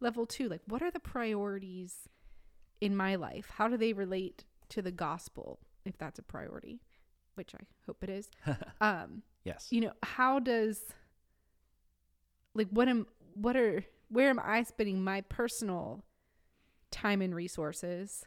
level 0.00 0.26
too. 0.26 0.48
Like 0.48 0.62
what 0.66 0.82
are 0.82 0.90
the 0.90 0.98
priorities 0.98 2.08
in 2.80 2.96
my 2.96 3.14
life? 3.14 3.52
How 3.54 3.68
do 3.68 3.76
they 3.76 3.92
relate 3.92 4.44
to 4.70 4.82
the 4.82 4.90
gospel 4.90 5.60
if 5.84 5.96
that's 5.96 6.18
a 6.18 6.22
priority, 6.22 6.80
which 7.40 7.54
I 7.54 7.64
hope 7.86 8.04
it 8.04 8.10
is. 8.10 8.30
um 8.80 9.22
Yes. 9.44 9.68
you 9.70 9.80
know 9.80 9.92
how 10.02 10.38
does 10.38 10.82
like 12.54 12.68
what 12.68 12.88
am 12.88 13.06
what 13.32 13.56
are 13.56 13.82
where 14.10 14.28
am 14.28 14.38
i 14.44 14.62
spending 14.62 15.02
my 15.02 15.22
personal 15.22 16.04
time 16.90 17.22
and 17.22 17.34
resources 17.34 18.26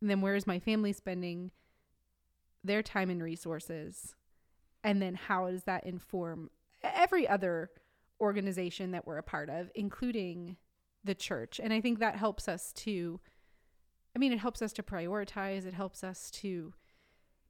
and 0.00 0.08
then 0.08 0.20
where 0.20 0.36
is 0.36 0.46
my 0.46 0.60
family 0.60 0.92
spending 0.92 1.50
their 2.62 2.84
time 2.84 3.10
and 3.10 3.20
resources 3.20 4.14
and 4.84 5.02
then 5.02 5.16
how 5.16 5.50
does 5.50 5.64
that 5.64 5.84
inform 5.84 6.50
every 6.84 7.26
other 7.26 7.70
organization 8.20 8.92
that 8.92 9.06
we're 9.06 9.18
a 9.18 9.22
part 9.22 9.50
of, 9.50 9.70
including 9.74 10.56
the 11.02 11.14
church. 11.14 11.60
And 11.62 11.72
I 11.72 11.80
think 11.80 11.98
that 11.98 12.16
helps 12.16 12.48
us 12.48 12.72
to, 12.74 13.20
I 14.14 14.18
mean, 14.18 14.32
it 14.32 14.38
helps 14.38 14.62
us 14.62 14.72
to 14.74 14.82
prioritize, 14.82 15.66
it 15.66 15.74
helps 15.74 16.04
us 16.04 16.30
to 16.32 16.72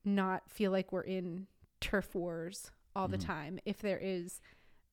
not 0.05 0.51
feel 0.51 0.71
like 0.71 0.93
we're 0.93 1.01
in 1.03 1.47
turf 1.81 2.15
wars 2.15 2.71
all 2.97 3.09
the 3.09 3.19
Mhm. 3.19 3.25
time. 3.27 3.59
If 3.65 3.81
there 3.81 3.99
is, 3.99 4.41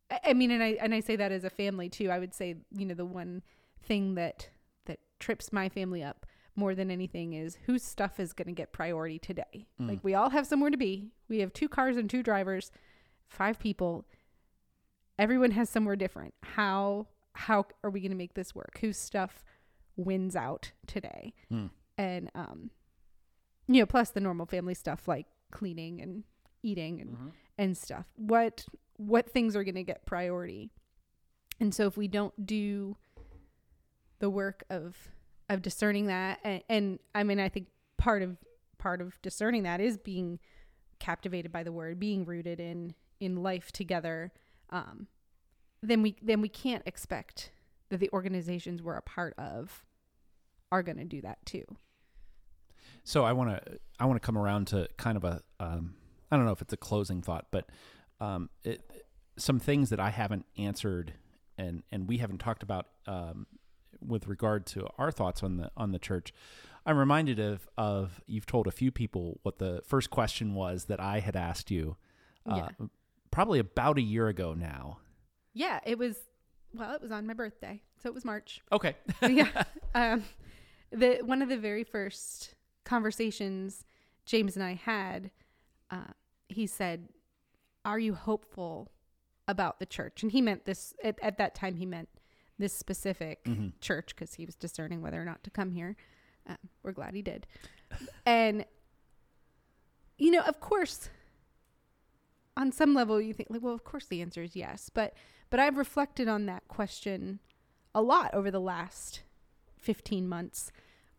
I 0.09 0.19
I 0.25 0.33
mean, 0.33 0.51
and 0.51 0.63
I 0.63 0.69
and 0.81 0.93
I 0.93 0.99
say 0.99 1.15
that 1.15 1.31
as 1.31 1.43
a 1.43 1.49
family 1.49 1.89
too. 1.89 2.09
I 2.09 2.19
would 2.19 2.33
say, 2.33 2.55
you 2.71 2.85
know, 2.85 2.93
the 2.95 3.05
one 3.05 3.43
thing 3.81 4.15
that 4.15 4.49
that 4.85 4.99
trips 5.19 5.51
my 5.53 5.69
family 5.69 6.03
up 6.03 6.25
more 6.55 6.75
than 6.75 6.91
anything 6.91 7.33
is 7.33 7.57
whose 7.65 7.83
stuff 7.83 8.19
is 8.19 8.33
going 8.33 8.47
to 8.47 8.53
get 8.53 8.73
priority 8.73 9.17
today. 9.19 9.67
Mm. 9.79 9.87
Like 9.89 10.03
we 10.03 10.13
all 10.13 10.29
have 10.31 10.45
somewhere 10.47 10.69
to 10.71 10.77
be. 10.77 11.11
We 11.29 11.39
have 11.39 11.53
two 11.53 11.69
cars 11.69 11.95
and 11.97 12.09
two 12.09 12.23
drivers, 12.23 12.71
five 13.29 13.57
people. 13.59 14.05
Everyone 15.17 15.51
has 15.51 15.69
somewhere 15.69 15.95
different. 15.95 16.33
How 16.43 17.07
how 17.33 17.65
are 17.83 17.89
we 17.89 18.01
going 18.01 18.11
to 18.11 18.17
make 18.17 18.33
this 18.33 18.53
work? 18.53 18.79
Whose 18.81 18.97
stuff 18.97 19.43
wins 19.95 20.35
out 20.35 20.71
today? 20.87 21.33
Mm. 21.51 21.69
And 21.97 22.29
um 22.35 22.71
you 23.75 23.81
know, 23.81 23.85
plus 23.85 24.09
the 24.11 24.19
normal 24.19 24.45
family 24.45 24.73
stuff 24.73 25.07
like 25.07 25.27
cleaning 25.51 26.01
and 26.01 26.23
eating 26.63 27.01
and 27.01 27.15
Mhm. 27.17 27.31
and 27.57 27.77
stuff. 27.77 28.05
What 28.15 28.65
what 28.97 29.31
things 29.31 29.55
are 29.55 29.63
going 29.63 29.75
to 29.75 29.83
get 29.83 30.05
priority? 30.05 30.69
And 31.59 31.73
so 31.73 31.87
if 31.87 31.97
we 31.97 32.07
don't 32.07 32.45
do 32.45 32.97
the 34.19 34.29
work 34.29 34.63
of 34.69 35.09
of 35.49 35.61
discerning 35.61 36.05
that 36.07 36.39
and, 36.43 36.63
and 36.69 36.99
I 37.15 37.23
mean 37.23 37.39
I 37.39 37.49
think 37.49 37.67
part 37.97 38.21
of 38.21 38.37
part 38.77 39.01
of 39.01 39.19
discerning 39.21 39.63
that 39.63 39.81
is 39.81 39.97
being 39.97 40.39
captivated 40.99 41.51
by 41.51 41.63
the 41.63 41.71
word, 41.71 41.99
being 41.99 42.25
rooted 42.25 42.59
in 42.59 42.93
in 43.19 43.41
life 43.43 43.71
together. 43.71 44.31
Um 44.69 45.07
then 45.81 46.01
we 46.03 46.15
then 46.21 46.41
we 46.41 46.49
can't 46.49 46.83
expect 46.85 47.51
that 47.89 47.99
the 47.99 48.09
organizations 48.13 48.81
we're 48.83 48.95
a 48.95 49.01
part 49.01 49.33
of 49.37 49.83
are 50.71 50.83
going 50.83 50.97
to 50.97 51.03
do 51.05 51.21
that 51.21 51.43
too. 51.45 51.65
So 53.03 53.23
I 53.23 53.33
want 53.33 53.49
to 53.49 53.79
I 53.99 54.05
want 54.05 54.21
to 54.21 54.25
come 54.25 54.37
around 54.37 54.67
to 54.67 54.87
kind 54.97 55.17
of 55.17 55.23
a 55.23 55.41
um, 55.59 55.95
I 56.31 56.37
don't 56.37 56.45
know 56.45 56.51
if 56.51 56.61
it's 56.61 56.73
a 56.73 56.77
closing 56.77 57.21
thought, 57.21 57.47
but 57.51 57.67
um, 58.19 58.49
it, 58.63 58.81
some 59.37 59.59
things 59.59 59.89
that 59.89 59.99
I 59.99 60.09
haven't 60.09 60.45
answered 60.57 61.13
and 61.57 61.83
and 61.91 62.07
we 62.07 62.17
haven't 62.17 62.37
talked 62.39 62.63
about 62.63 62.87
um, 63.07 63.47
with 64.05 64.27
regard 64.27 64.65
to 64.67 64.87
our 64.97 65.11
thoughts 65.11 65.43
on 65.43 65.57
the 65.57 65.71
on 65.75 65.91
the 65.91 65.99
church. 65.99 66.33
I'm 66.85 66.97
reminded 66.97 67.39
of 67.39 67.67
of 67.77 68.21
you've 68.27 68.45
told 68.45 68.67
a 68.67 68.71
few 68.71 68.91
people 68.91 69.39
what 69.43 69.59
the 69.59 69.81
first 69.85 70.09
question 70.09 70.55
was 70.55 70.85
that 70.85 70.99
I 70.99 71.19
had 71.19 71.35
asked 71.35 71.69
you, 71.69 71.95
uh, 72.49 72.55
Yeah. 72.79 72.87
probably 73.29 73.59
about 73.59 73.97
a 73.97 74.01
year 74.01 74.27
ago 74.27 74.53
now. 74.53 74.97
Yeah, 75.53 75.79
it 75.85 75.97
was 75.97 76.17
well, 76.73 76.95
it 76.95 77.01
was 77.01 77.11
on 77.11 77.27
my 77.27 77.33
birthday. 77.33 77.81
So 78.01 78.09
it 78.09 78.15
was 78.15 78.25
March. 78.25 78.61
Okay, 78.71 78.95
yeah. 79.21 79.63
Um, 79.93 80.23
the 80.91 81.19
one 81.23 81.41
of 81.41 81.49
the 81.49 81.57
very 81.57 81.83
first 81.83 82.55
conversations 82.83 83.85
James 84.25 84.55
and 84.55 84.63
I 84.63 84.75
had, 84.75 85.31
uh, 85.89 86.13
he 86.47 86.67
said, 86.67 87.09
"Are 87.83 87.99
you 87.99 88.13
hopeful 88.13 88.91
about 89.47 89.79
the 89.79 89.85
church?" 89.85 90.21
And 90.23 90.31
he 90.31 90.41
meant 90.41 90.65
this 90.65 90.93
at, 91.03 91.17
at 91.21 91.37
that 91.39 91.55
time. 91.55 91.75
He 91.75 91.85
meant 91.85 92.09
this 92.59 92.73
specific 92.73 93.43
Mhm. 93.45 93.73
church 93.81 94.15
because 94.15 94.35
he 94.35 94.45
was 94.45 94.55
discerning 94.55 95.01
whether 95.01 95.19
or 95.19 95.25
not 95.25 95.43
to 95.43 95.49
come 95.49 95.71
here. 95.71 95.95
Um, 96.45 96.57
we're 96.83 96.91
glad 96.91 97.15
he 97.15 97.21
did. 97.23 97.47
and 98.25 98.65
you 100.17 100.29
know, 100.29 100.41
of 100.41 100.59
course, 100.59 101.09
on 102.55 102.71
some 102.71 102.93
level, 102.93 103.19
you 103.19 103.33
think 103.33 103.49
like, 103.49 103.61
well, 103.63 103.73
of 103.73 103.83
course, 103.83 104.05
the 104.05 104.21
answer 104.21 104.43
is 104.43 104.55
yes. 104.55 104.89
But 104.93 105.15
but 105.49 105.59
I've 105.59 105.77
reflected 105.77 106.27
on 106.27 106.45
that 106.45 106.67
question 106.67 107.39
a 107.95 108.01
lot 108.01 108.33
over 108.33 108.51
the 108.51 108.61
last 108.61 109.23
15 109.77 110.29
months 110.29 110.71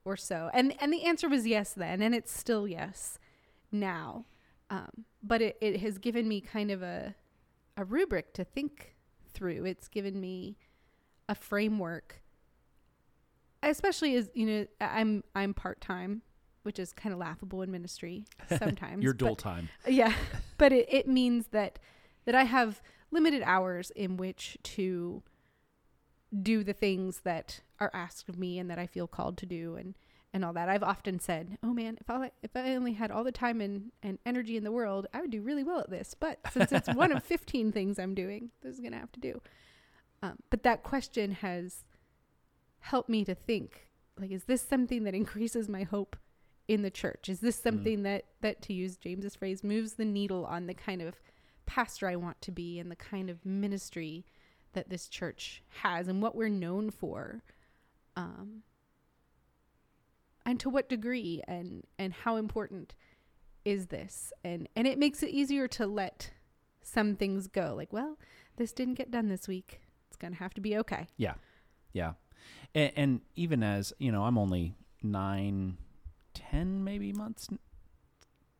or 0.05 0.17
so. 0.17 0.51
And 0.53 0.75
and 0.81 0.93
the 0.93 1.05
answer 1.05 1.29
was 1.29 1.47
yes 1.47 1.73
then, 1.73 2.03
and 2.03 2.15
it's 2.15 2.37
still 2.37 2.67
yes 2.69 3.19
now. 3.71 4.25
Um, 4.71 5.05
but 5.23 5.43
it, 5.43 5.59
it 5.61 5.81
has 5.81 5.99
given 5.99 6.27
me 6.29 6.41
kind 6.41 6.71
of 6.71 6.83
a 6.83 7.15
a 7.77 7.85
rubric 7.85 8.33
to 8.35 8.45
think 8.45 8.95
through. 9.33 9.65
It's 9.65 9.89
given 9.89 10.21
me 10.21 10.57
a 11.29 11.35
framework. 11.35 12.23
Especially 13.63 14.17
as 14.17 14.29
you 14.35 14.47
know, 14.47 14.67
I'm 14.81 15.23
I'm 15.37 15.55
part 15.55 15.81
time, 15.81 16.23
which 16.65 16.79
is 16.79 16.93
kind 16.93 17.13
of 17.13 17.19
laughable 17.21 17.63
in 17.63 17.71
ministry 17.71 18.25
sometimes. 18.59 19.03
your 19.05 19.13
but- 19.13 19.19
dual 19.19 19.37
time. 19.37 19.69
yeah 19.87 20.13
but 20.59 20.73
it, 20.73 20.87
it 20.89 21.09
means 21.09 21.49
that 21.49 21.79
that 22.25 22.35
i 22.37 22.45
have 22.45 22.81
limited 23.11 23.43
hours 23.45 23.91
in 23.97 24.17
which 24.17 24.57
to 24.63 25.23
do 26.41 26.65
the 26.65 26.73
things 26.73 27.21
that 27.25 27.61
are 27.79 27.91
asked 27.93 28.29
of 28.29 28.39
me 28.39 28.59
and 28.59 28.71
that 28.71 28.79
i 28.79 28.87
feel 28.87 29.07
called 29.07 29.37
to 29.37 29.47
do 29.47 29.77
and 29.77 29.95
and 30.35 30.45
all 30.45 30.55
that. 30.55 30.69
I've 30.69 30.83
often 30.83 31.21
said 31.21 31.59
oh 31.63 31.73
man 31.75 31.99
if 32.01 32.09
i 32.09 32.31
if 32.43 32.57
i 32.57 32.75
only 32.75 32.95
had 32.95 33.11
all 33.11 33.25
the 33.25 33.33
time 33.33 33.61
and, 33.61 33.93
and 34.03 34.19
energy 34.25 34.57
in 34.57 34.65
the 34.65 34.73
world 34.73 35.07
i 35.13 35.21
would 35.21 35.31
do 35.31 35.43
really 35.43 35.63
well 35.63 35.81
at 35.81 35.91
this. 35.91 36.15
But 36.19 36.39
since 36.53 36.73
it's 36.73 36.89
one 36.95 37.13
of 37.13 37.23
15 37.25 37.73
things 37.73 37.99
i'm 37.99 38.15
doing 38.15 38.51
this 38.63 38.75
is 38.75 38.81
going 38.81 38.93
to 38.93 38.99
have 38.99 39.13
to 39.13 39.21
do. 39.21 39.41
Um, 40.23 40.39
but 40.51 40.63
that 40.63 40.83
question 40.83 41.33
has 41.33 41.85
helped 42.81 43.09
me 43.09 43.25
to 43.25 43.35
think 43.35 43.89
like 44.19 44.31
is 44.31 44.45
this 44.45 44.63
something 44.63 45.05
that 45.05 45.15
increases 45.15 45.69
my 45.69 45.83
hope 45.83 46.17
in 46.69 46.83
the 46.83 46.91
church? 46.91 47.29
Is 47.29 47.41
this 47.41 47.57
something 47.57 48.03
that 48.05 48.25
that 48.41 48.63
to 48.63 48.73
use 48.73 48.97
James's 48.97 49.35
phrase 49.35 49.63
moves 49.63 49.95
the 49.95 50.05
needle 50.05 50.47
on 50.47 50.67
the 50.67 50.75
kind 50.75 51.03
of 51.03 51.21
pastor 51.67 52.09
I 52.09 52.17
want 52.17 52.41
to 52.43 52.51
be 52.51 52.79
and 52.79 52.91
the 52.91 52.97
kind 52.97 53.31
of 53.31 53.45
ministry 53.45 54.25
that 54.73 54.89
this 54.89 55.09
church 55.09 55.63
has 55.83 56.09
and 56.09 56.23
what 56.23 56.35
we're 56.35 56.49
known 56.49 56.91
for? 56.91 57.43
Um 58.17 58.63
and 60.45 60.59
to 60.61 60.69
what 60.69 60.89
degree 60.89 61.43
and 61.47 61.85
and 61.99 62.13
how 62.13 62.37
important 62.37 62.95
is 63.65 63.87
this? 63.87 64.33
And 64.45 64.69
and 64.75 64.87
it 64.87 64.99
makes 64.99 65.23
it 65.23 65.31
easier 65.31 65.69
to 65.69 65.87
let 65.87 66.31
some 66.83 67.15
things 67.15 67.47
go. 67.47 67.75
Like, 67.77 67.93
well, 67.93 68.19
this 68.57 68.73
didn't 68.73 68.95
get 68.95 69.11
done 69.11 69.29
this 69.29 69.47
week. 69.47 69.81
It's 70.09 70.17
going 70.17 70.33
to 70.33 70.39
have 70.41 70.53
to 70.55 70.61
be 70.61 70.77
okay. 70.77 71.07
Yeah, 71.17 71.35
yeah 71.93 72.13
and, 72.75 72.93
and 72.97 73.21
even 73.37 73.63
as 73.63 73.93
you 73.99 74.13
know, 74.13 74.25
I'm 74.25 74.39
only 74.39 74.75
nine, 75.03 75.77
ten 76.35 76.85
maybe 76.85 77.13
months. 77.13 77.49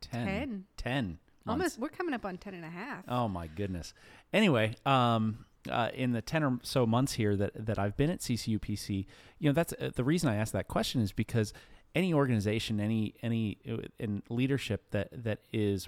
Ten. 0.01 0.25
10. 0.25 0.65
10 0.77 1.05
months. 1.05 1.19
Almost 1.47 1.79
we're 1.79 1.89
coming 1.89 2.13
up 2.13 2.25
on 2.25 2.37
10 2.37 2.53
and 2.53 2.65
a 2.65 2.69
half. 2.69 3.05
Oh 3.07 3.27
my 3.27 3.47
goodness. 3.47 3.93
Anyway, 4.33 4.75
um, 4.85 5.45
uh, 5.69 5.89
in 5.93 6.11
the 6.11 6.21
ten 6.21 6.43
or 6.43 6.59
so 6.63 6.85
months 6.85 7.13
here 7.13 7.35
that 7.35 7.65
that 7.65 7.79
I've 7.79 7.97
been 7.97 8.09
at 8.09 8.19
CCUPC, 8.19 9.05
you 9.39 9.49
know, 9.49 9.53
that's 9.53 9.73
uh, 9.73 9.91
the 9.93 10.03
reason 10.03 10.29
I 10.29 10.35
asked 10.35 10.53
that 10.53 10.67
question 10.67 11.01
is 11.01 11.11
because 11.11 11.53
any 11.95 12.13
organization, 12.13 12.79
any 12.79 13.15
any 13.21 13.57
uh, 13.69 13.77
in 13.99 14.23
leadership 14.29 14.91
that 14.91 15.09
that 15.23 15.39
is 15.51 15.87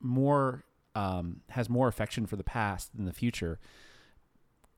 more 0.00 0.64
um, 0.94 1.40
has 1.50 1.68
more 1.68 1.88
affection 1.88 2.26
for 2.26 2.36
the 2.36 2.44
past 2.44 2.94
than 2.96 3.04
the 3.04 3.12
future 3.12 3.58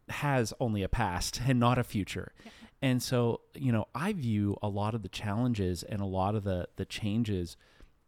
has 0.08 0.52
only 0.60 0.82
a 0.82 0.88
past 0.88 1.40
and 1.46 1.58
not 1.58 1.78
a 1.78 1.84
future. 1.84 2.32
Yeah. 2.44 2.50
And 2.82 3.02
so, 3.02 3.42
you 3.54 3.72
know, 3.72 3.88
I 3.94 4.12
view 4.12 4.56
a 4.62 4.68
lot 4.68 4.94
of 4.94 5.02
the 5.02 5.08
challenges 5.08 5.82
and 5.82 6.00
a 6.00 6.06
lot 6.06 6.34
of 6.34 6.44
the 6.44 6.68
the 6.76 6.84
changes 6.84 7.56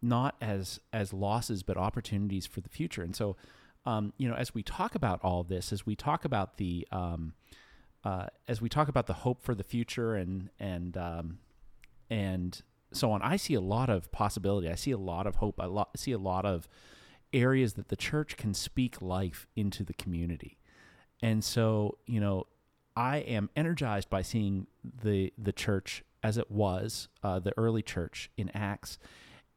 not 0.00 0.34
as 0.40 0.80
as 0.92 1.12
losses 1.12 1.62
but 1.62 1.76
opportunities 1.76 2.46
for 2.46 2.60
the 2.60 2.68
future. 2.68 3.02
And 3.02 3.14
so, 3.14 3.36
um, 3.84 4.12
you 4.16 4.28
know, 4.28 4.34
as 4.34 4.54
we 4.54 4.62
talk 4.62 4.94
about 4.94 5.20
all 5.22 5.42
this, 5.42 5.72
as 5.72 5.84
we 5.84 5.96
talk 5.96 6.24
about 6.24 6.56
the 6.56 6.86
um, 6.92 7.34
uh, 8.04 8.26
as 8.48 8.60
we 8.60 8.68
talk 8.68 8.88
about 8.88 9.06
the 9.06 9.12
hope 9.12 9.42
for 9.42 9.54
the 9.54 9.64
future 9.64 10.14
and 10.14 10.50
and 10.58 10.96
um, 10.96 11.38
and 12.10 12.62
so 12.92 13.10
on, 13.10 13.22
I 13.22 13.36
see 13.36 13.54
a 13.54 13.60
lot 13.60 13.90
of 13.90 14.10
possibility. 14.12 14.68
I 14.68 14.74
see 14.74 14.90
a 14.90 14.98
lot 14.98 15.26
of 15.26 15.36
hope. 15.36 15.60
I 15.60 15.66
lo- 15.66 15.88
see 15.96 16.12
a 16.12 16.18
lot 16.18 16.44
of 16.44 16.68
areas 17.32 17.74
that 17.74 17.88
the 17.88 17.96
church 17.96 18.36
can 18.36 18.54
speak 18.54 19.00
life 19.00 19.46
into 19.56 19.82
the 19.82 19.94
community. 19.94 20.58
And 21.22 21.42
so, 21.42 21.98
you 22.06 22.20
know, 22.20 22.46
I 22.94 23.18
am 23.18 23.48
energized 23.56 24.10
by 24.10 24.22
seeing 24.22 24.66
the 24.84 25.32
the 25.38 25.52
church 25.52 26.04
as 26.22 26.36
it 26.38 26.50
was, 26.50 27.08
uh, 27.24 27.40
the 27.40 27.52
early 27.56 27.82
church 27.82 28.30
in 28.36 28.48
Acts, 28.50 28.98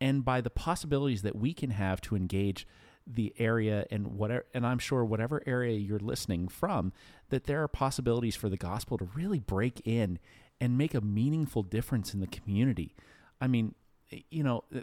and 0.01 0.25
by 0.25 0.41
the 0.41 0.49
possibilities 0.49 1.21
that 1.21 1.35
we 1.35 1.53
can 1.53 1.69
have 1.71 2.01
to 2.01 2.15
engage 2.15 2.67
the 3.07 3.33
area 3.37 3.85
and 3.91 4.07
whatever 4.07 4.45
and 4.53 4.65
I'm 4.65 4.79
sure 4.79 5.05
whatever 5.05 5.43
area 5.45 5.77
you're 5.77 5.99
listening 5.99 6.47
from 6.47 6.91
that 7.29 7.45
there 7.45 7.61
are 7.61 7.67
possibilities 7.67 8.35
for 8.35 8.49
the 8.49 8.57
gospel 8.57 8.97
to 8.97 9.07
really 9.13 9.39
break 9.39 9.81
in 9.85 10.17
and 10.59 10.77
make 10.77 10.93
a 10.93 11.01
meaningful 11.01 11.63
difference 11.63 12.13
in 12.13 12.19
the 12.19 12.27
community. 12.27 12.95
I 13.39 13.47
mean, 13.47 13.75
you 14.31 14.43
know, 14.43 14.63
uh, 14.75 14.81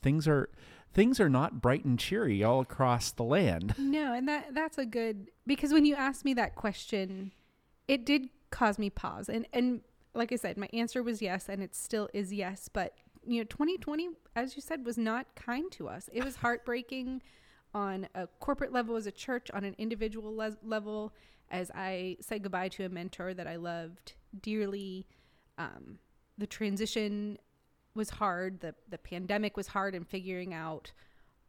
things 0.00 0.28
are 0.28 0.48
things 0.94 1.20
are 1.20 1.28
not 1.28 1.60
bright 1.60 1.84
and 1.84 1.98
cheery 1.98 2.42
all 2.42 2.60
across 2.60 3.10
the 3.10 3.24
land. 3.24 3.74
No, 3.78 4.12
and 4.12 4.28
that 4.28 4.54
that's 4.54 4.78
a 4.78 4.86
good 4.86 5.30
because 5.46 5.72
when 5.72 5.84
you 5.84 5.94
asked 5.94 6.24
me 6.24 6.34
that 6.34 6.54
question, 6.54 7.32
it 7.86 8.04
did 8.06 8.28
cause 8.50 8.78
me 8.78 8.90
pause. 8.90 9.28
And 9.28 9.46
and 9.52 9.80
like 10.14 10.32
I 10.32 10.36
said, 10.36 10.56
my 10.56 10.68
answer 10.72 11.02
was 11.02 11.20
yes 11.20 11.48
and 11.48 11.62
it 11.62 11.74
still 11.74 12.08
is 12.12 12.32
yes, 12.32 12.68
but 12.72 12.94
you 13.28 13.40
know, 13.40 13.44
2020 13.44 14.08
as 14.34 14.56
you 14.56 14.62
said 14.62 14.84
was 14.84 14.98
not 14.98 15.26
kind 15.34 15.70
to 15.72 15.88
us. 15.88 16.08
It 16.12 16.24
was 16.24 16.36
heartbreaking 16.44 17.22
on 17.74 18.08
a 18.14 18.26
corporate 18.40 18.72
level 18.72 18.96
as 18.96 19.06
a 19.06 19.12
church, 19.12 19.50
on 19.52 19.64
an 19.64 19.74
individual 19.78 20.34
le- 20.34 20.56
level, 20.62 21.12
as 21.50 21.70
I 21.74 22.16
said 22.20 22.42
goodbye 22.42 22.68
to 22.70 22.84
a 22.84 22.88
mentor 22.88 23.34
that 23.34 23.46
I 23.46 23.56
loved 23.56 24.14
dearly. 24.40 25.06
Um, 25.58 25.98
the 26.38 26.46
transition 26.46 27.38
was 27.94 28.10
hard. 28.10 28.60
The 28.60 28.74
the 28.88 28.98
pandemic 28.98 29.56
was 29.56 29.68
hard 29.68 29.94
in 29.94 30.04
figuring 30.04 30.54
out 30.54 30.92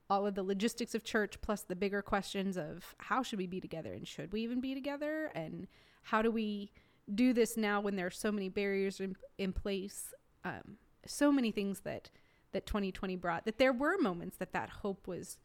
all 0.10 0.26
of 0.26 0.36
the 0.36 0.44
logistics 0.44 0.96
of 0.96 1.04
church 1.04 1.40
plus 1.42 1.62
the 1.62 1.76
bigger 1.76 2.02
questions 2.02 2.58
of 2.58 2.96
how 2.98 3.22
should 3.22 3.38
we 3.38 3.46
be 3.46 3.62
together 3.62 3.94
and 3.94 4.08
should 4.08 4.34
we 4.34 4.42
even 4.42 4.60
be 4.60 4.74
together 4.74 5.32
and 5.36 5.68
how 6.02 6.22
do 6.22 6.32
we 6.32 6.72
do 7.14 7.32
this 7.32 7.56
now 7.56 7.80
when 7.80 7.96
there 7.96 8.08
are 8.08 8.12
so 8.12 8.32
many 8.32 8.50
barriers 8.50 9.00
in, 9.00 9.16
in 9.38 9.54
place 9.54 10.14
um, 10.44 10.78
so 11.10 11.32
many 11.32 11.52
things 11.52 11.82
that 11.82 12.10
that 12.52 12.66
2020 12.66 13.16
brought 13.16 13.46
that 13.46 13.58
there 13.58 13.74
were 13.74 13.98
moments 14.00 14.38
that 14.38 14.54
that 14.54 14.70
hope 14.70 15.08
was 15.08 15.38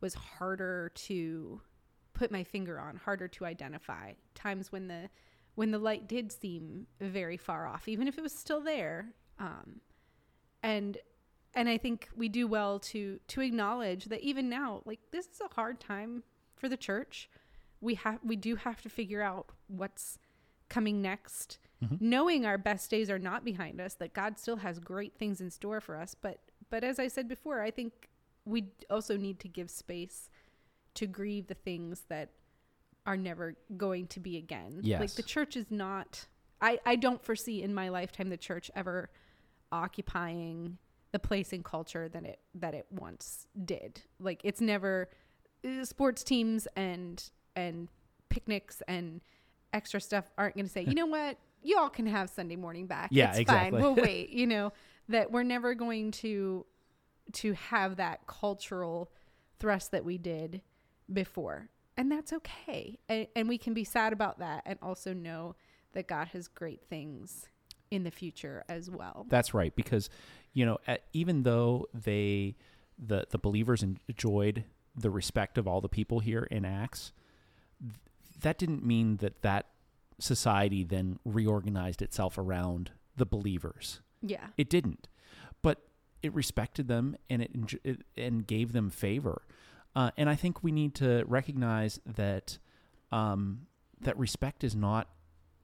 was 0.00 0.14
harder 0.14 0.90
to 0.94 1.60
put 2.12 2.30
my 2.30 2.44
finger 2.44 2.78
on 2.78 2.96
harder 2.96 3.28
to 3.28 3.44
identify. 3.44 4.12
Times 4.34 4.72
when 4.72 4.88
the 4.88 5.08
when 5.54 5.70
the 5.70 5.78
light 5.78 6.06
did 6.06 6.32
seem 6.32 6.86
very 7.00 7.36
far 7.36 7.66
off 7.66 7.88
even 7.88 8.08
if 8.08 8.18
it 8.18 8.22
was 8.22 8.32
still 8.32 8.60
there. 8.60 9.12
Um, 9.38 9.80
and 10.62 10.98
and 11.54 11.68
I 11.68 11.78
think 11.78 12.08
we 12.14 12.28
do 12.28 12.46
well 12.46 12.78
to 12.80 13.18
to 13.28 13.40
acknowledge 13.40 14.06
that 14.06 14.20
even 14.20 14.48
now, 14.48 14.82
like 14.84 15.00
this 15.10 15.26
is 15.26 15.40
a 15.40 15.54
hard 15.54 15.80
time 15.80 16.22
for 16.54 16.68
the 16.68 16.76
church. 16.76 17.30
We 17.80 17.94
have 17.96 18.18
we 18.22 18.36
do 18.36 18.56
have 18.56 18.82
to 18.82 18.88
figure 18.88 19.22
out 19.22 19.50
what's 19.66 20.18
coming 20.68 21.00
next, 21.00 21.58
Mhm. 21.84 22.00
knowing 22.00 22.46
our 22.46 22.56
best 22.56 22.90
days 22.90 23.10
are 23.10 23.18
not 23.18 23.44
behind 23.44 23.80
us. 23.80 23.94
That 23.94 24.14
God 24.14 24.38
still 24.38 24.56
has 24.56 24.78
great 24.78 25.18
things 25.18 25.40
in 25.40 25.50
store 25.50 25.80
for 25.80 25.96
us. 25.96 26.14
But 26.14 26.40
but 26.70 26.82
as 26.82 26.98
I 26.98 27.08
said 27.08 27.28
before, 27.28 27.60
I 27.60 27.70
think 27.70 28.08
we 28.44 28.70
also 28.90 29.16
need 29.16 29.40
to 29.40 29.48
give 29.48 29.70
space 29.70 30.30
to 30.94 31.06
grieve 31.06 31.48
the 31.48 31.54
things 31.54 32.02
that 32.08 32.30
are 33.04 33.16
never 33.16 33.56
going 33.76 34.06
to 34.08 34.20
be 34.20 34.36
again. 34.36 34.80
Like 35.00 35.12
the 35.14 35.22
church 35.22 35.56
is 35.56 35.70
not. 35.70 36.26
I 36.60 36.78
I 36.86 36.96
don't 36.96 37.22
foresee 37.22 37.62
in 37.62 37.74
my 37.74 37.88
lifetime 37.90 38.30
the 38.30 38.36
church 38.38 38.70
ever 38.74 39.10
occupying 39.70 40.78
the 41.12 41.18
place 41.18 41.52
in 41.52 41.62
culture 41.62 42.08
that 42.08 42.24
it 42.24 42.40
that 42.54 42.74
it 42.74 42.86
once 42.90 43.46
did. 43.64 44.02
Like 44.18 44.40
it's 44.44 44.60
never 44.60 45.08
uh, 45.64 45.84
sports 45.84 46.22
teams 46.24 46.66
and 46.76 47.22
and 47.54 47.88
picnics 48.28 48.82
and 48.88 49.20
extra 49.72 50.00
stuff 50.00 50.30
aren't 50.38 50.54
going 50.54 50.66
to 50.66 50.72
say, 50.72 50.82
you 50.82 50.94
know 50.94 51.06
what, 51.18 51.36
you 51.66 51.78
all 51.78 51.90
can 51.90 52.06
have 52.06 52.30
Sunday 52.30 52.56
morning 52.56 52.86
back. 52.86 53.08
Yeah, 53.10 53.30
it's 53.30 53.40
exactly. 53.40 53.80
fine. 53.80 53.82
We'll 53.82 53.94
wait. 54.04 54.30
You 54.30 54.46
know 54.46 54.72
that 55.08 55.32
we're 55.32 55.42
never 55.42 55.74
going 55.74 56.12
to 56.12 56.64
to 57.32 57.52
have 57.54 57.96
that 57.96 58.26
cultural 58.26 59.10
thrust 59.58 59.90
that 59.90 60.04
we 60.04 60.16
did 60.16 60.62
before, 61.12 61.68
and 61.96 62.10
that's 62.10 62.32
okay. 62.32 62.98
And, 63.08 63.26
and 63.34 63.48
we 63.48 63.58
can 63.58 63.74
be 63.74 63.84
sad 63.84 64.12
about 64.12 64.38
that, 64.38 64.62
and 64.64 64.78
also 64.80 65.12
know 65.12 65.56
that 65.92 66.06
God 66.06 66.28
has 66.28 66.46
great 66.46 66.82
things 66.88 67.48
in 67.90 68.04
the 68.04 68.10
future 68.10 68.64
as 68.68 68.90
well. 68.90 69.26
That's 69.28 69.52
right, 69.52 69.74
because 69.74 70.08
you 70.52 70.64
know, 70.64 70.78
at, 70.86 71.02
even 71.12 71.42
though 71.42 71.86
they 71.92 72.54
the 72.98 73.26
the 73.30 73.38
believers 73.38 73.82
enjoyed 73.82 74.64
the 74.94 75.10
respect 75.10 75.58
of 75.58 75.66
all 75.66 75.80
the 75.80 75.88
people 75.88 76.20
here 76.20 76.44
in 76.44 76.64
Acts, 76.64 77.12
th- 77.80 77.94
that 78.40 78.56
didn't 78.56 78.84
mean 78.84 79.16
that 79.16 79.42
that 79.42 79.66
society 80.18 80.84
then 80.84 81.18
reorganized 81.24 82.02
itself 82.02 82.38
around 82.38 82.90
the 83.16 83.26
believers. 83.26 84.00
Yeah. 84.22 84.46
It 84.56 84.68
didn't, 84.70 85.08
but 85.62 85.82
it 86.22 86.32
respected 86.34 86.88
them 86.88 87.16
and 87.30 87.42
it, 87.42 87.50
it 87.84 88.02
and 88.16 88.46
gave 88.46 88.72
them 88.72 88.90
favor. 88.90 89.42
Uh, 89.94 90.10
and 90.16 90.28
I 90.28 90.34
think 90.34 90.62
we 90.62 90.72
need 90.72 90.94
to 90.96 91.24
recognize 91.26 92.00
that 92.06 92.58
um, 93.12 93.62
that 94.00 94.18
respect 94.18 94.64
is 94.64 94.74
not 94.74 95.08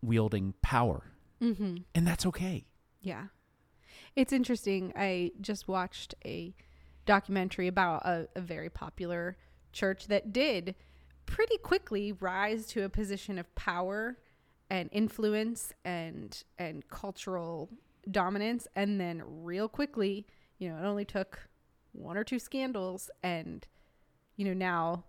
wielding 0.02 0.54
power, 0.62 1.04
Mm-hmm. 1.42 1.78
and 1.94 2.06
that's 2.06 2.24
okay. 2.26 2.64
Yeah. 3.00 3.26
It's 4.14 4.32
interesting. 4.32 4.92
I 4.96 5.32
just 5.40 5.66
watched 5.68 6.14
a 6.24 6.54
documentary 7.04 7.66
about 7.66 8.06
a, 8.06 8.28
a 8.36 8.40
very 8.40 8.70
popular 8.70 9.36
church 9.72 10.06
that 10.06 10.32
did 10.32 10.74
pretty 11.26 11.56
quickly 11.58 12.12
rise 12.12 12.66
to 12.68 12.84
a 12.84 12.88
position 12.88 13.38
of 13.38 13.52
power 13.54 14.18
and 14.72 14.88
influence 14.90 15.74
and 15.84 16.42
and 16.58 16.88
cultural 16.88 17.68
dominance. 18.10 18.66
And 18.74 18.98
then 18.98 19.22
real 19.26 19.68
quickly, 19.68 20.26
you 20.58 20.70
know, 20.70 20.78
it 20.78 20.84
only 20.86 21.04
took 21.04 21.46
one 21.92 22.16
or 22.16 22.24
two 22.24 22.38
scandals 22.38 23.10
and 23.22 23.66
you 24.36 24.46
know, 24.46 24.54
now 24.54 25.04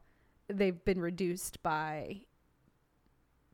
they've 0.50 0.84
been 0.84 1.00
reduced 1.00 1.64
by 1.64 2.18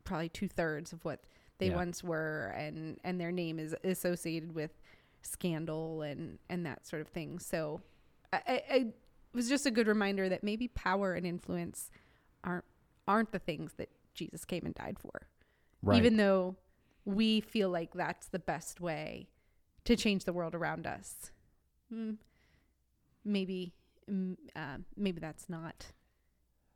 probably 0.04 0.30
two 0.30 0.48
thirds 0.48 0.92
of 0.92 1.06
what 1.06 1.22
they 1.60 1.68
Yeah. 1.68 1.76
once 1.76 2.04
were. 2.04 2.54
And 2.58 3.00
and 3.04 3.22
their 3.22 3.32
name 3.32 3.60
is 3.60 3.76
associated 3.84 4.56
with 4.56 4.72
scandal 5.22 6.02
and 6.02 6.40
and 6.50 6.66
that 6.66 6.88
sort 6.88 7.04
of 7.04 7.08
thing. 7.10 7.38
So 7.38 7.82
I, 8.34 8.38
I, 8.48 8.54
I 8.72 8.76
it 8.78 9.36
was 9.36 9.48
just 9.48 9.68
a 9.68 9.72
good 9.72 9.86
reminder 9.88 10.28
that 10.28 10.44
maybe 10.44 10.68
power 10.70 11.14
and 11.14 11.24
influence 11.24 11.92
aren't 12.44 12.66
aren't 13.08 13.32
the 13.32 13.38
things 13.40 13.74
that 13.78 13.90
jesus 14.16 14.44
came 14.46 14.66
and 14.66 14.74
died 14.74 14.98
for 15.00 15.28
Right. 15.82 15.98
even 15.98 16.18
though 16.18 16.58
we 17.06 17.42
feel 17.42 17.70
like 17.70 17.94
that's 17.94 18.28
the 18.28 18.40
best 18.40 18.82
way 18.82 19.30
to 19.86 19.96
change 19.96 20.26
the 20.26 20.34
world 20.34 20.54
around 20.54 20.86
us. 20.86 21.32
Mm, 21.94 22.18
maybe 23.24 23.74
uh, 24.56 24.78
maybe 24.98 25.20
that's 25.20 25.50
not 25.50 25.88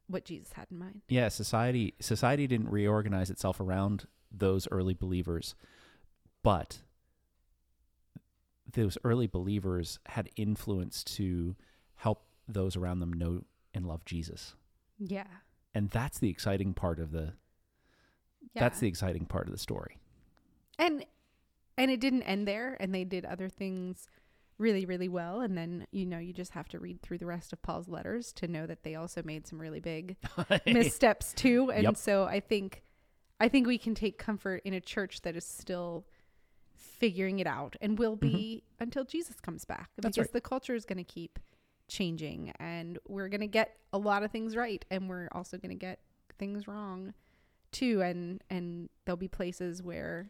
what 0.07 0.25
jesus 0.25 0.53
had 0.53 0.67
in 0.71 0.77
mind. 0.77 1.01
Yeah 1.07 1.29
society 1.29 1.95
society 1.99 2.47
didn't 2.47 2.69
reorganize 2.69 3.29
itself 3.29 3.59
around 3.59 4.05
those 4.31 4.67
early 4.71 4.93
believers 4.93 5.55
but 6.43 6.81
those 8.71 8.97
early 9.03 9.27
believers 9.27 9.99
had 10.07 10.29
influence 10.35 11.03
to 11.03 11.55
help 11.95 12.25
those 12.47 12.75
around 12.75 12.99
them 12.99 13.13
know 13.13 13.41
and 13.73 13.85
love 13.87 14.03
jesus. 14.05 14.55
Yeah. 14.99 15.27
And 15.73 15.89
that's 15.89 16.19
the 16.19 16.29
exciting 16.29 16.73
part 16.73 16.99
of 16.99 17.11
the 17.11 17.33
yeah 18.53 18.61
that's 18.61 18.79
the 18.79 18.87
exciting 18.87 19.25
part 19.25 19.45
of 19.47 19.51
the 19.51 19.57
story 19.59 19.97
and 20.79 21.05
and 21.77 21.89
it 21.91 21.99
didn't 21.99 22.23
end 22.23 22.47
there 22.47 22.77
and 22.79 22.93
they 22.93 23.03
did 23.03 23.25
other 23.25 23.49
things 23.49 24.07
really 24.59 24.85
really 24.85 25.09
well 25.09 25.41
and 25.41 25.57
then 25.57 25.85
you 25.91 26.05
know 26.05 26.19
you 26.19 26.31
just 26.31 26.51
have 26.51 26.67
to 26.69 26.79
read 26.79 27.01
through 27.01 27.17
the 27.17 27.25
rest 27.25 27.51
of 27.51 27.61
paul's 27.61 27.87
letters 27.89 28.31
to 28.31 28.47
know 28.47 28.65
that 28.67 28.83
they 28.83 28.95
also 28.95 29.21
made 29.23 29.47
some 29.47 29.59
really 29.59 29.79
big 29.79 30.15
missteps 30.65 31.33
too 31.33 31.71
and 31.71 31.83
Yep. 31.83 31.97
so 31.97 32.23
i 32.25 32.39
think 32.39 32.83
i 33.39 33.47
think 33.47 33.65
we 33.65 33.77
can 33.79 33.95
take 33.95 34.17
comfort 34.19 34.61
in 34.63 34.73
a 34.73 34.79
church 34.81 35.21
that 35.21 35.35
is 35.35 35.45
still 35.45 36.05
figuring 36.75 37.39
it 37.39 37.47
out 37.47 37.75
and 37.81 37.97
will 37.97 38.15
be 38.15 38.63
until 38.79 39.03
jesus 39.03 39.39
comes 39.39 39.65
back 39.65 39.89
Mm-hmm. 39.93 40.01
That's 40.03 40.15
because 40.17 40.27
right. 40.29 40.33
the 40.33 40.41
culture 40.41 40.75
is 40.75 40.85
going 40.85 40.97
to 40.97 41.03
keep 41.03 41.39
changing 41.87 42.53
and 42.59 42.97
we're 43.07 43.27
going 43.29 43.41
to 43.41 43.47
get 43.47 43.75
a 43.91 43.97
lot 43.97 44.23
of 44.23 44.31
things 44.31 44.55
right 44.55 44.85
and 44.89 45.09
we're 45.09 45.27
also 45.31 45.57
going 45.57 45.69
to 45.71 45.75
get 45.75 45.99
things 46.39 46.67
wrong 46.67 47.13
too 47.73 48.01
and 48.01 48.41
and 48.49 48.89
there'll 49.05 49.17
be 49.17 49.27
places 49.27 49.81
where 49.83 50.29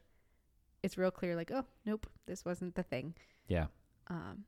it's 0.82 0.98
real 0.98 1.12
clear 1.12 1.36
like 1.36 1.52
oh 1.52 1.66
nope 1.86 2.08
this 2.26 2.44
wasn't 2.44 2.74
the 2.76 2.84
thing 2.84 3.14
yeah 3.48 3.66
um 4.08 4.46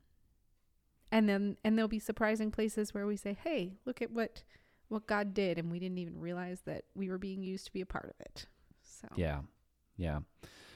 and 1.11 1.29
then 1.29 1.57
and 1.63 1.77
there'll 1.77 1.87
be 1.87 1.99
surprising 1.99 2.51
places 2.51 2.93
where 2.93 3.05
we 3.05 3.15
say 3.15 3.37
hey 3.43 3.73
look 3.85 4.01
at 4.01 4.11
what 4.11 4.43
what 4.87 5.07
god 5.07 5.33
did 5.33 5.57
and 5.57 5.71
we 5.71 5.79
didn't 5.79 5.97
even 5.97 6.19
realize 6.19 6.61
that 6.65 6.85
we 6.95 7.09
were 7.09 7.17
being 7.17 7.43
used 7.43 7.65
to 7.65 7.73
be 7.73 7.81
a 7.81 7.85
part 7.85 8.05
of 8.05 8.25
it 8.25 8.47
so 8.99 9.07
Yeah. 9.15 9.39
Yeah. 9.97 10.19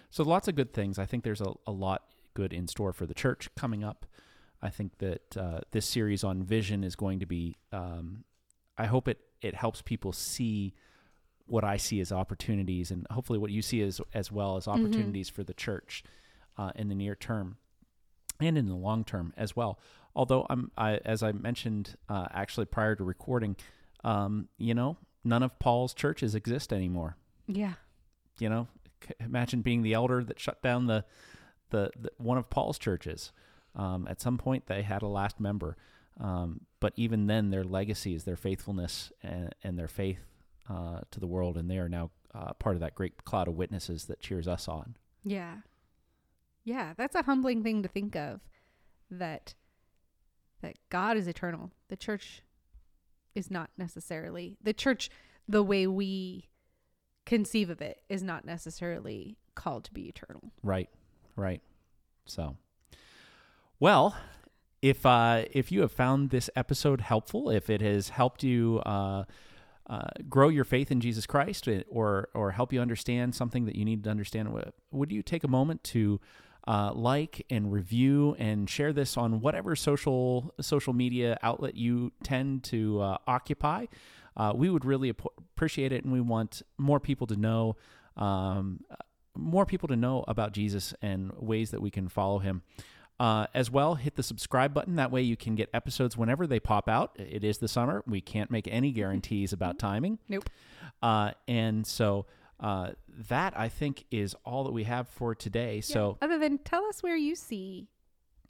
So 0.10 0.24
lots 0.24 0.48
of 0.48 0.56
good 0.56 0.74
things. 0.74 0.98
I 0.98 1.06
think 1.06 1.24
there's 1.24 1.42
a, 1.42 1.54
a 1.68 1.72
lot 1.72 2.04
good 2.34 2.54
in 2.54 2.68
store 2.68 2.94
for 2.94 3.06
the 3.06 3.14
church 3.14 3.50
coming 3.56 3.84
up. 3.84 4.06
I 4.62 4.70
think 4.70 4.98
that 4.98 5.38
uh, 5.38 5.60
this 5.72 5.86
series 5.86 6.24
on 6.24 6.44
vision 6.44 6.84
is 6.84 6.96
going 6.96 7.20
to 7.20 7.26
be, 7.26 7.58
um, 7.72 8.24
I 8.78 8.86
hope 8.86 9.08
it, 9.08 9.20
it 9.42 9.56
helps 9.56 9.82
people 9.82 10.12
see 10.12 10.74
what 11.50 11.64
I 11.64 11.78
see 11.78 12.00
as 12.00 12.12
opportunities 12.12 12.92
and 12.92 13.06
hopefully 13.12 13.40
what 13.40 13.52
you 13.52 13.62
see 13.62 13.82
as, 13.82 14.00
as 14.14 14.32
well 14.32 14.58
as 14.58 14.68
opportunities 14.68 15.30
for 15.30 15.44
the 15.44 15.54
church 15.54 16.04
uh, 16.58 16.72
in 16.76 16.90
the 16.90 16.96
near 16.96 17.16
term 17.16 17.58
and 18.40 18.58
in 18.58 18.68
the 18.68 18.76
long 18.76 19.04
term 19.04 19.34
as 19.36 19.56
well. 19.56 19.80
Although 20.16 20.46
I'm, 20.50 20.72
I, 20.78 20.98
as 21.06 21.24
I 21.24 21.32
mentioned 21.32 21.96
uh, 22.08 22.28
actually 22.32 22.66
prior 22.66 22.96
to 22.96 23.04
recording, 23.04 23.56
um, 24.04 24.48
you 24.58 24.74
know, 24.74 24.98
none 25.24 25.44
of 25.44 25.58
Paul's 25.60 25.94
churches 25.94 26.36
exist 26.36 26.72
anymore. 26.74 27.18
Yeah. 27.48 27.74
You 28.40 28.50
know 28.50 28.68
c- 29.06 29.14
imagine 29.20 29.62
being 29.62 29.82
the 29.82 29.94
elder 29.94 30.24
that 30.24 30.40
shut 30.40 30.62
down 30.62 30.88
the 30.88 31.06
the, 31.72 31.92
the 32.00 32.12
one 32.18 32.38
of 32.38 32.50
paul's 32.50 32.80
churches. 32.80 33.32
Um, 33.76 34.08
at 34.10 34.20
some 34.20 34.38
point 34.38 34.66
they 34.66 34.82
had 34.82 35.02
a 35.02 35.08
last 35.08 35.40
member. 35.40 35.78
Um, 36.20 36.62
but 36.80 36.94
even 36.96 37.28
then 37.28 37.50
their 37.50 37.64
legacy 37.64 38.14
is 38.14 38.24
their 38.24 38.36
faithfulness 38.36 39.12
and, 39.22 39.54
and 39.64 39.78
their 39.78 39.88
faith 39.88 40.20
uh, 40.70 41.02
to 41.12 41.20
the 41.20 41.28
world 41.28 41.58
and 41.58 41.70
they 41.70 41.78
are 41.78 41.90
now 41.90 42.12
uh, 42.34 42.54
part 42.54 42.76
of 42.76 42.80
that 42.80 42.96
great 42.96 43.24
cloud 43.26 43.48
of 43.48 43.56
witnesses 43.56 44.06
that 44.06 44.20
cheers 44.20 44.48
us 44.48 44.68
on 44.68 44.96
yeah 45.24 45.56
yeah 46.64 46.94
that's 46.96 47.16
a 47.16 47.24
humbling 47.24 47.64
thing 47.64 47.82
to 47.82 47.90
think 47.90 48.16
of 48.16 48.42
that 49.10 49.56
that 50.62 50.76
god 50.90 51.18
is 51.18 51.28
eternal 51.28 51.72
the 51.90 51.98
church 51.98 52.44
is 53.36 53.50
not 53.50 53.70
necessarily 53.78 54.58
the 54.62 54.74
church 54.74 55.10
the 55.48 55.64
way 55.64 55.88
we 55.88 56.50
conceive 57.26 57.70
of 57.70 57.80
it 57.80 58.02
is 58.10 58.24
not 58.24 58.44
necessarily 58.44 59.38
called 59.54 59.84
to 59.84 59.94
be 59.94 60.08
eternal. 60.08 60.52
Right, 60.64 60.90
right. 61.36 61.62
So, 62.26 62.58
well, 63.80 64.16
if 64.82 65.06
uh, 65.06 65.46
if 65.52 65.72
you 65.72 65.82
have 65.82 65.92
found 65.92 66.32
this 66.32 66.50
episode 66.56 67.02
helpful, 67.02 67.52
if 67.52 67.70
it 67.70 67.82
has 67.82 68.10
helped 68.10 68.44
you 68.44 68.80
uh, 68.80 69.26
uh, 69.90 70.08
grow 70.30 70.50
your 70.50 70.64
faith 70.64 70.92
in 70.92 71.02
Jesus 71.02 71.26
Christ, 71.26 71.68
eh, 71.68 71.82
or 71.90 72.30
or 72.36 72.52
help 72.52 72.72
you 72.72 72.80
understand 72.80 73.34
something 73.34 73.66
that 73.66 73.76
you 73.76 73.84
need 73.84 74.04
to 74.04 74.10
understand, 74.10 74.50
would 74.92 75.12
you 75.12 75.24
take 75.24 75.44
a 75.44 75.48
moment 75.48 75.84
to 75.86 76.22
uh, 76.68 76.92
like 76.94 77.44
and 77.50 77.72
review 77.72 78.36
and 78.38 78.70
share 78.70 78.94
this 78.94 79.18
on 79.18 79.42
whatever 79.42 79.76
social 79.76 80.54
social 80.62 80.94
media 80.94 81.40
outlet 81.42 81.76
you 81.76 82.12
tend 82.24 82.64
to 82.66 83.02
uh, 83.02 83.18
occupy? 83.26 83.88
Uh, 84.38 84.54
we 84.56 84.70
would 84.70 84.86
really 84.86 85.10
ap- 85.10 85.26
appreciate 85.38 85.92
it, 85.92 86.04
and 86.04 86.14
we 86.14 86.22
want 86.22 86.62
more 86.78 87.00
people 87.00 87.26
to 87.26 87.36
know. 87.36 87.76
Um, 88.16 88.82
more 89.36 89.66
people 89.66 89.88
to 89.88 89.96
know 89.96 90.26
about 90.28 90.52
Jesus 90.52 90.94
and 91.02 91.32
ways 91.38 91.72
that 91.72 91.82
we 91.82 91.90
can 91.90 92.10
follow 92.10 92.40
him. 92.40 92.62
Uh, 93.20 93.48
as 93.54 93.70
well, 93.70 93.96
hit 93.96 94.16
the 94.16 94.24
subscribe 94.24 94.74
button. 94.74 94.96
That 94.96 95.12
way, 95.12 95.22
you 95.22 95.36
can 95.36 95.56
get 95.56 95.70
episodes 95.74 96.16
whenever 96.16 96.48
they 96.48 96.60
pop 96.60 96.88
out. 96.88 97.12
It 97.20 97.44
is 97.44 97.58
the 97.58 97.68
summer. 97.68 98.02
We 98.08 98.22
can't 98.22 98.50
make 98.50 98.68
any 98.70 98.92
guarantees 98.92 99.52
about 99.52 99.78
timing. 99.78 100.20
Nope. 100.30 100.50
Uh, 101.02 101.32
and 101.48 101.86
so 101.86 102.28
uh, 102.60 102.92
that 103.30 103.58
I 103.58 103.70
think 103.70 104.06
is 104.12 104.36
all 104.46 104.64
that 104.64 104.72
we 104.72 104.84
have 104.86 105.08
for 105.08 105.36
today. 105.36 105.76
Yeah. 105.76 105.82
So, 105.82 106.18
other 106.22 106.38
than 106.38 106.60
tell 106.60 106.86
us 106.86 107.04
where 107.04 107.16
you 107.16 107.36
see 107.36 107.90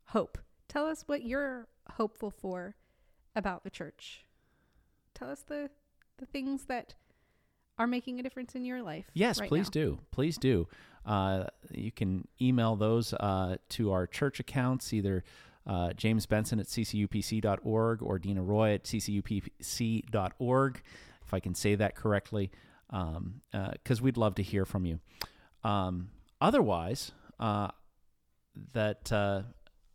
hope, 0.05 0.38
tell 0.67 0.86
us 0.88 1.03
what 1.07 1.24
you're 1.24 1.67
hopeful 1.91 2.32
for 2.32 2.76
about 3.36 3.63
the 3.63 3.70
church. 3.70 4.26
Tell 5.13 5.30
us 5.30 5.43
the 5.47 5.70
the 6.17 6.26
things 6.26 6.65
that 6.65 6.95
are 7.78 7.88
making 7.88 8.20
a 8.20 8.24
difference 8.24 8.55
in 8.55 8.65
your 8.65 8.82
life. 8.82 9.05
Yes, 9.13 9.39
right 9.39 9.47
please 9.47 9.67
now. 9.67 9.82
do. 9.82 9.99
Please 10.11 10.38
do. 10.38 10.67
Uh, 11.06 11.45
you 11.72 11.91
can 11.91 12.28
email 12.41 12.76
those 12.76 13.14
uh, 13.14 13.58
to 13.70 13.91
our 13.91 14.08
church 14.08 14.39
accounts, 14.39 14.93
either 14.93 15.24
uh, 15.66 15.93
James 15.93 16.26
Benson 16.26 16.60
at 16.60 16.66
ccupc.org 16.68 18.02
or 18.02 18.20
Dena 18.20 18.41
Roy 18.41 18.74
at 18.74 18.84
ccupc.org, 18.84 20.82
if 21.26 21.34
I 21.34 21.39
can 21.39 21.54
say 21.56 21.76
that 21.76 21.95
correctly, 21.95 22.52
because 22.89 23.18
um, 23.18 23.41
uh, 23.54 23.95
we'd 24.02 24.18
love 24.18 24.36
to 24.36 24.43
hear 24.43 24.66
from 24.66 24.86
you. 24.86 25.00
Um, 25.64 26.10
otherwise, 26.41 27.12
uh, 27.39 27.70
that 28.74 29.12
uh, 29.12 29.43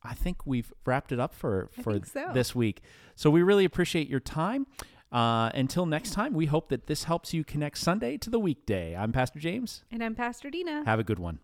I 0.02 0.14
think 0.14 0.46
we've 0.46 0.72
wrapped 0.84 1.12
it 1.12 1.20
up 1.20 1.34
for 1.34 1.70
for 1.82 2.00
so. 2.04 2.30
this 2.32 2.54
week. 2.54 2.82
So 3.16 3.30
we 3.30 3.42
really 3.42 3.64
appreciate 3.64 4.08
your 4.08 4.20
time. 4.20 4.66
Uh, 5.14 5.48
until 5.54 5.86
next 5.86 6.10
time, 6.10 6.34
we 6.34 6.46
hope 6.46 6.70
that 6.70 6.88
this 6.88 7.04
helps 7.04 7.32
you 7.32 7.44
connect 7.44 7.78
Sunday 7.78 8.16
to 8.18 8.28
the 8.28 8.38
weekday. 8.40 8.96
I'm 8.96 9.12
Pastor 9.12 9.38
James. 9.38 9.84
And 9.92 10.02
I'm 10.02 10.16
Pastor 10.16 10.50
Dena. 10.50 10.82
Have 10.84 10.98
a 10.98 11.04
good 11.04 11.20
one. 11.20 11.38